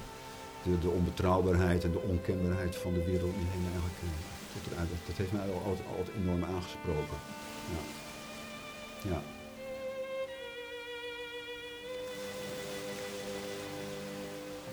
de, 0.74 0.80
de, 0.80 0.90
onbetrouwbaarheid 0.90 1.84
en 1.84 1.92
de 1.92 2.02
onkenbaarheid 2.02 2.76
van 2.76 2.94
de 2.94 3.04
wereld 3.04 3.34
heen 3.36 3.66
eigenlijk. 3.72 4.35
Dat, 4.64 4.88
dat, 5.06 5.18
heeft 5.18 5.32
mij 5.32 5.42
altijd, 5.42 5.88
altijd 5.98 6.16
enorm 6.22 6.44
aangesproken. 6.44 7.18
Ja. 7.72 9.10
ja. 9.10 9.22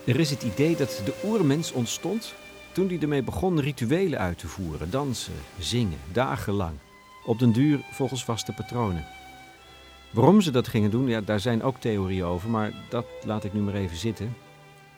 Er 0.05 0.21
is 0.21 0.31
het 0.31 0.43
idee 0.43 0.77
dat 0.77 1.03
de 1.05 1.15
oermens 1.25 1.73
ontstond 1.73 2.35
toen 2.73 2.89
hij 2.89 2.99
ermee 3.01 3.23
begon 3.23 3.61
rituelen 3.61 4.19
uit 4.19 4.39
te 4.39 4.49
voeren, 4.49 4.91
dansen, 4.91 5.35
zingen, 5.59 5.99
dagenlang. 6.13 6.77
Op 7.25 7.39
den 7.39 7.53
duur 7.53 7.81
volgens 7.93 8.25
vaste 8.25 8.53
patronen. 8.53 9.07
Waarom 10.11 10.41
ze 10.41 10.51
dat 10.51 10.69
gingen 10.69 10.91
doen, 10.91 11.09
ja, 11.09 11.21
daar 11.21 11.41
zijn 11.41 11.63
ook 11.63 11.77
theorieën 11.77 12.25
over, 12.25 12.51
maar 12.51 12.73
dat 12.89 13.07
laat 13.25 13.45
ik 13.45 13.53
nu 13.53 13.61
maar 13.61 13.75
even 13.75 13.97
zitten. 13.97 14.37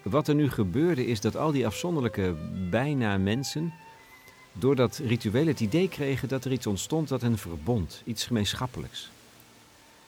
Wat 0.03 0.29
er 0.29 0.35
nu 0.35 0.51
gebeurde 0.51 1.07
is 1.07 1.21
dat 1.21 1.37
al 1.37 1.53
die 1.53 1.67
afzonderlijke 1.67 2.35
bijna 2.71 3.19
mensen 3.19 3.73
door 4.55 4.77
dat 4.77 4.97
ritueel 4.97 5.47
het 5.47 5.61
idee 5.61 5.89
kregen 5.89 6.29
dat 6.29 6.45
er 6.45 6.53
iets 6.53 6.67
ontstond 6.67 7.09
dat 7.09 7.21
hen 7.21 7.39
verbond, 7.39 8.03
iets 8.05 8.27
gemeenschappelijks. 8.27 9.11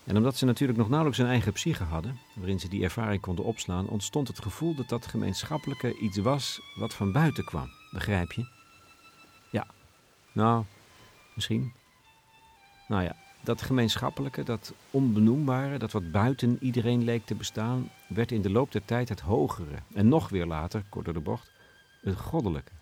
En 0.04 0.16
omdat 0.16 0.36
ze 0.36 0.44
natuurlijk 0.44 0.78
nog 0.78 0.88
nauwelijks 0.88 1.20
een 1.20 1.26
eigen 1.26 1.52
psyche 1.52 1.82
hadden, 1.82 2.18
waarin 2.34 2.60
ze 2.60 2.68
die 2.68 2.82
ervaring 2.82 3.20
konden 3.20 3.44
opslaan, 3.44 3.88
ontstond 3.88 4.28
het 4.28 4.42
gevoel 4.42 4.74
dat 4.74 4.88
dat 4.88 5.06
gemeenschappelijke 5.06 5.98
iets 5.98 6.18
was 6.18 6.60
wat 6.74 6.94
van 6.94 7.12
buiten 7.12 7.44
kwam. 7.44 7.68
Begrijp 7.90 8.32
je? 8.32 8.48
Ja. 9.50 9.66
Nou, 10.32 10.64
misschien. 11.34 11.72
Nou 12.88 13.02
ja, 13.02 13.16
dat 13.40 13.62
gemeenschappelijke, 13.62 14.42
dat 14.42 14.72
onbenoembare, 14.90 15.78
dat 15.78 15.92
wat 15.92 16.10
buiten 16.10 16.58
iedereen 16.60 17.04
leek 17.04 17.26
te 17.26 17.34
bestaan, 17.34 17.90
werd 18.08 18.32
in 18.32 18.42
de 18.42 18.50
loop 18.50 18.72
der 18.72 18.84
tijd 18.84 19.08
het 19.08 19.20
hogere. 19.20 19.78
En 19.94 20.08
nog 20.08 20.28
weer 20.28 20.46
later, 20.46 20.84
kort 20.88 21.04
door 21.04 21.14
de 21.14 21.20
bocht, 21.20 21.50
het 22.02 22.16
goddelijke. 22.16 22.72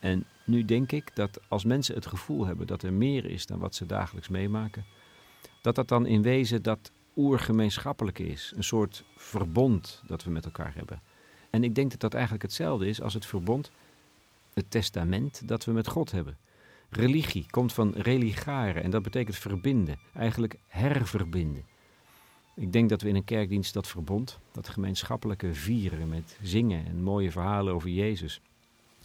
En 0.00 0.24
nu 0.44 0.64
denk 0.64 0.92
ik 0.92 1.10
dat 1.14 1.40
als 1.48 1.64
mensen 1.64 1.94
het 1.94 2.06
gevoel 2.06 2.46
hebben 2.46 2.66
dat 2.66 2.82
er 2.82 2.92
meer 2.92 3.24
is 3.24 3.46
dan 3.46 3.58
wat 3.58 3.74
ze 3.74 3.86
dagelijks 3.86 4.28
meemaken, 4.28 4.84
dat 5.62 5.74
dat 5.74 5.88
dan 5.88 6.06
in 6.06 6.22
wezen 6.22 6.62
dat 6.62 6.90
oergemeenschappelijke 7.16 8.26
is. 8.26 8.52
Een 8.56 8.64
soort 8.64 9.04
verbond 9.16 10.02
dat 10.06 10.24
we 10.24 10.30
met 10.30 10.44
elkaar 10.44 10.74
hebben. 10.74 11.00
En 11.50 11.64
ik 11.64 11.74
denk 11.74 11.90
dat 11.90 12.00
dat 12.00 12.14
eigenlijk 12.14 12.42
hetzelfde 12.42 12.88
is 12.88 13.02
als 13.02 13.14
het 13.14 13.26
verbond, 13.26 13.70
het 14.52 14.70
testament 14.70 15.48
dat 15.48 15.64
we 15.64 15.72
met 15.72 15.88
God 15.88 16.10
hebben. 16.10 16.38
Religie 16.90 17.46
komt 17.50 17.72
van 17.72 17.92
religare 17.96 18.80
en 18.80 18.90
dat 18.90 19.02
betekent 19.02 19.36
verbinden, 19.36 19.98
eigenlijk 20.14 20.56
herverbinden. 20.66 21.64
Ik 22.56 22.72
denk 22.72 22.88
dat 22.88 23.02
we 23.02 23.08
in 23.08 23.16
een 23.16 23.24
kerkdienst 23.24 23.74
dat 23.74 23.86
verbond, 23.86 24.38
dat 24.52 24.68
gemeenschappelijke 24.68 25.54
vieren 25.54 26.08
met 26.08 26.38
zingen 26.42 26.86
en 26.86 27.02
mooie 27.02 27.30
verhalen 27.30 27.74
over 27.74 27.88
Jezus. 27.88 28.40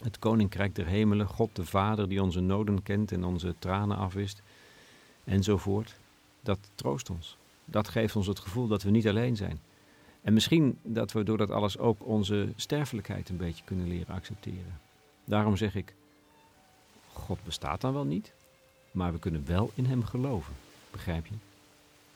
Het 0.02 0.18
koninkrijk 0.18 0.74
der 0.74 0.86
hemelen, 0.86 1.26
God 1.26 1.56
de 1.56 1.64
Vader 1.64 2.08
die 2.08 2.22
onze 2.22 2.40
noden 2.40 2.82
kent 2.82 3.12
en 3.12 3.24
onze 3.24 3.54
tranen 3.58 3.96
afwist, 3.96 4.42
enzovoort 5.24 5.96
dat 6.40 6.58
troost 6.74 7.10
ons. 7.10 7.36
Dat 7.64 7.88
geeft 7.88 8.16
ons 8.16 8.26
het 8.26 8.38
gevoel 8.38 8.66
dat 8.66 8.82
we 8.82 8.90
niet 8.90 9.08
alleen 9.08 9.36
zijn. 9.36 9.60
En 10.22 10.32
misschien 10.32 10.78
dat 10.82 11.12
we 11.12 11.22
door 11.22 11.36
dat 11.36 11.50
alles 11.50 11.78
ook 11.78 12.06
onze 12.06 12.48
sterfelijkheid 12.56 13.28
een 13.28 13.36
beetje 13.36 13.64
kunnen 13.64 13.88
leren 13.88 14.14
accepteren. 14.14 14.80
Daarom 15.24 15.56
zeg 15.56 15.74
ik, 15.74 15.94
God 17.12 17.38
bestaat 17.44 17.80
dan 17.80 17.92
wel 17.92 18.04
niet, 18.04 18.32
maar 18.90 19.12
we 19.12 19.18
kunnen 19.18 19.46
wel 19.46 19.70
in 19.74 19.86
Hem 19.86 20.04
geloven. 20.04 20.54
Begrijp 20.90 21.26
je? 21.26 21.34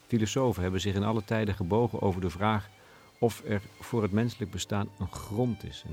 Filosofen 0.06 0.62
hebben 0.62 0.80
zich 0.80 0.94
in 0.94 1.04
alle 1.04 1.24
tijden 1.24 1.54
gebogen 1.54 2.02
over 2.02 2.20
de 2.20 2.30
vraag 2.30 2.68
of 3.18 3.42
er 3.44 3.62
voor 3.80 4.02
het 4.02 4.12
menselijk 4.12 4.50
bestaan 4.50 4.88
een 4.98 5.12
grond 5.12 5.64
is. 5.64 5.84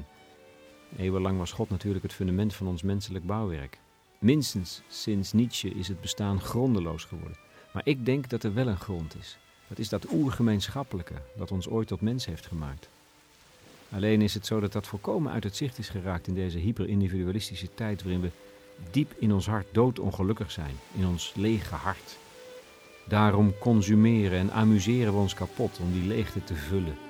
Eeuwenlang 0.98 1.38
was 1.38 1.52
God 1.52 1.70
natuurlijk 1.70 2.04
het 2.04 2.14
fundament 2.14 2.54
van 2.54 2.68
ons 2.68 2.82
menselijk 2.82 3.26
bouwwerk. 3.26 3.78
Minstens 4.20 4.82
sinds 4.88 5.34
Nietzsche 5.34 5.70
is 5.70 5.88
het 5.88 6.02
bestaan 6.02 6.42
grondeloos 6.42 7.04
geworden. 7.04 7.38
Maar 7.72 7.82
ik 7.86 8.06
denk 8.06 8.30
dat 8.30 8.44
er 8.44 8.54
wel 8.54 8.68
een 8.68 8.80
grond 8.80 9.16
is. 9.20 9.38
Dat 9.68 9.80
is 9.80 9.90
dat 9.90 10.12
oergemeenschappelijke 10.12 11.14
dat 11.38 11.52
ons 11.52 11.68
ooit 11.68 11.88
tot 11.88 12.02
mens 12.02 12.26
heeft 12.26 12.46
gemaakt. 12.46 12.90
Alleen 13.92 14.22
is 14.22 14.34
het 14.34 14.46
zo 14.46 14.60
dat 14.60 14.72
dat 14.72 14.88
volkomen 14.88 15.32
uit 15.32 15.44
het 15.44 15.56
zicht 15.56 15.78
is 15.78 15.90
geraakt 15.90 16.28
in 16.28 16.34
deze 16.34 16.58
hyperindividualistische 16.58 17.74
tijd 17.74 18.04
waarin 18.04 18.22
we 18.22 18.30
diep 18.92 19.14
in 19.18 19.34
ons 19.34 19.48
hart 19.48 19.68
doodongelukkig 19.72 20.52
zijn, 20.52 20.76
in 20.94 21.08
ons 21.08 21.34
lege 21.36 21.76
hart. 21.76 22.18
Daarom 23.08 23.58
consumeren 23.60 24.40
en 24.40 24.52
amuseren 24.52 25.14
we 25.14 25.20
ons 25.20 25.34
kapot 25.34 25.80
om 25.80 25.92
die 25.92 26.08
leegte 26.08 26.44
te 26.44 26.56
vullen. 26.56 27.07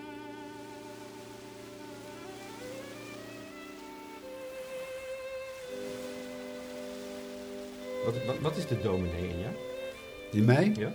Wat, 8.07 8.25
wat, 8.25 8.39
wat 8.39 8.57
is 8.57 8.67
de 8.67 8.81
dominee 8.81 9.29
in 9.29 9.39
jou? 9.39 9.53
In 10.31 10.45
mij? 10.45 10.73
Ja. 10.77 10.93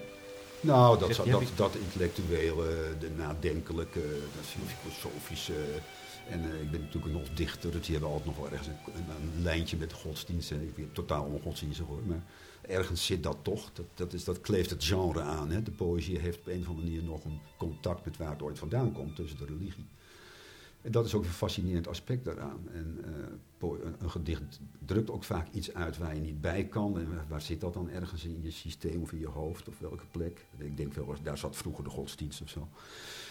Nou, 0.61 0.99
dat, 0.99 1.15
dat, 1.15 1.27
dat, 1.27 1.43
dat 1.57 1.75
intellectuele, 1.75 2.95
de 2.99 3.11
nadenkelijke, 3.11 4.01
dat 4.37 4.45
filosofische. 4.81 5.53
En 6.29 6.45
uh, 6.45 6.63
ik 6.63 6.71
ben 6.71 6.81
natuurlijk 6.81 7.13
nog 7.13 7.29
dichter, 7.35 7.71
dus 7.71 7.81
die 7.81 7.93
hebben 7.93 8.11
altijd 8.11 8.29
nog 8.29 8.37
wel 8.37 8.51
ergens 8.51 8.69
een, 8.69 8.75
een, 8.95 9.43
lijntje 9.43 9.77
met 9.77 9.91
de 9.91 9.97
godsdienst. 9.97 10.51
En 10.51 10.63
ik 10.63 10.75
ben 10.75 10.93
totaal 10.93 11.25
ongodsdienstig 11.25 11.87
hoor, 11.87 12.03
maar 12.07 12.23
ergens 12.61 13.07
zit 13.07 13.23
dat 13.23 13.37
toch. 13.43 13.71
Dat, 13.73 13.87
dat, 13.95 14.13
is, 14.13 14.25
dat 14.25 14.41
kleeft 14.41 14.71
het 14.71 14.85
genre 14.85 15.21
aan. 15.21 15.51
Hè. 15.51 15.63
De 15.63 15.71
poëzie 15.71 16.19
heeft 16.19 16.39
op 16.39 16.47
een 16.47 16.61
of 16.61 16.69
andere 16.69 16.87
manier 16.87 17.03
nog 17.03 17.25
een 17.25 17.41
contact 17.57 18.05
met 18.05 18.17
waar 18.17 18.31
het 18.31 18.43
ooit 18.43 18.59
vandaan 18.59 18.93
komt, 18.93 19.17
tussen 19.17 19.39
de 19.39 19.45
religie. 19.45 19.87
En 20.83 20.93
dat 20.93 21.05
is 21.05 21.15
ook 21.15 21.25
een 21.25 21.31
fascinerend 21.31 21.89
aspect 21.89 22.25
daaraan. 22.25 22.69
En 22.73 22.99
uh, 23.07 23.69
een 23.99 24.11
gedicht 24.11 24.61
drukt 24.87 25.11
ook 25.11 25.25
vaak 25.25 25.49
iets 25.53 25.75
uit 25.75 25.99
waar 25.99 26.15
je 26.15 26.21
niet 26.21 26.41
bij 26.41 26.65
kan. 26.65 26.99
En 26.99 27.09
waar 27.29 27.41
zit 27.41 27.61
dat 27.61 27.75
dan 27.75 27.91
ergens 27.91 28.25
in 28.25 28.39
je 28.43 28.51
systeem 28.51 29.03
of 29.03 29.13
in 29.13 29.19
je 29.19 29.29
hoofd 29.29 29.69
of 29.69 29.79
welke 29.79 30.05
plek? 30.11 30.47
Ik 30.59 30.77
denk 30.77 30.93
wel, 30.93 31.15
daar 31.23 31.39
zat 31.39 31.57
vroeger 31.57 31.85
de 31.85 31.91
godsdienst 31.91 32.43
of 32.43 32.49
zo. 32.49 32.69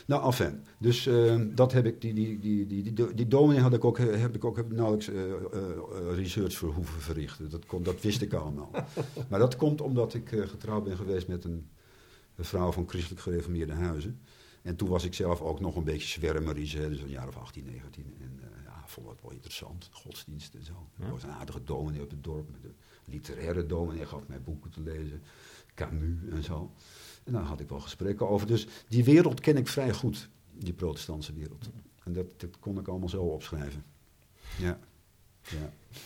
Nou, 0.05 0.25
enfin. 0.25 0.63
Dus 0.77 1.07
uh, 1.07 1.41
dat 1.55 1.71
heb 1.71 1.85
ik, 1.85 2.01
die, 2.01 2.13
die, 2.13 2.39
die, 2.39 2.67
die, 2.67 2.93
die, 2.93 3.13
die 3.13 3.27
dominee 3.27 3.61
had 3.61 3.73
ik 3.73 3.85
ook, 3.85 3.97
heb 3.97 4.35
ik 4.35 4.45
ook 4.45 4.71
nauwelijks 4.71 5.09
uh, 5.09 5.23
research 6.15 6.53
voor 6.53 6.73
hoeven 6.73 7.01
verrichten. 7.01 7.49
Dat, 7.49 7.65
kon, 7.65 7.83
dat 7.83 8.01
wist 8.01 8.21
ik 8.21 8.33
allemaal. 8.33 8.71
maar 9.29 9.39
dat 9.39 9.55
komt 9.55 9.81
omdat 9.81 10.13
ik 10.13 10.27
getrouwd 10.29 10.83
ben 10.83 10.97
geweest 10.97 11.27
met 11.27 11.43
een, 11.43 11.69
een 12.35 12.45
vrouw 12.45 12.71
van 12.71 12.89
christelijk 12.89 13.21
gereformeerde 13.21 13.73
huizen. 13.73 14.19
En 14.61 14.75
toen 14.75 14.89
was 14.89 15.03
ik 15.03 15.13
zelf 15.13 15.41
ook 15.41 15.59
nog 15.59 15.75
een 15.75 15.83
beetje 15.83 16.07
zwermerisch, 16.07 16.71
dus 16.71 17.01
een 17.01 17.09
jaar 17.09 17.27
of 17.27 17.37
18, 17.37 17.65
19. 17.65 18.15
En 18.19 18.39
uh, 18.39 18.63
ja, 18.65 18.83
vond 18.85 19.09
het 19.09 19.21
wel 19.21 19.31
interessant, 19.31 19.89
godsdienst 19.91 20.53
en 20.53 20.63
zo. 20.63 20.87
Ja. 20.99 21.05
Ik 21.05 21.11
was 21.11 21.23
een 21.23 21.31
aardige 21.31 21.63
dominee 21.63 22.01
op 22.01 22.09
het 22.09 22.23
dorp, 22.23 22.49
met 22.51 22.63
een 22.63 22.75
literaire 23.05 23.65
dominee, 23.65 24.05
gaf 24.05 24.27
mij 24.27 24.41
boeken 24.41 24.71
te 24.71 24.81
lezen, 24.81 25.21
Camus 25.75 26.17
en 26.29 26.43
zo. 26.43 26.71
En 27.23 27.33
daar 27.33 27.43
had 27.43 27.59
ik 27.59 27.69
wel 27.69 27.79
gesprekken 27.79 28.29
over. 28.29 28.47
Dus 28.47 28.67
die 28.87 29.03
wereld 29.03 29.39
ken 29.39 29.57
ik 29.57 29.67
vrij 29.67 29.93
goed, 29.93 30.29
die 30.51 30.73
protestantse 30.73 31.33
wereld. 31.33 31.69
En 32.03 32.13
dat, 32.13 32.39
dat 32.39 32.59
kon 32.59 32.79
ik 32.79 32.87
allemaal 32.87 33.09
zo 33.09 33.21
opschrijven. 33.21 33.83
Ja. 34.57 34.79
ja. 35.41 35.73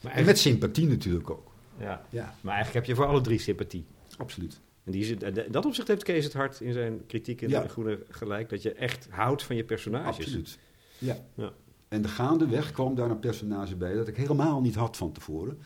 Maar 0.00 0.12
en 0.12 0.24
met 0.24 0.38
sympathie 0.38 0.86
natuurlijk 0.86 1.30
ook. 1.30 1.52
Ja. 1.78 2.06
ja. 2.10 2.34
Maar 2.40 2.54
eigenlijk 2.54 2.86
heb 2.86 2.96
je 2.96 3.02
voor 3.02 3.10
alle 3.10 3.20
drie 3.20 3.38
sympathie. 3.38 3.84
Absoluut. 4.16 4.60
En 4.88 4.94
die, 4.94 5.50
dat 5.50 5.66
opzicht 5.66 5.88
heeft 5.88 6.02
Kees 6.02 6.24
het 6.24 6.32
hart 6.32 6.60
in 6.60 6.72
zijn 6.72 7.06
kritiek 7.06 7.40
in 7.40 7.48
de 7.48 7.68
Groene 7.68 8.02
gelijk. 8.08 8.48
Dat 8.48 8.62
je 8.62 8.72
echt 8.72 9.08
houdt 9.10 9.42
van 9.42 9.56
je 9.56 9.64
personages. 9.64 10.24
Absoluut. 10.24 10.58
Ja. 10.98 11.16
ja. 11.34 11.52
En 11.88 12.02
de 12.02 12.08
gaandeweg 12.08 12.72
kwam 12.72 12.94
daar 12.94 13.10
een 13.10 13.18
personage 13.18 13.76
bij 13.76 13.94
dat 13.94 14.08
ik 14.08 14.16
helemaal 14.16 14.60
niet 14.60 14.74
had 14.74 14.96
van 14.96 15.12
tevoren. 15.12 15.58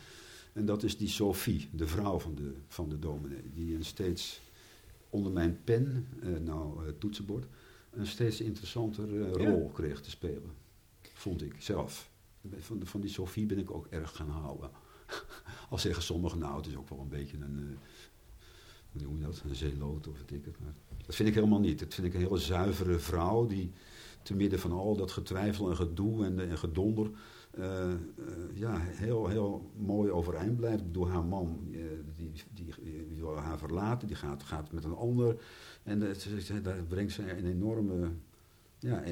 En 0.53 0.65
dat 0.65 0.83
is 0.83 0.97
die 0.97 1.07
Sophie, 1.07 1.69
de 1.71 1.87
vrouw 1.87 2.19
van 2.19 2.35
de, 2.35 2.53
van 2.67 2.89
de 2.89 2.99
dominee. 2.99 3.51
Die 3.53 3.75
een 3.75 3.85
steeds 3.85 4.41
onder 5.09 5.31
mijn 5.31 5.59
pen, 5.63 6.07
eh, 6.21 6.29
nou 6.43 6.85
uh, 6.85 6.91
toetsenbord, 6.99 7.45
een 7.91 8.07
steeds 8.07 8.41
interessanter 8.41 9.09
uh, 9.09 9.31
rol 9.31 9.69
kreeg 9.73 10.01
te 10.01 10.09
spelen. 10.09 10.51
Vond 11.13 11.41
ik 11.41 11.55
zelf. 11.57 12.09
Van, 12.57 12.81
van 12.83 13.01
die 13.01 13.09
Sophie 13.09 13.45
ben 13.45 13.57
ik 13.57 13.71
ook 13.71 13.87
erg 13.89 14.15
gaan 14.15 14.29
houden. 14.29 14.69
Al 15.69 15.77
zeggen 15.77 16.03
sommigen, 16.03 16.39
nou 16.39 16.57
het 16.57 16.67
is 16.67 16.75
ook 16.75 16.89
wel 16.89 16.99
een 16.99 17.09
beetje 17.09 17.37
een 17.37 17.77
hoe 18.93 19.01
noem 19.01 19.17
je 19.17 19.25
dat, 19.25 19.41
een 19.47 19.55
zeeloot 19.55 20.07
of 20.07 20.19
weet 20.19 20.31
ik 20.31 20.45
het. 20.45 20.59
Maar 20.59 20.73
dat 21.05 21.15
vind 21.15 21.29
ik 21.29 21.35
helemaal 21.35 21.59
niet. 21.59 21.79
Dat 21.79 21.93
vind 21.93 22.07
ik 22.07 22.13
een 22.13 22.19
hele 22.19 22.37
zuivere 22.37 22.99
vrouw 22.99 23.45
die 23.47 23.71
te 24.21 24.35
midden 24.35 24.59
van 24.59 24.71
al 24.71 24.95
dat 24.95 25.11
getwijfel 25.11 25.69
en 25.69 25.75
gedoe 25.75 26.25
en, 26.25 26.49
en 26.49 26.57
gedonder 26.57 27.11
uh, 27.59 27.65
uh, 27.65 27.93
ja, 28.53 28.79
heel, 28.79 29.27
heel 29.27 29.71
mooi 29.77 30.11
overeind 30.11 30.55
blijft. 30.55 30.83
Door 30.91 31.09
haar 31.09 31.25
man, 31.25 31.59
uh, 31.71 31.81
die, 32.15 32.31
die, 32.53 32.73
die, 32.83 33.17
wil 33.17 33.37
haar 33.37 33.57
verlaten, 33.57 34.07
die 34.07 34.17
gaat, 34.17 34.43
gaat 34.43 34.71
met 34.71 34.83
een 34.83 34.95
ander. 34.95 35.41
En 35.83 35.99
daar 36.61 36.83
brengt 36.83 37.11
ze 37.11 37.37
een 37.37 37.45
enorme 37.45 38.11
ja, 38.83 39.03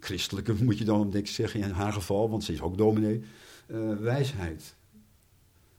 christelijke 0.00 0.64
moet 0.64 0.78
je 0.78 0.84
dan 0.84 1.10
denk 1.10 1.24
ik 1.24 1.30
zeggen 1.30 1.60
in 1.60 1.70
haar 1.70 1.92
geval, 1.92 2.30
want 2.30 2.44
ze 2.44 2.52
is 2.52 2.60
ook 2.60 2.78
dominee, 2.78 3.22
eh, 3.66 3.96
wijsheid. 3.96 4.74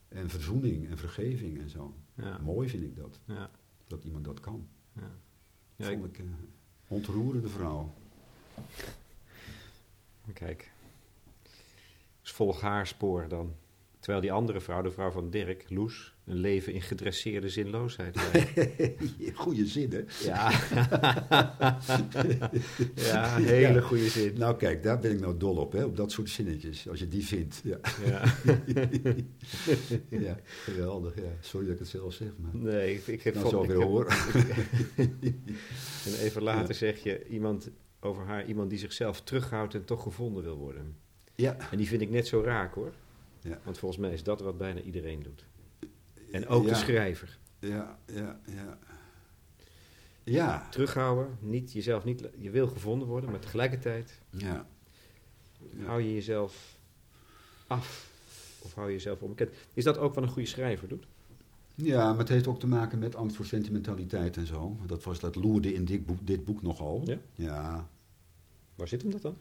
En 0.07 0.29
verzoening 0.29 0.89
en 0.89 0.97
vergeving 0.97 1.59
en 1.59 1.69
zo. 1.69 1.93
Ja. 2.21 2.37
Mooi 2.37 2.69
vind 2.69 2.83
ik 2.83 2.95
dat, 2.95 3.19
Ja. 3.25 3.49
dat 3.87 4.03
iemand 4.03 4.25
dat 4.25 4.39
kan. 4.39 4.67
Ja. 4.93 5.11
Ja, 5.75 5.87
vond 5.87 6.05
ik 6.05 6.17
een 6.17 6.35
ontroerende 6.87 7.47
vrouw. 7.49 7.93
Kijk. 10.33 10.71
Dus 12.21 12.31
volg 12.31 12.61
haar 12.61 12.87
spoor 12.87 13.27
dan. 13.27 13.55
Terwijl 14.01 14.21
die 14.21 14.31
andere 14.31 14.59
vrouw, 14.61 14.81
de 14.81 14.91
vrouw 14.91 15.11
van 15.11 15.29
Dirk, 15.29 15.65
Loes, 15.69 16.13
een 16.25 16.35
leven 16.35 16.73
in 16.73 16.81
gedresseerde 16.81 17.49
zinloosheid 17.49 18.15
leidt. 18.33 18.51
Goeie 19.33 19.65
zin, 19.65 19.91
hè? 19.91 20.01
Ja. 20.27 20.51
ja, 22.95 23.35
hele 23.37 23.73
Ja. 23.73 23.81
goede 23.81 24.09
zin. 24.09 24.33
Nou 24.37 24.57
kijk, 24.57 24.83
daar 24.83 24.99
ben 24.99 25.11
ik 25.11 25.19
nou 25.19 25.37
dol 25.37 25.55
op, 25.55 25.71
hè? 25.71 25.83
op 25.83 25.97
dat 25.97 26.11
soort 26.11 26.29
zinnetjes, 26.29 26.89
als 26.89 26.99
je 26.99 27.07
die 27.07 27.25
vindt. 27.25 27.61
Ja, 27.63 27.79
Ja. 28.05 28.23
ja 30.27 30.37
geweldig. 30.63 31.15
Ja. 31.15 31.21
Sorry 31.39 31.65
dat 31.65 31.73
ik 31.73 31.79
het 31.79 31.89
zelf 31.89 32.13
zeg, 32.13 32.27
maar 32.37 32.55
Nee, 32.73 32.93
ik, 32.95 33.07
ik 33.07 33.21
heb 33.23 33.33
nou 33.35 33.49
zo 33.49 33.65
weer 33.65 33.83
hoor. 33.83 34.05
En 36.05 36.17
even 36.19 36.41
later 36.43 36.75
zeg 36.75 37.03
je 37.03 37.27
iemand 37.27 37.69
over 37.99 38.25
haar, 38.25 38.45
iemand 38.45 38.69
die 38.69 38.79
zichzelf 38.79 39.21
terughoudt 39.21 39.73
en 39.73 39.85
toch 39.85 40.03
gevonden 40.03 40.43
wil 40.43 40.57
worden. 40.57 40.95
Ja, 41.35 41.57
En 41.71 41.77
die 41.77 41.87
vind 41.87 42.01
ik 42.01 42.09
net 42.09 42.27
zo 42.27 42.41
raak 42.41 42.73
hoor. 42.73 42.91
Ja. 43.41 43.59
Want 43.63 43.77
volgens 43.77 44.01
mij 44.01 44.11
is 44.11 44.23
dat 44.23 44.41
wat 44.41 44.57
bijna 44.57 44.81
iedereen 44.81 45.23
doet. 45.23 45.45
En 46.31 46.47
ook 46.47 46.67
de 46.67 46.75
schrijver. 46.75 47.37
ja, 47.59 47.99
ja, 48.05 48.39
ja. 48.45 48.77
Ja, 50.23 50.67
Terughouden, 50.69 51.37
niet, 51.39 51.71
jezelf 51.71 52.03
niet, 52.03 52.29
je 52.37 52.49
wil 52.49 52.67
gevonden 52.67 53.07
worden, 53.07 53.31
maar 53.31 53.39
tegelijkertijd 53.39 54.21
ja. 54.29 54.67
Ja. 55.77 55.85
hou 55.85 56.01
je 56.01 56.13
jezelf 56.13 56.77
af. 57.67 58.09
Of 58.61 58.73
hou 58.73 58.87
je 58.87 58.93
jezelf 58.93 59.21
onbekend. 59.21 59.49
Is 59.73 59.83
dat 59.83 59.97
ook 59.97 60.13
wat 60.13 60.23
een 60.23 60.29
goede 60.29 60.47
schrijver 60.47 60.87
doet? 60.87 61.05
Ja, 61.75 62.09
maar 62.09 62.19
het 62.19 62.29
heeft 62.29 62.47
ook 62.47 62.59
te 62.59 62.67
maken 62.67 62.99
met 62.99 63.15
angst 63.15 63.35
voor 63.35 63.45
sentimentaliteit 63.45 64.37
en 64.37 64.47
zo. 64.47 64.77
Dat, 64.85 65.03
was, 65.03 65.19
dat 65.19 65.35
loerde 65.35 65.73
in 65.73 65.85
dit 65.85 66.05
boek, 66.05 66.27
dit 66.27 66.45
boek 66.45 66.61
nogal. 66.61 67.01
Ja? 67.05 67.17
ja. 67.35 67.89
Waar 68.75 68.87
zit 68.87 69.01
hem 69.01 69.11
dat 69.11 69.21
dan? 69.21 69.35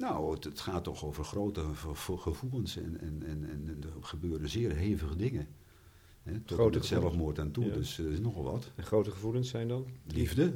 Nou, 0.00 0.34
het, 0.34 0.44
het 0.44 0.60
gaat 0.60 0.84
toch 0.84 1.04
over 1.04 1.24
grote 1.24 1.64
ge- 1.74 1.94
ge- 1.94 2.16
gevoelens 2.18 2.76
en, 2.76 3.00
en, 3.00 3.22
en, 3.26 3.44
en 3.50 3.78
er 3.82 3.92
gebeuren 4.04 4.48
zeer 4.48 4.72
hevige 4.76 5.16
dingen. 5.16 5.48
Hè, 6.22 6.32
tot 6.32 6.42
Grote 6.58 6.80
gevoelens. 6.80 6.88
zelfmoord 6.88 7.38
aan 7.38 7.50
toe, 7.50 7.64
Ja. 7.64 7.74
dus 7.74 7.98
er 7.98 8.10
is 8.12 8.20
nogal 8.20 8.42
wat. 8.42 8.70
En 8.74 8.84
grote 8.84 9.10
gevoelens 9.10 9.48
zijn 9.48 9.68
dan? 9.68 9.86
Liefde, 10.06 10.54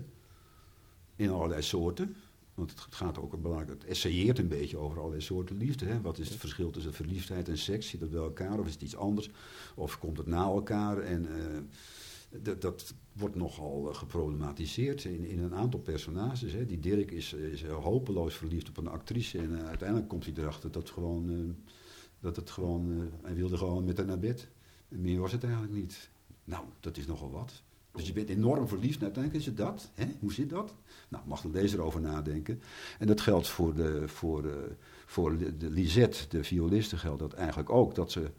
in 1.16 1.30
allerlei 1.30 1.62
soorten. 1.62 2.16
Want 2.54 2.70
het 2.70 2.94
gaat 2.94 3.18
ook 3.18 3.42
belangrijk, 3.42 3.70
het 3.80 3.84
essayeert 3.90 4.38
een 4.38 4.48
beetje 4.48 4.76
over 4.76 4.98
allerlei 4.98 5.20
soorten 5.22 5.56
liefde. 5.56 5.84
Hè? 5.86 6.00
Wat 6.00 6.18
is 6.18 6.28
het 6.28 6.38
verschil 6.38 6.70
tussen 6.70 6.94
verliefdheid 6.94 7.48
en 7.48 7.58
seks? 7.58 7.88
Zit 7.88 8.00
dat 8.00 8.10
bij 8.10 8.20
elkaar 8.20 8.58
of 8.58 8.66
is 8.66 8.72
het 8.72 8.82
iets 8.82 8.96
anders? 8.96 9.30
Of 9.74 9.98
komt 9.98 10.16
het 10.16 10.26
na 10.26 10.42
elkaar? 10.44 10.98
En 10.98 11.26
eh, 11.36 11.58
dat, 12.42 12.60
dat 12.60 12.94
wordt 13.12 13.34
nogal 13.34 13.88
eh, 13.88 13.94
geproblematiseerd 13.94 15.04
in, 15.04 15.24
in 15.24 15.38
een 15.38 15.54
aantal 15.54 15.80
personages. 15.80 16.52
Hè? 16.52 16.66
Die 16.66 16.80
Dirk 16.80 17.10
is, 17.10 17.32
is 17.32 17.62
eh, 17.62 17.74
hopeloos 17.74 18.34
verliefd 18.34 18.68
op 18.68 18.76
een 18.76 18.88
actrice. 18.88 19.38
En 19.38 19.58
eh, 19.58 19.66
uiteindelijk 19.66 20.08
komt 20.08 20.24
hij 20.24 20.34
erachter 20.36 20.70
dat, 20.70 20.90
gewoon, 20.90 21.56
dat 22.20 22.36
het 22.36 22.50
gewoon, 22.50 23.10
hij 23.22 23.34
wilde 23.34 23.56
gewoon 23.56 23.84
met 23.84 23.96
haar 23.96 24.06
naar 24.06 24.18
bed. 24.18 24.48
En 24.88 25.00
meer 25.00 25.20
was 25.20 25.32
het 25.32 25.44
eigenlijk 25.44 25.72
niet. 25.72 26.10
Nou, 26.44 26.64
dat 26.80 26.96
is 26.96 27.06
nogal 27.06 27.30
wat. 27.30 27.62
Dus 27.92 28.06
je 28.06 28.12
bent 28.12 28.28
enorm 28.28 28.68
verliefd, 28.68 28.96
en 28.96 29.04
uiteindelijk 29.04 29.44
is 29.44 29.46
het 29.46 29.56
dat. 29.56 29.90
Hè? 29.94 30.06
Hoe 30.20 30.32
zit 30.32 30.50
dat? 30.50 30.74
Nou, 31.08 31.24
mag 31.26 31.40
de 31.40 31.50
lezer 31.50 31.80
over 31.80 32.00
nadenken. 32.00 32.60
En 32.98 33.06
dat 33.06 33.20
geldt 33.20 33.48
voor 33.48 33.74
de, 33.74 34.08
voor 34.08 34.42
de, 34.42 34.70
voor 35.06 35.38
de, 35.38 35.56
de 35.56 35.70
Lisette, 35.70 36.28
de 36.28 36.44
violiste, 36.44 36.96
geldt 36.96 37.18
dat 37.18 37.32
eigenlijk 37.32 37.70
ook. 37.70 37.94
Dat 37.94 38.10
ze, 38.10 38.30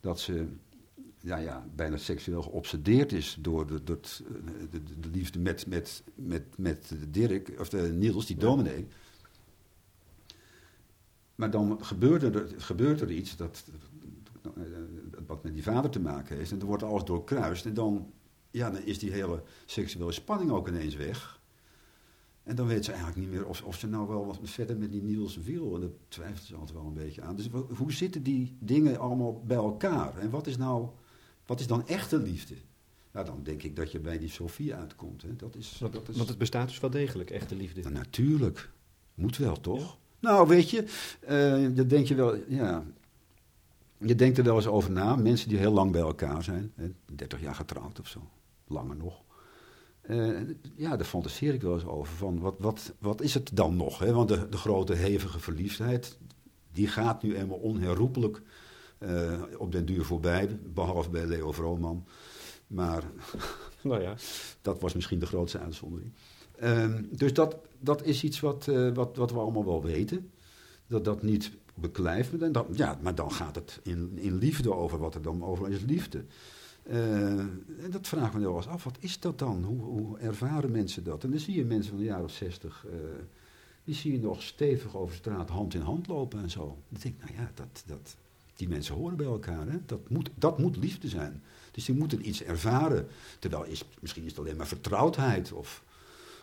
dat 0.00 0.20
ze 0.20 0.46
ja, 1.28 1.36
ja, 1.36 1.66
bijna 1.74 1.96
seksueel 1.96 2.42
geobsedeerd 2.42 3.12
is 3.12 3.36
door 3.40 3.66
de, 3.66 3.84
door 3.84 3.96
het, 3.96 4.22
eh, 4.26 4.34
de, 4.70 4.82
de, 4.82 5.00
de 5.00 5.08
liefde 5.08 5.38
met, 5.38 5.66
met, 5.66 6.02
met, 6.14 6.44
met 6.56 6.96
Dirk, 7.08 7.52
of 7.58 7.68
de 7.68 7.92
Niels, 7.92 8.26
die 8.26 8.36
dominee. 8.36 8.86
Maar 11.34 11.50
dan 11.50 11.84
gebeurt 11.84 12.22
er, 12.22 12.48
gebeurt 12.56 13.00
er 13.00 13.10
iets 13.10 13.36
dat, 13.36 13.64
eh, 14.42 14.62
wat 15.26 15.42
met 15.42 15.54
die 15.54 15.62
vader 15.62 15.90
te 15.90 16.00
maken 16.00 16.36
heeft. 16.36 16.50
En 16.50 16.58
dan 16.58 16.68
wordt 16.68 16.82
alles 16.82 17.04
doorkruist. 17.04 17.66
En 17.66 17.74
dan, 17.74 18.12
ja, 18.50 18.70
dan 18.70 18.82
is 18.82 18.98
die 18.98 19.12
hele 19.12 19.42
seksuele 19.66 20.12
spanning 20.12 20.50
ook 20.50 20.68
ineens 20.68 20.96
weg. 20.96 21.40
En 22.42 22.56
dan 22.56 22.66
weet 22.66 22.84
ze 22.84 22.92
eigenlijk 22.92 23.20
niet 23.20 23.30
meer 23.30 23.46
of, 23.46 23.62
of 23.62 23.76
ze 23.76 23.86
nou 23.86 24.08
wel 24.08 24.26
wat 24.26 24.38
verder 24.42 24.76
met 24.76 24.92
die 24.92 25.02
Niels 25.02 25.36
wil. 25.36 25.74
En 25.74 25.80
daar 25.80 25.90
twijfelt 26.08 26.46
ze 26.46 26.54
altijd 26.54 26.78
wel 26.78 26.86
een 26.86 26.94
beetje 26.94 27.22
aan. 27.22 27.36
Dus 27.36 27.48
hoe 27.76 27.92
zitten 27.92 28.22
die 28.22 28.56
dingen 28.60 28.98
allemaal 28.98 29.42
bij 29.46 29.56
elkaar? 29.56 30.18
En 30.18 30.30
wat 30.30 30.46
is 30.46 30.56
nou, 30.56 30.88
wat 31.48 31.60
is 31.60 31.66
dan 31.66 31.86
echte 31.86 32.18
liefde? 32.18 32.54
Nou, 33.12 33.26
dan 33.26 33.42
denk 33.42 33.62
ik 33.62 33.76
dat 33.76 33.92
je 33.92 33.98
bij 34.00 34.18
die 34.18 34.28
Sofie 34.28 34.74
uitkomt. 34.74 35.22
Hè. 35.22 35.36
Dat 35.36 35.56
is, 35.56 35.78
Want, 35.80 35.92
dat 35.92 36.08
is, 36.08 36.16
want 36.16 36.28
het 36.28 36.38
bestaat 36.38 36.68
dus 36.68 36.80
wel 36.80 36.90
degelijk, 36.90 37.30
echte 37.30 37.54
liefde. 37.54 37.80
nou, 37.80 37.94
natuurlijk. 37.94 38.70
Moet 39.14 39.36
wel, 39.36 39.60
toch? 39.60 39.80
Ja. 39.80 39.96
Nou, 40.18 40.48
weet 40.48 40.70
je, 40.70 40.84
eh 41.20 41.66
dat 41.76 41.90
denk 41.90 42.06
je 42.06 42.14
wel, 42.14 42.36
ja. 42.48 42.84
Je 43.98 44.14
denkt 44.14 44.38
er 44.38 44.44
wel 44.44 44.56
eens 44.56 44.66
over 44.66 44.90
na. 44.90 45.16
Mensen 45.16 45.48
die 45.48 45.58
heel 45.58 45.72
lang 45.72 45.92
bij 45.92 46.00
elkaar 46.00 46.42
zijn, 46.42 46.72
hè, 46.74 46.92
30 47.14 47.40
jaar 47.40 47.54
getrouwd 47.54 48.00
of 48.00 48.08
zo, 48.08 48.20
langer 48.66 48.96
nog. 48.96 49.22
Eh, 50.00 50.40
ja, 50.76 50.96
daar 50.96 51.06
fantaseer 51.06 51.54
ik 51.54 51.62
wel 51.62 51.74
eens 51.74 51.84
over. 51.84 52.16
Van 52.16 52.40
wat, 52.40 52.54
wat, 52.58 52.94
wat 52.98 53.20
is 53.20 53.34
het 53.34 53.50
dan 53.56 53.76
nog? 53.76 53.98
Hè? 53.98 54.12
Want 54.12 54.28
de, 54.28 54.48
de 54.48 54.56
grote 54.56 54.94
hevige 54.94 55.38
verliefdheid, 55.38 56.18
die 56.72 56.88
gaat 56.88 57.22
nu 57.22 57.36
eenmaal 57.36 57.58
onherroepelijk 57.58 58.42
op 59.58 59.72
den 59.72 59.84
duur 59.84 60.04
voorbij. 60.04 60.58
Behalve 60.74 61.10
bij 61.10 61.26
Leo 61.26 61.52
Vrooman. 61.52 62.04
Maar 62.66 63.02
Nou 63.82 64.02
ja, 64.02 64.14
dat 64.62 64.80
was 64.80 64.94
misschien 64.94 65.18
de 65.18 65.26
grootste 65.26 65.58
uitzondering. 65.58 66.12
Ehm, 66.58 67.02
dus 67.10 67.32
dat, 67.32 67.56
dat 67.78 68.04
is 68.04 68.24
iets 68.24 68.40
wat, 68.40 68.68
eh, 68.68 68.94
wat, 68.94 69.16
wat 69.16 69.30
we 69.30 69.38
allemaal 69.38 69.64
wel 69.64 69.82
weten. 69.82 70.30
Dat 70.86 71.04
dat 71.04 71.22
niet 71.22 71.50
beklijft. 71.74 72.42
En 72.42 72.52
dan, 72.52 72.66
ja, 72.72 72.98
maar 73.02 73.14
dan 73.14 73.32
gaat 73.32 73.54
het 73.54 73.80
in, 73.82 74.18
in 74.18 74.36
liefde 74.36 74.74
over 74.74 74.98
wat 74.98 75.14
er 75.14 75.22
dan 75.22 75.44
over 75.44 75.68
is 75.70 75.80
liefde. 75.80 76.24
Eh, 76.82 77.38
en 77.38 77.90
dat 77.90 78.06
vraagt 78.06 78.34
me 78.34 78.40
wel 78.40 78.56
eens 78.56 78.66
af. 78.66 78.84
Wat 78.84 78.96
is 79.00 79.20
dat 79.20 79.38
dan? 79.38 79.64
Hoe, 79.64 79.80
hoe 79.80 80.18
ervaren 80.18 80.70
mensen 80.70 81.04
dat? 81.04 81.24
En 81.24 81.30
dan 81.30 81.38
zie 81.38 81.56
je 81.56 81.64
mensen 81.64 81.90
van 81.90 81.98
de 82.00 82.04
jaren 82.04 82.30
60... 82.30 82.86
eh, 82.86 82.92
die 83.84 83.94
zie 83.94 84.12
je 84.12 84.20
nog 84.20 84.42
stevig 84.42 84.96
over 84.96 85.14
straat 85.14 85.48
hand 85.48 85.74
in 85.74 85.80
hand 85.80 86.06
lopen 86.06 86.42
en 86.42 86.50
zo. 86.50 86.78
Dan 86.88 87.00
denk 87.02 87.14
ik, 87.14 87.24
nou 87.24 87.42
ja, 87.42 87.50
dat, 87.54 87.82
dat, 87.86 88.16
die 88.58 88.68
mensen 88.68 88.94
horen 88.94 89.16
bij 89.16 89.26
elkaar. 89.26 89.66
Hè? 89.68 89.76
Dat, 89.86 90.08
moet, 90.08 90.30
dat 90.34 90.58
moet 90.58 90.76
liefde 90.76 91.08
zijn. 91.08 91.42
Dus 91.70 91.84
die 91.84 91.94
moeten 91.94 92.28
iets 92.28 92.42
ervaren. 92.42 93.06
Terwijl 93.38 93.64
is, 93.64 93.84
misschien 94.00 94.24
is 94.24 94.30
het 94.30 94.38
alleen 94.40 94.56
maar 94.56 94.66
vertrouwdheid 94.66 95.52
of, 95.52 95.84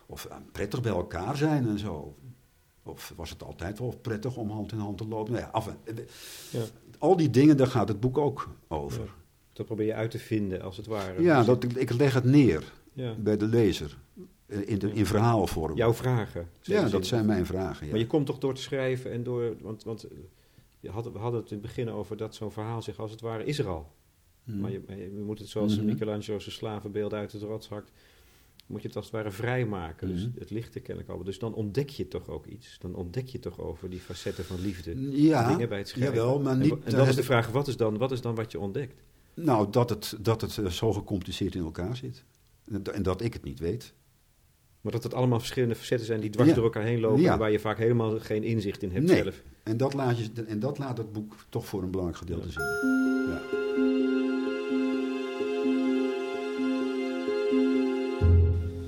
of 0.05 0.25
eh, 0.25 0.35
prettig 0.51 0.81
bij 0.81 0.91
elkaar 0.91 1.37
zijn 1.37 1.67
en 1.67 1.79
zo. 1.79 2.15
Of 2.83 3.13
was 3.15 3.29
het 3.29 3.43
altijd 3.43 3.79
wel 3.79 3.97
prettig 4.01 4.35
om 4.37 4.49
hand 4.49 4.71
in 4.71 4.77
hand 4.77 4.97
te 4.97 5.07
lopen? 5.07 5.33
Nou 5.33 5.43
ja, 5.45 5.49
af, 5.51 5.67
en- 5.83 5.97
ja. 6.51 6.61
al 6.97 7.15
die 7.17 7.29
dingen, 7.29 7.57
daar 7.57 7.67
gaat 7.67 7.87
het 7.87 7.99
boek 7.99 8.17
ook 8.17 8.49
over. 8.67 9.01
Ja. 9.01 9.09
dat 9.53 9.65
probeer 9.65 9.85
je 9.85 9.93
uit 9.93 10.11
te 10.11 10.19
vinden, 10.19 10.61
als 10.61 10.77
het 10.77 10.85
ware. 10.85 11.21
Ja, 11.21 11.43
dat, 11.43 11.63
ik, 11.63 11.73
ik 11.73 11.91
leg 11.93 12.13
het 12.13 12.23
neer 12.23 12.63
bij 13.17 13.37
de 13.37 13.45
lezer. 13.47 13.97
eh, 14.45 14.69
In, 14.69 14.79
de, 14.79 14.91
in 14.93 15.05
verhaalvorm. 15.05 15.75
Jouw 15.77 15.93
vragen. 15.93 16.49
ja, 16.61 16.89
dat 16.89 17.05
zijn 17.05 17.25
mijn 17.25 17.45
vragen. 17.45 17.85
Ja. 17.85 17.91
Maar 17.91 18.01
je 18.01 18.07
komt 18.07 18.25
toch 18.25 18.37
door 18.39 18.53
te 18.53 18.61
schrijven 18.61 19.11
en 19.11 19.23
door... 19.23 19.55
Want, 19.61 19.83
want 19.83 20.03
eh, 20.03 20.17
je 20.85 20.91
had, 20.91 21.11
we 21.11 21.17
hadden 21.17 21.41
het 21.41 21.51
in 21.51 21.57
het 21.57 21.65
begin 21.65 21.89
over 21.89 22.17
dat 22.17 22.35
zo'n 22.35 22.51
verhaal 22.51 22.81
zich 22.81 22.99
als 22.99 23.11
het 23.11 23.21
ware 23.21 23.45
is 23.45 23.59
er 23.59 23.67
al. 23.67 23.91
Hmm. 24.43 24.59
Maar 24.59 24.71
je, 24.71 25.21
moet 25.25 25.39
het 25.39 25.47
zoals. 25.47 25.79
Michelangelo 25.79 26.39
zijn 26.39 26.55
slavenbeeld 26.55 27.13
uit 27.13 27.31
het 27.31 27.41
rots 27.41 27.69
hakt... 27.69 27.91
moet 28.65 28.81
je 28.81 28.87
het 28.87 28.95
als 28.95 29.05
het 29.05 29.13
ware 29.13 29.31
vrijmaken. 29.31 30.07
Dus 30.07 30.27
Mhm. 30.27 30.39
het 30.39 30.49
ligt 30.49 30.75
er 30.75 30.81
kennelijk 30.81 31.13
al. 31.13 31.23
Dus 31.23 31.39
dan 31.39 31.53
ontdek 31.53 31.89
je 31.89 32.07
toch 32.07 32.29
ook 32.29 32.45
iets. 32.45 32.77
Dan 32.79 32.95
ontdek 32.95 33.27
je 33.27 33.39
toch 33.39 33.59
over 33.59 33.89
die 33.89 33.99
facetten 33.99 34.45
van 34.45 34.61
liefde. 34.61 35.21
ja, 35.21 35.47
dingen 35.47 35.69
bij 35.69 35.77
het 35.77 35.87
schrijven. 35.87 36.15
jawel, 36.15 36.39
maar 36.39 36.53
En 36.53 36.59
niet... 36.59 36.83
En, 36.83 36.91
dan 36.95 37.07
is 37.07 37.15
de 37.15 37.23
vraag, 37.23 37.47
wat 37.51 37.67
is, 37.67 37.77
dan, 37.77 37.97
wat 37.97 38.11
is 38.11 38.21
dan 38.21 38.35
wat 38.35 38.51
je 38.51 38.59
ontdekt? 38.59 39.01
Nou, 39.33 39.69
dat 39.71 39.89
het, 39.89 40.17
dat 40.21 40.41
het 40.41 40.57
eh, 40.57 40.65
zo 40.65 40.93
gecompliceerd 40.93 41.55
in 41.55 41.63
elkaar 41.63 41.95
zit. 41.95 42.23
En 42.93 43.03
dat 43.03 43.21
ik 43.21 43.33
het 43.33 43.43
niet 43.43 43.59
weet. 43.59 43.93
Maar 44.85 44.93
dat 44.93 45.03
het 45.03 45.13
allemaal 45.13 45.39
verschillende 45.39 45.75
facetten 45.75 46.07
zijn 46.07 46.19
die 46.19 46.29
dwars 46.29 46.49
Ja. 46.49 46.55
door 46.55 46.63
elkaar 46.63 46.83
heen 46.83 46.99
lopen... 46.99 47.21
Ja. 47.21 47.33
en 47.33 47.39
waar 47.39 47.51
je 47.51 47.59
vaak 47.59 47.77
helemaal 47.77 48.19
geen 48.19 48.43
inzicht 48.43 48.83
in 48.83 48.91
hebt 48.91 49.05
Nee. 49.05 49.21
zelf. 49.23 49.41
En 49.63 49.77
dat, 49.77 49.93
laat 49.93 50.17
je, 50.17 50.43
en 50.47 50.59
dat 50.59 50.77
laat 50.77 50.97
het 50.97 51.11
boek 51.11 51.35
toch 51.49 51.65
voor 51.65 51.83
een 51.83 51.91
belangrijk 51.91 52.19
gedeelte 52.19 52.49
zien. 52.51 52.63
Ja. 53.29 53.41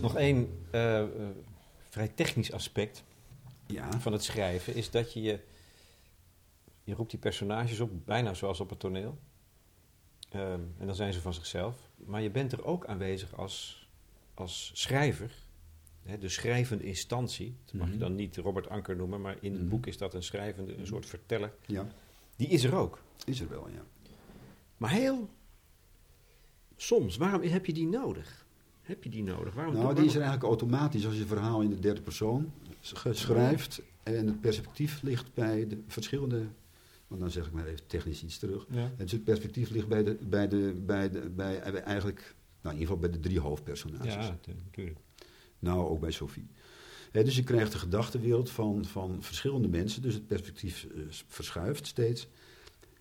Nog 0.01 0.15
één 0.15 0.63
eh, 0.71 1.01
eh, 1.01 1.07
vrij 1.89 2.07
technisch 2.07 2.51
aspect 2.51 3.03
Ja. 3.65 3.99
van 3.99 4.11
het 4.13 4.23
schrijven 4.23 4.75
is 4.75 4.91
dat 4.91 5.13
je 5.13 5.21
je. 5.21 5.39
Je 6.83 6.93
roept 6.93 7.09
die 7.09 7.19
personages 7.19 7.79
op, 7.79 7.89
bijna 8.05 8.33
zoals 8.33 8.59
op 8.59 8.69
het 8.69 8.79
toneel. 8.79 9.17
Ehm, 10.29 10.61
en 10.77 10.85
dan 10.85 10.95
zijn 10.95 11.13
ze 11.13 11.21
van 11.21 11.33
zichzelf. 11.33 11.75
Maar 11.95 12.21
je 12.21 12.29
bent 12.29 12.51
er 12.51 12.65
ook 12.65 12.85
aanwezig 12.85 13.35
als, 13.37 13.87
als 14.33 14.71
schrijver. 14.73 15.31
Hè, 16.07 16.17
de 16.17 16.29
schrijvende 16.29 16.83
instantie, 16.83 17.55
dat 17.65 17.73
mag 17.73 17.87
je 17.87 17.91
Mhm. 17.93 18.01
dan 18.01 18.15
niet 18.15 18.37
Robert 18.37 18.69
Anker 18.69 18.95
noemen, 18.95 19.21
maar 19.21 19.37
in 19.41 19.51
het 19.51 19.61
Mhm. 19.61 19.69
boek 19.69 19.85
is 19.85 19.97
dat 19.97 20.13
een 20.13 20.23
schrijvende, 20.23 20.77
een 20.77 20.87
soort 20.87 21.05
verteller. 21.05 21.53
Ja, 21.65 21.87
Die 22.35 22.47
is 22.47 22.63
er 22.63 22.75
ook. 22.75 22.99
is 23.25 23.39
er 23.39 23.49
wel, 23.49 23.69
ja. 23.69 23.83
Maar 24.77 24.91
heel 24.91 25.29
soms, 26.75 27.17
waarom 27.17 27.41
heb 27.41 27.65
je 27.65 27.73
die 27.73 27.87
nodig? 27.87 28.45
Heb 28.81 29.03
je 29.03 29.09
die 29.09 29.23
nodig? 29.23 29.53
Waarom, 29.53 29.73
Nou, 29.73 29.95
die 29.95 30.05
is 30.05 30.11
er 30.15 30.21
eigenlijk 30.21 30.47
automatisch 30.49 31.05
als 31.05 31.17
je 31.17 31.25
verhaal 31.25 31.61
in 31.61 31.69
de 31.69 31.79
derde 31.79 32.01
persoon 32.01 32.51
sch- 32.79 33.05
schrijft 33.11 33.81
en 34.03 34.27
het 34.27 34.41
perspectief 34.41 35.01
ligt 35.01 35.33
bij 35.33 35.67
de 35.67 35.81
verschillende, 35.87 36.45
want 37.07 37.21
dan 37.21 37.31
zeg 37.31 37.45
ik 37.45 37.51
maar 37.51 37.65
even 37.65 37.87
technisch 37.87 38.23
iets 38.23 38.37
terug. 38.37 38.65
Ja. 38.69 38.91
Het 38.97 39.23
perspectief 39.23 39.69
ligt 39.69 39.87
bij, 39.87 40.03
de, 40.03 40.17
bij, 40.21 40.47
de, 40.47 40.81
bij, 40.85 41.09
de, 41.09 41.29
bij 41.29 41.59
eigenlijk, 41.61 42.35
nou 42.61 42.75
in 42.75 42.81
ieder 42.81 42.93
geval 42.95 42.97
bij 42.97 43.09
de 43.09 43.19
drie 43.27 43.39
hoofdpersonages. 43.39 44.13
Ja, 44.13 44.37
tu- 44.41 44.53
natuurlijk. 44.63 44.97
Nou, 45.59 45.87
ook 45.89 45.99
bij 45.99 46.11
Sophie. 46.11 46.47
Dus 47.11 47.35
je 47.35 47.43
krijgt 47.43 47.71
de 47.71 47.77
gedachtenwereld 47.77 48.49
van, 48.49 48.85
van 48.85 49.23
verschillende 49.23 49.67
mensen, 49.67 50.01
dus 50.01 50.13
het 50.13 50.27
perspectief 50.27 50.87
eh, 50.95 51.01
verschuift 51.27 51.87
steeds. 51.87 52.27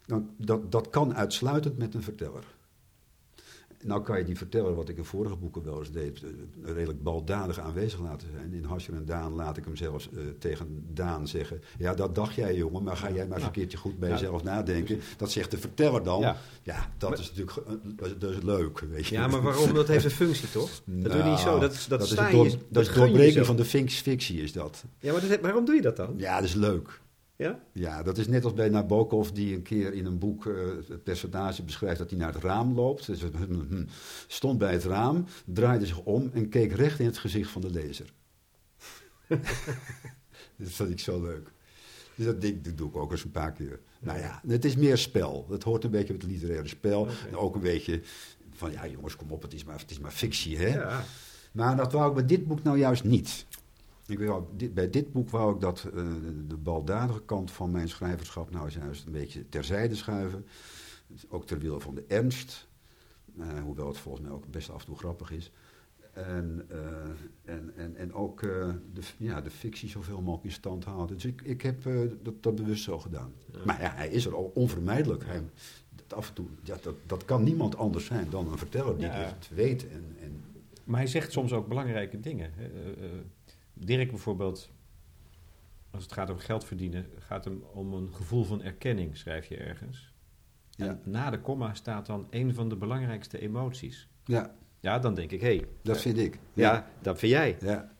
Nou, 0.06 0.22
dat, 0.36 0.72
dat 0.72 0.90
kan 0.90 1.14
uitsluitend 1.14 1.78
met 1.78 1.94
een 1.94 2.02
verteller. 2.02 2.55
Nou 3.84 4.02
kan 4.02 4.18
je 4.18 4.24
die 4.24 4.36
verteller, 4.36 4.74
wat 4.74 4.88
ik 4.88 4.96
in 4.96 5.04
vorige 5.04 5.36
boeken 5.36 5.64
wel 5.64 5.78
eens 5.78 5.90
deed, 5.90 6.22
eh, 6.22 6.72
redelijk 6.72 7.02
baldadig 7.02 7.58
aanwezig 7.60 8.00
laten 8.00 8.28
zijn. 8.36 8.52
In 8.52 8.64
Hasjer 8.64 8.94
en 8.94 9.04
Daan 9.04 9.32
laat 9.32 9.56
ik 9.56 9.64
hem 9.64 9.76
zelfs 9.76 10.08
eh, 10.12 10.18
tegen 10.38 10.84
Daan 10.92 11.28
zeggen... 11.28 11.62
ja, 11.78 11.94
dat 11.94 12.14
dacht 12.14 12.34
jij 12.34 12.54
jongen, 12.54 12.82
maar 12.82 12.96
ga 12.96 13.10
jij 13.12 13.26
maar 13.26 13.36
eens 13.36 13.46
een 13.46 13.52
keertje 13.52 13.78
goed 13.78 13.98
bij 13.98 14.10
jezelf 14.10 14.42
nadenken. 14.42 15.00
Dat 15.16 15.30
zegt 15.30 15.50
de 15.50 15.58
verteller 15.58 16.02
dan. 16.02 16.20
Ja. 16.20 16.36
Ja, 16.62 16.92
dat 16.98 17.10
Maar- 17.10 17.18
is 17.18 17.28
natuurlijk 17.34 17.56
eh, 17.56 17.72
dat 17.84 18.06
is, 18.08 18.14
dat 18.18 18.42
leuk, 18.42 18.78
weet 18.80 19.06
je. 19.06 19.14
Ja, 19.14 19.26
maar 19.26 19.42
waarom? 19.42 19.74
Dat 19.74 19.88
heeft 19.88 20.04
een 20.04 20.10
functie, 20.10 20.50
toch? 20.50 20.70
Dat 20.84 21.12
doe 21.12 21.22
je 21.22 21.28
niet 21.30 21.38
zo. 21.38 21.46
Nou, 21.48 21.60
Dat, 21.60 21.72
is- 21.72 21.86
dat, 21.86 22.02
is 22.02 22.10
het 22.10 22.18
je- 22.30 22.36
door- 22.36 22.44
dat 22.48 22.58
dat 22.68 22.82
is 22.82 22.88
doorbreking 22.94 23.24
jezelf. 23.24 23.46
van 23.46 23.56
de 23.56 23.64
fictie, 23.64 24.42
is 24.42 24.52
dat. 24.52 24.84
Ja, 25.00 25.12
maar 25.12 25.28
dat, 25.28 25.40
waarom 25.40 25.64
doe 25.64 25.74
je 25.74 25.82
dat 25.82 25.96
dan? 25.96 26.14
Ja, 26.16 26.34
dat 26.36 26.44
is 26.44 26.54
leuk. 26.54 27.00
Ja? 27.36 27.60
Ja, 27.72 28.02
dat 28.02 28.18
is 28.18 28.26
net 28.26 28.44
als 28.44 28.54
bij 28.54 28.68
Nabokov, 28.68 29.28
die 29.28 29.54
een 29.54 29.62
keer 29.62 29.92
in 29.94 30.06
een 30.06 30.18
boek 30.18 30.46
eh, 30.46 30.54
het 30.88 31.02
personage 31.04 31.62
beschrijft 31.62 31.98
dat 31.98 32.10
hij 32.10 32.18
naar 32.18 32.32
het 32.34 32.42
raam 32.42 32.74
loopt. 32.74 33.06
Dus, 33.06 33.20
stond 34.26 34.58
bij 34.58 34.72
het 34.72 34.84
raam, 34.84 35.24
draaide 35.44 35.86
zich 35.86 36.00
om 36.00 36.30
en 36.34 36.48
keek 36.48 36.72
recht 36.72 36.98
in 36.98 37.06
het 37.06 37.18
gezicht 37.18 37.50
van 37.50 37.60
de 37.60 37.70
lezer. 37.70 38.12
dat 40.56 40.68
vond 40.70 40.90
ik 40.90 41.00
zo 41.00 41.22
leuk. 41.22 41.50
Dus 42.14 42.26
dat, 42.26 42.40
ding- 42.40 42.62
dat 42.62 42.76
doe 42.78 42.88
ik 42.88 42.96
ook 42.96 43.10
eens 43.10 43.24
een 43.24 43.30
paar 43.30 43.52
keer. 43.52 43.80
Nou 44.00 44.18
ja, 44.18 44.42
het 44.46 44.64
is 44.64 44.76
meer 44.76 44.98
spel. 44.98 45.46
Het 45.50 45.62
hoort 45.62 45.84
een 45.84 45.90
beetje 45.90 46.12
met 46.12 46.22
het 46.22 46.30
literaire 46.30 46.68
spel. 46.68 47.08
En 47.28 47.36
ook 47.36 47.54
een 47.54 47.60
beetje 47.60 48.00
van, 48.52 48.72
ja 48.72 48.86
jongens, 48.86 49.16
kom 49.16 49.30
op, 49.30 49.42
het 49.42 49.54
is 49.54 49.64
maar, 49.64 49.78
het 49.78 49.90
is 49.90 49.98
maar 49.98 50.10
fictie, 50.10 50.58
hè? 50.58 50.68
Ja. 50.68 51.04
Maar 51.52 51.76
dat 51.76 51.92
wou 51.92 52.08
ik 52.08 52.14
bij 52.14 52.26
dit 52.26 52.46
boek 52.46 52.62
nou 52.62 52.78
juist 52.78 53.04
niet. 53.04 53.46
Ik 54.06 54.18
wou, 54.18 54.44
dit, 54.56 54.74
bij 54.74 54.90
dit 54.90 55.12
boek 55.12 55.30
wou 55.30 55.54
ik 55.54 55.60
dat 55.60 55.84
eh, 55.94 56.04
de, 56.48 56.56
baldadige 56.56 57.22
kant 57.22 57.50
van 57.50 57.70
mijn 57.70 57.88
schrijverschap 57.88 58.50
nou 58.50 58.70
juist 58.70 59.06
een 59.06 59.12
beetje 59.12 59.48
terzijde 59.48 59.94
schuiven. 59.94 60.46
Ook 61.28 61.46
ter 61.46 61.58
wille 61.58 61.80
van 61.80 61.94
de 61.94 62.04
ernst. 62.08 62.68
Eh, 63.38 63.46
hoewel 63.62 63.86
het 63.86 63.98
volgens 63.98 64.24
mij 64.24 64.32
ook 64.34 64.50
best 64.50 64.70
af 64.70 64.80
en 64.80 64.86
toe 64.86 64.96
grappig 64.96 65.30
is. 65.30 65.52
En, 66.12 66.64
eh, 66.68 67.54
en, 67.54 67.72
en, 67.76 67.96
en 67.96 68.12
ook 68.14 68.40
de, 68.40 69.02
ja, 69.16 69.40
de 69.40 69.50
fictie 69.50 69.88
zoveel 69.88 70.20
mogelijk 70.20 70.44
in 70.44 70.52
stand 70.52 70.84
houden. 70.84 71.16
Dus 71.16 71.24
ik, 71.24 71.42
ik 71.42 71.62
heb 71.62 71.82
dat, 72.22 72.42
dat 72.42 72.54
bewust 72.54 72.82
zo 72.82 72.98
gedaan. 72.98 73.32
Ja. 73.52 73.58
Maar 73.64 73.82
ja, 73.82 73.92
hij 73.94 74.08
is 74.08 74.26
er 74.26 74.34
al 74.34 74.50
onvermijdelijk. 74.54 75.24
Hij, 75.24 75.42
dat 75.94 76.18
af 76.18 76.28
en 76.28 76.34
toe, 76.34 76.46
ja, 76.62 76.76
dat, 76.82 76.94
dat 77.06 77.24
kan 77.24 77.42
niemand 77.42 77.76
anders 77.76 78.04
zijn 78.04 78.30
dan 78.30 78.52
een 78.52 78.58
verteller 78.58 78.96
die 78.96 79.06
Ja. 79.06 79.12
het 79.12 79.48
weet. 79.54 79.88
En, 79.88 80.16
en, 80.20 80.40
Maar 80.84 81.00
hij 81.00 81.08
zegt 81.08 81.32
soms 81.32 81.52
ook 81.52 81.68
belangrijke 81.68 82.20
dingen. 82.20 82.50
hè. 82.54 82.68
Eh, 83.76 83.82
eh, 83.82 83.86
Dirk 83.86 84.10
bijvoorbeeld, 84.10 84.70
als 85.90 86.02
het 86.02 86.12
gaat 86.12 86.30
om 86.30 86.38
geld 86.38 86.64
verdienen, 86.64 87.06
gaat 87.18 87.44
hem 87.44 87.62
om 87.72 87.92
een 87.94 88.14
gevoel 88.14 88.44
van 88.44 88.62
erkenning, 88.62 89.16
schrijf 89.16 89.46
je 89.46 89.56
ergens. 89.56 90.12
ja, 90.70 91.00
na 91.04 91.30
de 91.30 91.40
komma 91.40 91.74
staat 91.74 92.06
dan 92.06 92.26
een 92.30 92.54
van 92.54 92.68
de 92.68 92.76
belangrijkste 92.76 93.38
emoties. 93.40 94.08
ja, 94.24 94.54
Ja, 94.80 94.98
dan 94.98 95.14
denk 95.14 95.30
ik, 95.30 95.40
hé, 95.40 95.56
hey, 95.56 95.66
dat 95.82 96.00
vind 96.00 96.18
ik. 96.18 96.38
ja, 96.54 96.90
dat 97.02 97.18
vind 97.18 97.32
jij. 97.32 97.56
Ja. 97.60 97.94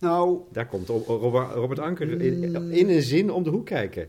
Nou, 0.00 0.40
Daar 0.52 0.68
komt 0.68 0.88
Ro- 0.88 1.02
Ro- 1.06 1.50
Robert 1.54 1.78
Anker 1.78 2.20
in, 2.20 2.38
Mm. 2.62 2.70
in 2.70 2.88
een 2.88 3.02
zin 3.02 3.30
om 3.30 3.42
de 3.42 3.50
hoek 3.50 3.66
kijken. 3.66 4.08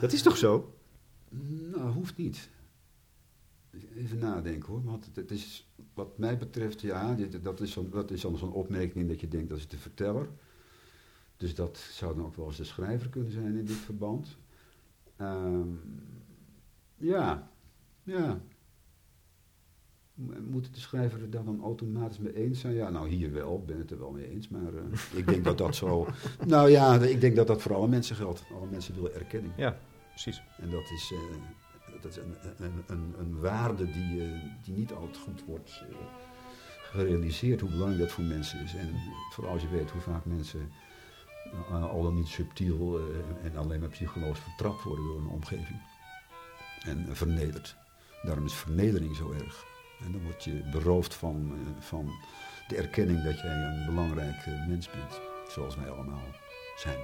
Dat 0.00 0.12
is 0.12 0.22
toch 0.22 0.36
zo? 0.36 0.74
nou, 1.74 1.90
hoeft 1.92 2.16
niet. 2.16 2.48
Even 3.96 4.18
nadenken 4.18 4.68
hoor. 4.68 4.84
Want 4.84 5.10
het, 5.14 5.30
is, 5.30 5.70
wat 5.94 6.18
mij 6.18 6.38
betreft, 6.38 6.80
ja, 6.80 7.14
dit, 7.14 7.44
dat 7.44 7.60
is, 7.60 7.72
zo'n, 7.72 7.90
dat 7.90 8.10
is 8.10 8.20
dan 8.20 8.36
zo'n 8.36 8.52
opmerking 8.52 9.08
dat 9.08 9.20
je 9.20 9.28
denkt 9.28 9.48
dat 9.48 9.58
is 9.58 9.68
de 9.68 9.78
verteller. 9.78 10.28
Dus 11.36 11.54
dat 11.54 11.78
zou 11.78 12.16
dan 12.16 12.24
ook 12.24 12.36
wel 12.36 12.46
eens 12.46 12.56
de 12.56 12.64
schrijver 12.64 13.08
kunnen 13.08 13.32
zijn 13.32 13.56
in 13.56 13.64
dit 13.64 13.76
verband. 13.76 14.36
Ehm, 15.16 15.68
ja, 16.96 17.50
ja. 18.02 18.40
Mo- 20.14 20.40
Moet 20.50 20.74
de 20.74 20.80
schrijver 20.80 21.20
er 21.22 21.30
dan, 21.30 21.44
dan 21.44 21.62
automatisch 21.62 22.18
mee 22.18 22.34
eens 22.34 22.60
zijn? 22.60 22.74
Ja, 22.74 22.90
nou 22.90 23.08
hier 23.08 23.32
wel, 23.32 23.56
ik 23.58 23.66
ben 23.66 23.78
het 23.78 23.90
er 23.90 23.98
wel 23.98 24.10
mee 24.10 24.28
eens. 24.30 24.48
Maar 24.48 24.74
eh, 24.74 24.82
ik 25.18 25.26
denk 25.26 25.44
dat 25.44 25.58
dat 25.58 25.76
zo. 25.76 26.06
Nou 26.46 26.70
ja, 26.70 26.94
ik 27.02 27.20
denk 27.20 27.36
dat 27.36 27.46
dat 27.46 27.62
voor 27.62 27.74
alle 27.74 27.88
mensen 27.88 28.16
geldt. 28.16 28.44
Alle 28.54 28.66
mensen 28.70 28.94
willen 28.94 29.14
erkenning. 29.14 29.52
Ja, 29.56 29.78
precies. 30.08 30.42
En 30.58 30.70
dat 30.70 30.90
is, 30.90 31.12
eh, 31.12 31.36
dat 32.00 32.10
is 32.10 32.16
een, 32.16 32.36
een, 32.58 32.84
een, 32.86 33.14
een 33.18 33.40
waarde 33.40 33.90
die, 33.90 34.22
eh, 34.22 34.38
die 34.62 34.74
niet 34.74 34.92
altijd 34.92 35.16
goed 35.16 35.44
wordt 35.44 35.82
eh, 35.90 35.96
gerealiseerd, 36.82 37.60
hoe 37.60 37.70
belangrijk 37.70 38.00
dat 38.00 38.12
voor 38.12 38.24
mensen 38.24 38.60
is. 38.60 38.74
En 38.74 38.94
vooral 39.32 39.52
als 39.52 39.62
je 39.62 39.68
weet 39.68 39.90
hoe 39.90 40.00
vaak 40.00 40.24
mensen 40.24 40.72
eh, 41.44 41.90
al 41.90 42.02
dan 42.02 42.14
niet 42.14 42.28
subtiel 42.28 43.00
en 43.42 43.56
alleen 43.56 43.80
maar 43.80 43.88
psychologisch 43.88 44.42
vertrapt 44.42 44.82
worden 44.82 45.04
door 45.04 45.18
een 45.18 45.28
omgeving. 45.28 45.80
En 46.80 47.16
vernederd. 47.16 47.76
Daarom 48.22 48.44
is 48.44 48.54
vernedering 48.54 49.16
zo 49.16 49.32
erg. 49.32 49.64
En 50.04 50.12
dan 50.12 50.22
word 50.22 50.44
je 50.44 50.68
beroofd 50.72 51.14
van, 51.14 51.52
van 51.78 52.10
de 52.68 52.76
erkenning 52.76 53.22
dat 53.22 53.40
jij 53.40 53.52
een 53.52 53.86
belangrijk 53.86 54.46
mens 54.68 54.90
bent. 54.90 55.20
Zoals 55.48 55.76
wij 55.76 55.90
allemaal 55.90 56.22
zijn. 56.76 56.98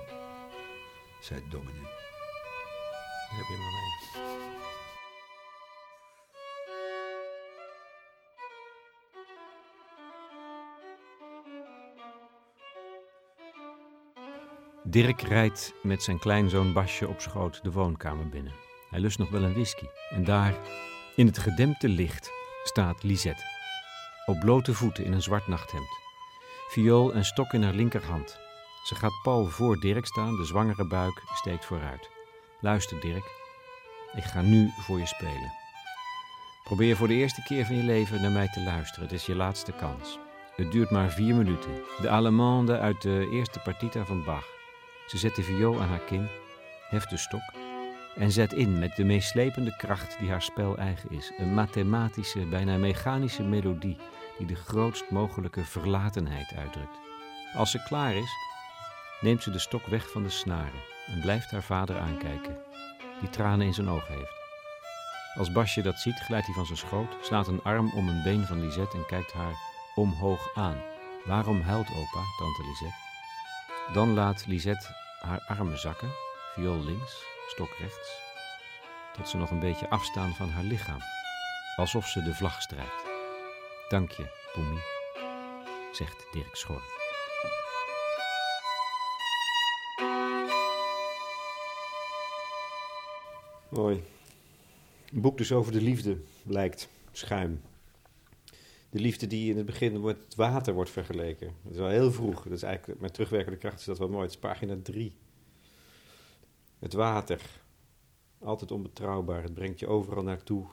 Zei 1.20 1.42
dominee. 1.51 1.94
Heb 3.30 3.47
je. 3.47 4.45
Dirk 14.89 15.22
rijdt 15.22 15.74
met 15.82 16.03
zijn 16.03 16.18
kleinzoon 16.18 16.72
Basje 16.72 17.09
op 17.09 17.20
schoot 17.20 17.62
de 17.62 17.72
woonkamer 17.72 18.28
binnen. 18.28 18.53
Hij 18.91 19.01
lust 19.01 19.18
nog 19.18 19.30
wel 19.30 19.43
een 19.43 19.53
whisky. 19.53 19.84
En 20.11 20.24
daar, 20.24 20.55
in 21.16 21.26
het 21.26 21.39
gedempte 21.39 21.89
licht, 21.89 22.30
staat 22.64 23.03
Lisette. 23.03 23.43
Op 24.26 24.41
blote 24.41 24.74
voeten 24.74 25.05
in 25.05 25.12
een 25.12 25.22
zwart 25.22 25.47
nachthemd. 25.47 25.89
Viool 26.68 27.12
en 27.12 27.24
stok 27.24 27.53
in 27.53 27.62
haar 27.62 27.74
linkerhand. 27.74 28.39
Ze 28.84 28.95
gaat 28.95 29.20
pal 29.22 29.47
voor 29.47 29.80
Dirk 29.80 30.07
staan, 30.07 30.37
de 30.37 30.45
zwangere 30.45 30.87
buik 30.87 31.22
steekt 31.34 31.64
vooruit. 31.64 32.11
Luister, 32.61 33.01
Dirk. 33.01 33.24
Ik 34.14 34.24
ga 34.24 34.41
nu 34.41 34.70
voor 34.80 34.99
je 34.99 35.07
spelen. 35.07 35.53
Probeer 36.64 36.97
voor 36.97 37.09
de 37.09 37.14
eerste 37.14 37.43
keer 37.43 37.66
van 37.66 37.76
je 37.76 37.82
leven 37.82 38.22
naar 38.22 38.30
mij 38.30 38.49
te 38.49 38.62
luisteren. 38.62 39.03
Het 39.03 39.12
is 39.12 39.26
je 39.26 39.34
laatste 39.34 39.72
kans. 39.72 40.18
Het 40.57 40.72
duurt 40.72 40.91
maar 40.91 41.11
vier 41.11 41.34
minuten. 41.34 41.82
De 42.01 42.11
Allemande 42.11 42.78
uit 42.78 43.03
de 43.03 43.28
eerste 43.32 43.59
partita 43.59 44.05
van 44.05 44.24
Bach. 44.24 44.55
Ze 45.07 45.18
zet 45.18 45.34
de 45.34 45.42
viool 45.42 45.80
aan 45.80 45.88
haar 45.88 46.04
kin, 46.04 46.28
heft 46.88 47.11
de 47.11 47.16
stok 47.16 47.52
en 48.16 48.32
zet 48.32 48.52
in 48.52 48.78
met 48.78 48.96
de 48.96 49.04
meeslepende 49.04 49.76
kracht 49.76 50.18
die 50.18 50.30
haar 50.30 50.42
spel 50.42 50.76
eigen 50.76 51.11
is. 51.11 51.32
Een 51.38 51.54
mathematische, 51.54 52.46
bijna 52.46 52.76
mechanische 52.76 53.42
melodie 53.42 53.96
die 54.38 54.46
de 54.46 54.54
grootst 54.54 55.11
mogelijke 55.11 55.64
verlatenheid 55.64 56.54
uitdrukt. 56.57 56.98
Als 57.54 57.70
ze 57.70 57.82
klaar 57.82 58.14
is, 58.14 58.30
neemt 59.20 59.42
ze 59.42 59.50
de 59.50 59.59
stok 59.59 59.86
weg 59.86 60.11
van 60.11 60.22
de 60.22 60.28
snaren 60.28 60.80
en 61.07 61.20
blijft 61.20 61.50
haar 61.50 61.62
vader 61.62 61.98
aankijken, 61.98 62.59
die 63.20 63.30
tranen 63.30 63.66
in 63.66 63.74
zijn 63.74 63.88
ogen 63.88 64.14
heeft. 64.14 64.34
Als 65.34 65.52
Basje 65.52 65.82
dat 65.82 65.98
ziet, 65.98 66.18
glijdt 66.18 66.46
hij 66.46 66.54
van 66.54 66.66
zijn 66.66 66.78
schoot, 66.78 67.16
slaat 67.22 67.48
een 67.48 67.62
arm 67.62 67.92
om 67.94 68.09
een 68.09 68.22
been 68.22 68.46
van 68.46 68.61
Lisette 68.61 68.96
en 68.96 69.07
kijkt 69.07 69.32
haar 69.32 69.54
omhoog 69.94 70.54
aan. 70.54 70.76
Waarom 71.24 71.61
huilt 71.61 71.88
opa, 71.88 72.22
tante 72.38 72.62
Lisette? 72.66 73.05
Dan 73.93 74.14
laat 74.14 74.47
Lisette 74.47 74.87
haar 75.20 75.45
armen 75.47 75.78
zakken, 75.78 76.11
viool 76.55 76.84
links, 76.84 77.24
stok 77.49 77.74
rechts, 77.78 78.20
tot 79.12 79.28
ze 79.28 79.37
nog 79.37 79.51
een 79.51 79.61
beetje 79.61 79.89
afstaan 79.89 80.34
van 80.34 80.49
haar 80.49 80.64
lichaam, 80.64 81.01
alsof 81.76 82.07
ze 82.07 82.22
de 82.22 82.34
vlag 82.34 82.62
strijkt. 82.62 83.05
Dank 83.89 84.11
je, 84.11 84.26
Poemie, 84.53 84.82
zegt 85.93 86.26
Dirk 86.32 86.55
Schor. 86.55 86.82
Mooi. 93.68 94.05
Een 95.12 95.20
boek 95.20 95.39
dus 95.39 95.53
over 95.53 95.72
de 95.72 95.82
liefde, 95.82 96.16
blijkt. 96.43 96.89
Schuim. 97.12 97.61
De 98.91 98.99
liefde 99.01 99.26
die 99.26 99.51
in 99.51 99.57
het 99.57 99.66
begin 99.66 100.01
met 100.01 100.16
het 100.24 100.34
water 100.34 100.74
wordt 100.74 100.91
vergeleken. 100.91 101.53
Dat 101.62 101.72
is 101.72 101.78
wel 101.78 101.89
heel 101.89 102.12
vroeg. 102.12 102.43
Dat 102.43 102.53
is 102.53 102.62
eigenlijk, 102.62 103.01
met 103.01 103.14
terugwerkende 103.14 103.59
kracht 103.59 103.78
is 103.78 103.84
dat 103.84 103.99
wel 103.99 104.09
mooi. 104.09 104.22
Het 104.22 104.30
is 104.30 104.39
pagina 104.39 104.76
3. 104.82 105.16
Het 106.78 106.93
water. 106.93 107.41
Altijd 108.39 108.70
onbetrouwbaar. 108.70 109.43
Het 109.43 109.55
brengt 109.55 109.80
je 109.80 109.87
overal 109.87 110.22
naartoe. 110.22 110.66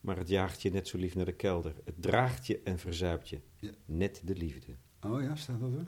Maar 0.00 0.16
het 0.16 0.28
jaagt 0.28 0.62
je 0.62 0.70
net 0.70 0.88
zo 0.88 0.98
lief 0.98 1.14
naar 1.14 1.24
de 1.24 1.32
kelder. 1.32 1.74
Het 1.84 1.94
draagt 2.02 2.46
je 2.46 2.60
en 2.64 2.78
verzuipt 2.78 3.28
je. 3.28 3.40
Ja. 3.56 3.70
Net 3.84 4.20
de 4.24 4.34
liefde. 4.36 4.72
Oh 5.06 5.22
ja, 5.22 5.36
staat 5.36 5.60
dat 5.60 5.72
er? 5.72 5.86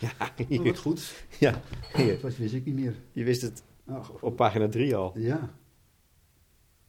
Ja, 0.00 0.12
Oh, 0.40 0.46
hier. 0.48 0.62
wat 0.62 0.78
goed. 0.86 1.24
ja 1.40 1.62
hier. 1.96 2.20
Dat 2.20 2.36
wist 2.36 2.54
ik 2.54 2.64
niet 2.64 2.74
meer. 2.74 2.94
Je 3.12 3.24
wist 3.24 3.42
het 3.42 3.62
Oh, 3.86 4.08
op 4.20 4.36
pagina 4.36 4.68
3 4.68 4.96
al. 4.96 5.18
Ja. 5.18 5.54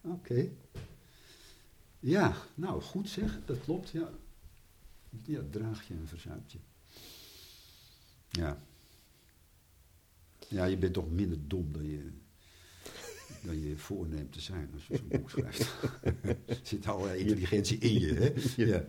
Oké. 0.01 0.49
Ja, 2.05 2.35
nou 2.55 2.81
goed 2.81 3.09
zeg, 3.09 3.39
dat 3.45 3.59
klopt, 3.59 3.89
ja. 3.89 4.09
Ja, 5.23 5.41
draag 5.51 5.87
je 5.87 5.93
en 5.93 6.07
verzuipt 6.07 6.51
je. 6.51 6.57
Ja. 8.29 8.61
Ja, 10.47 10.65
je 10.65 10.77
bent 10.77 10.93
toch 10.93 11.11
minder 11.11 11.47
dom 11.47 11.71
dan 11.71 11.85
je, 11.85 12.11
dan 13.43 13.61
je 13.61 13.77
voorneemt 13.77 14.33
te 14.33 14.39
zijn 14.41 14.69
als 14.73 14.87
je 14.87 14.95
zo'n 14.97 15.07
boek 15.07 15.29
schrijft. 15.29 15.73
er 16.21 16.37
zit 16.63 16.87
allerlei 16.87 17.19
intelligentie 17.19 17.77
in 17.77 17.99
je, 17.99 18.13
hè? 18.13 18.33
Ja, 18.65 18.85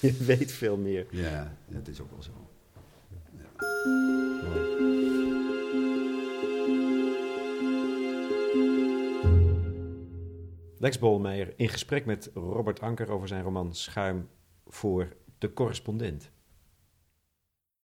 Je 0.00 0.12
weet 0.12 0.52
veel 0.52 0.76
meer. 0.76 1.06
ja 1.10 1.56
dat 1.68 1.88
is 1.88 2.00
ook 2.00 2.10
wel 2.10 2.22
zo. 2.22 2.50
Lex 10.78 10.98
Bolmeijer 10.98 11.52
in 11.56 11.68
gesprek 11.68 12.04
met 12.04 12.30
Robert 12.34 12.80
Anker 12.80 13.10
over 13.10 13.28
zijn 13.28 13.42
roman 13.42 13.74
Schuim 13.74 14.28
voor 14.66 15.16
de 15.38 15.52
correspondent. 15.52 16.30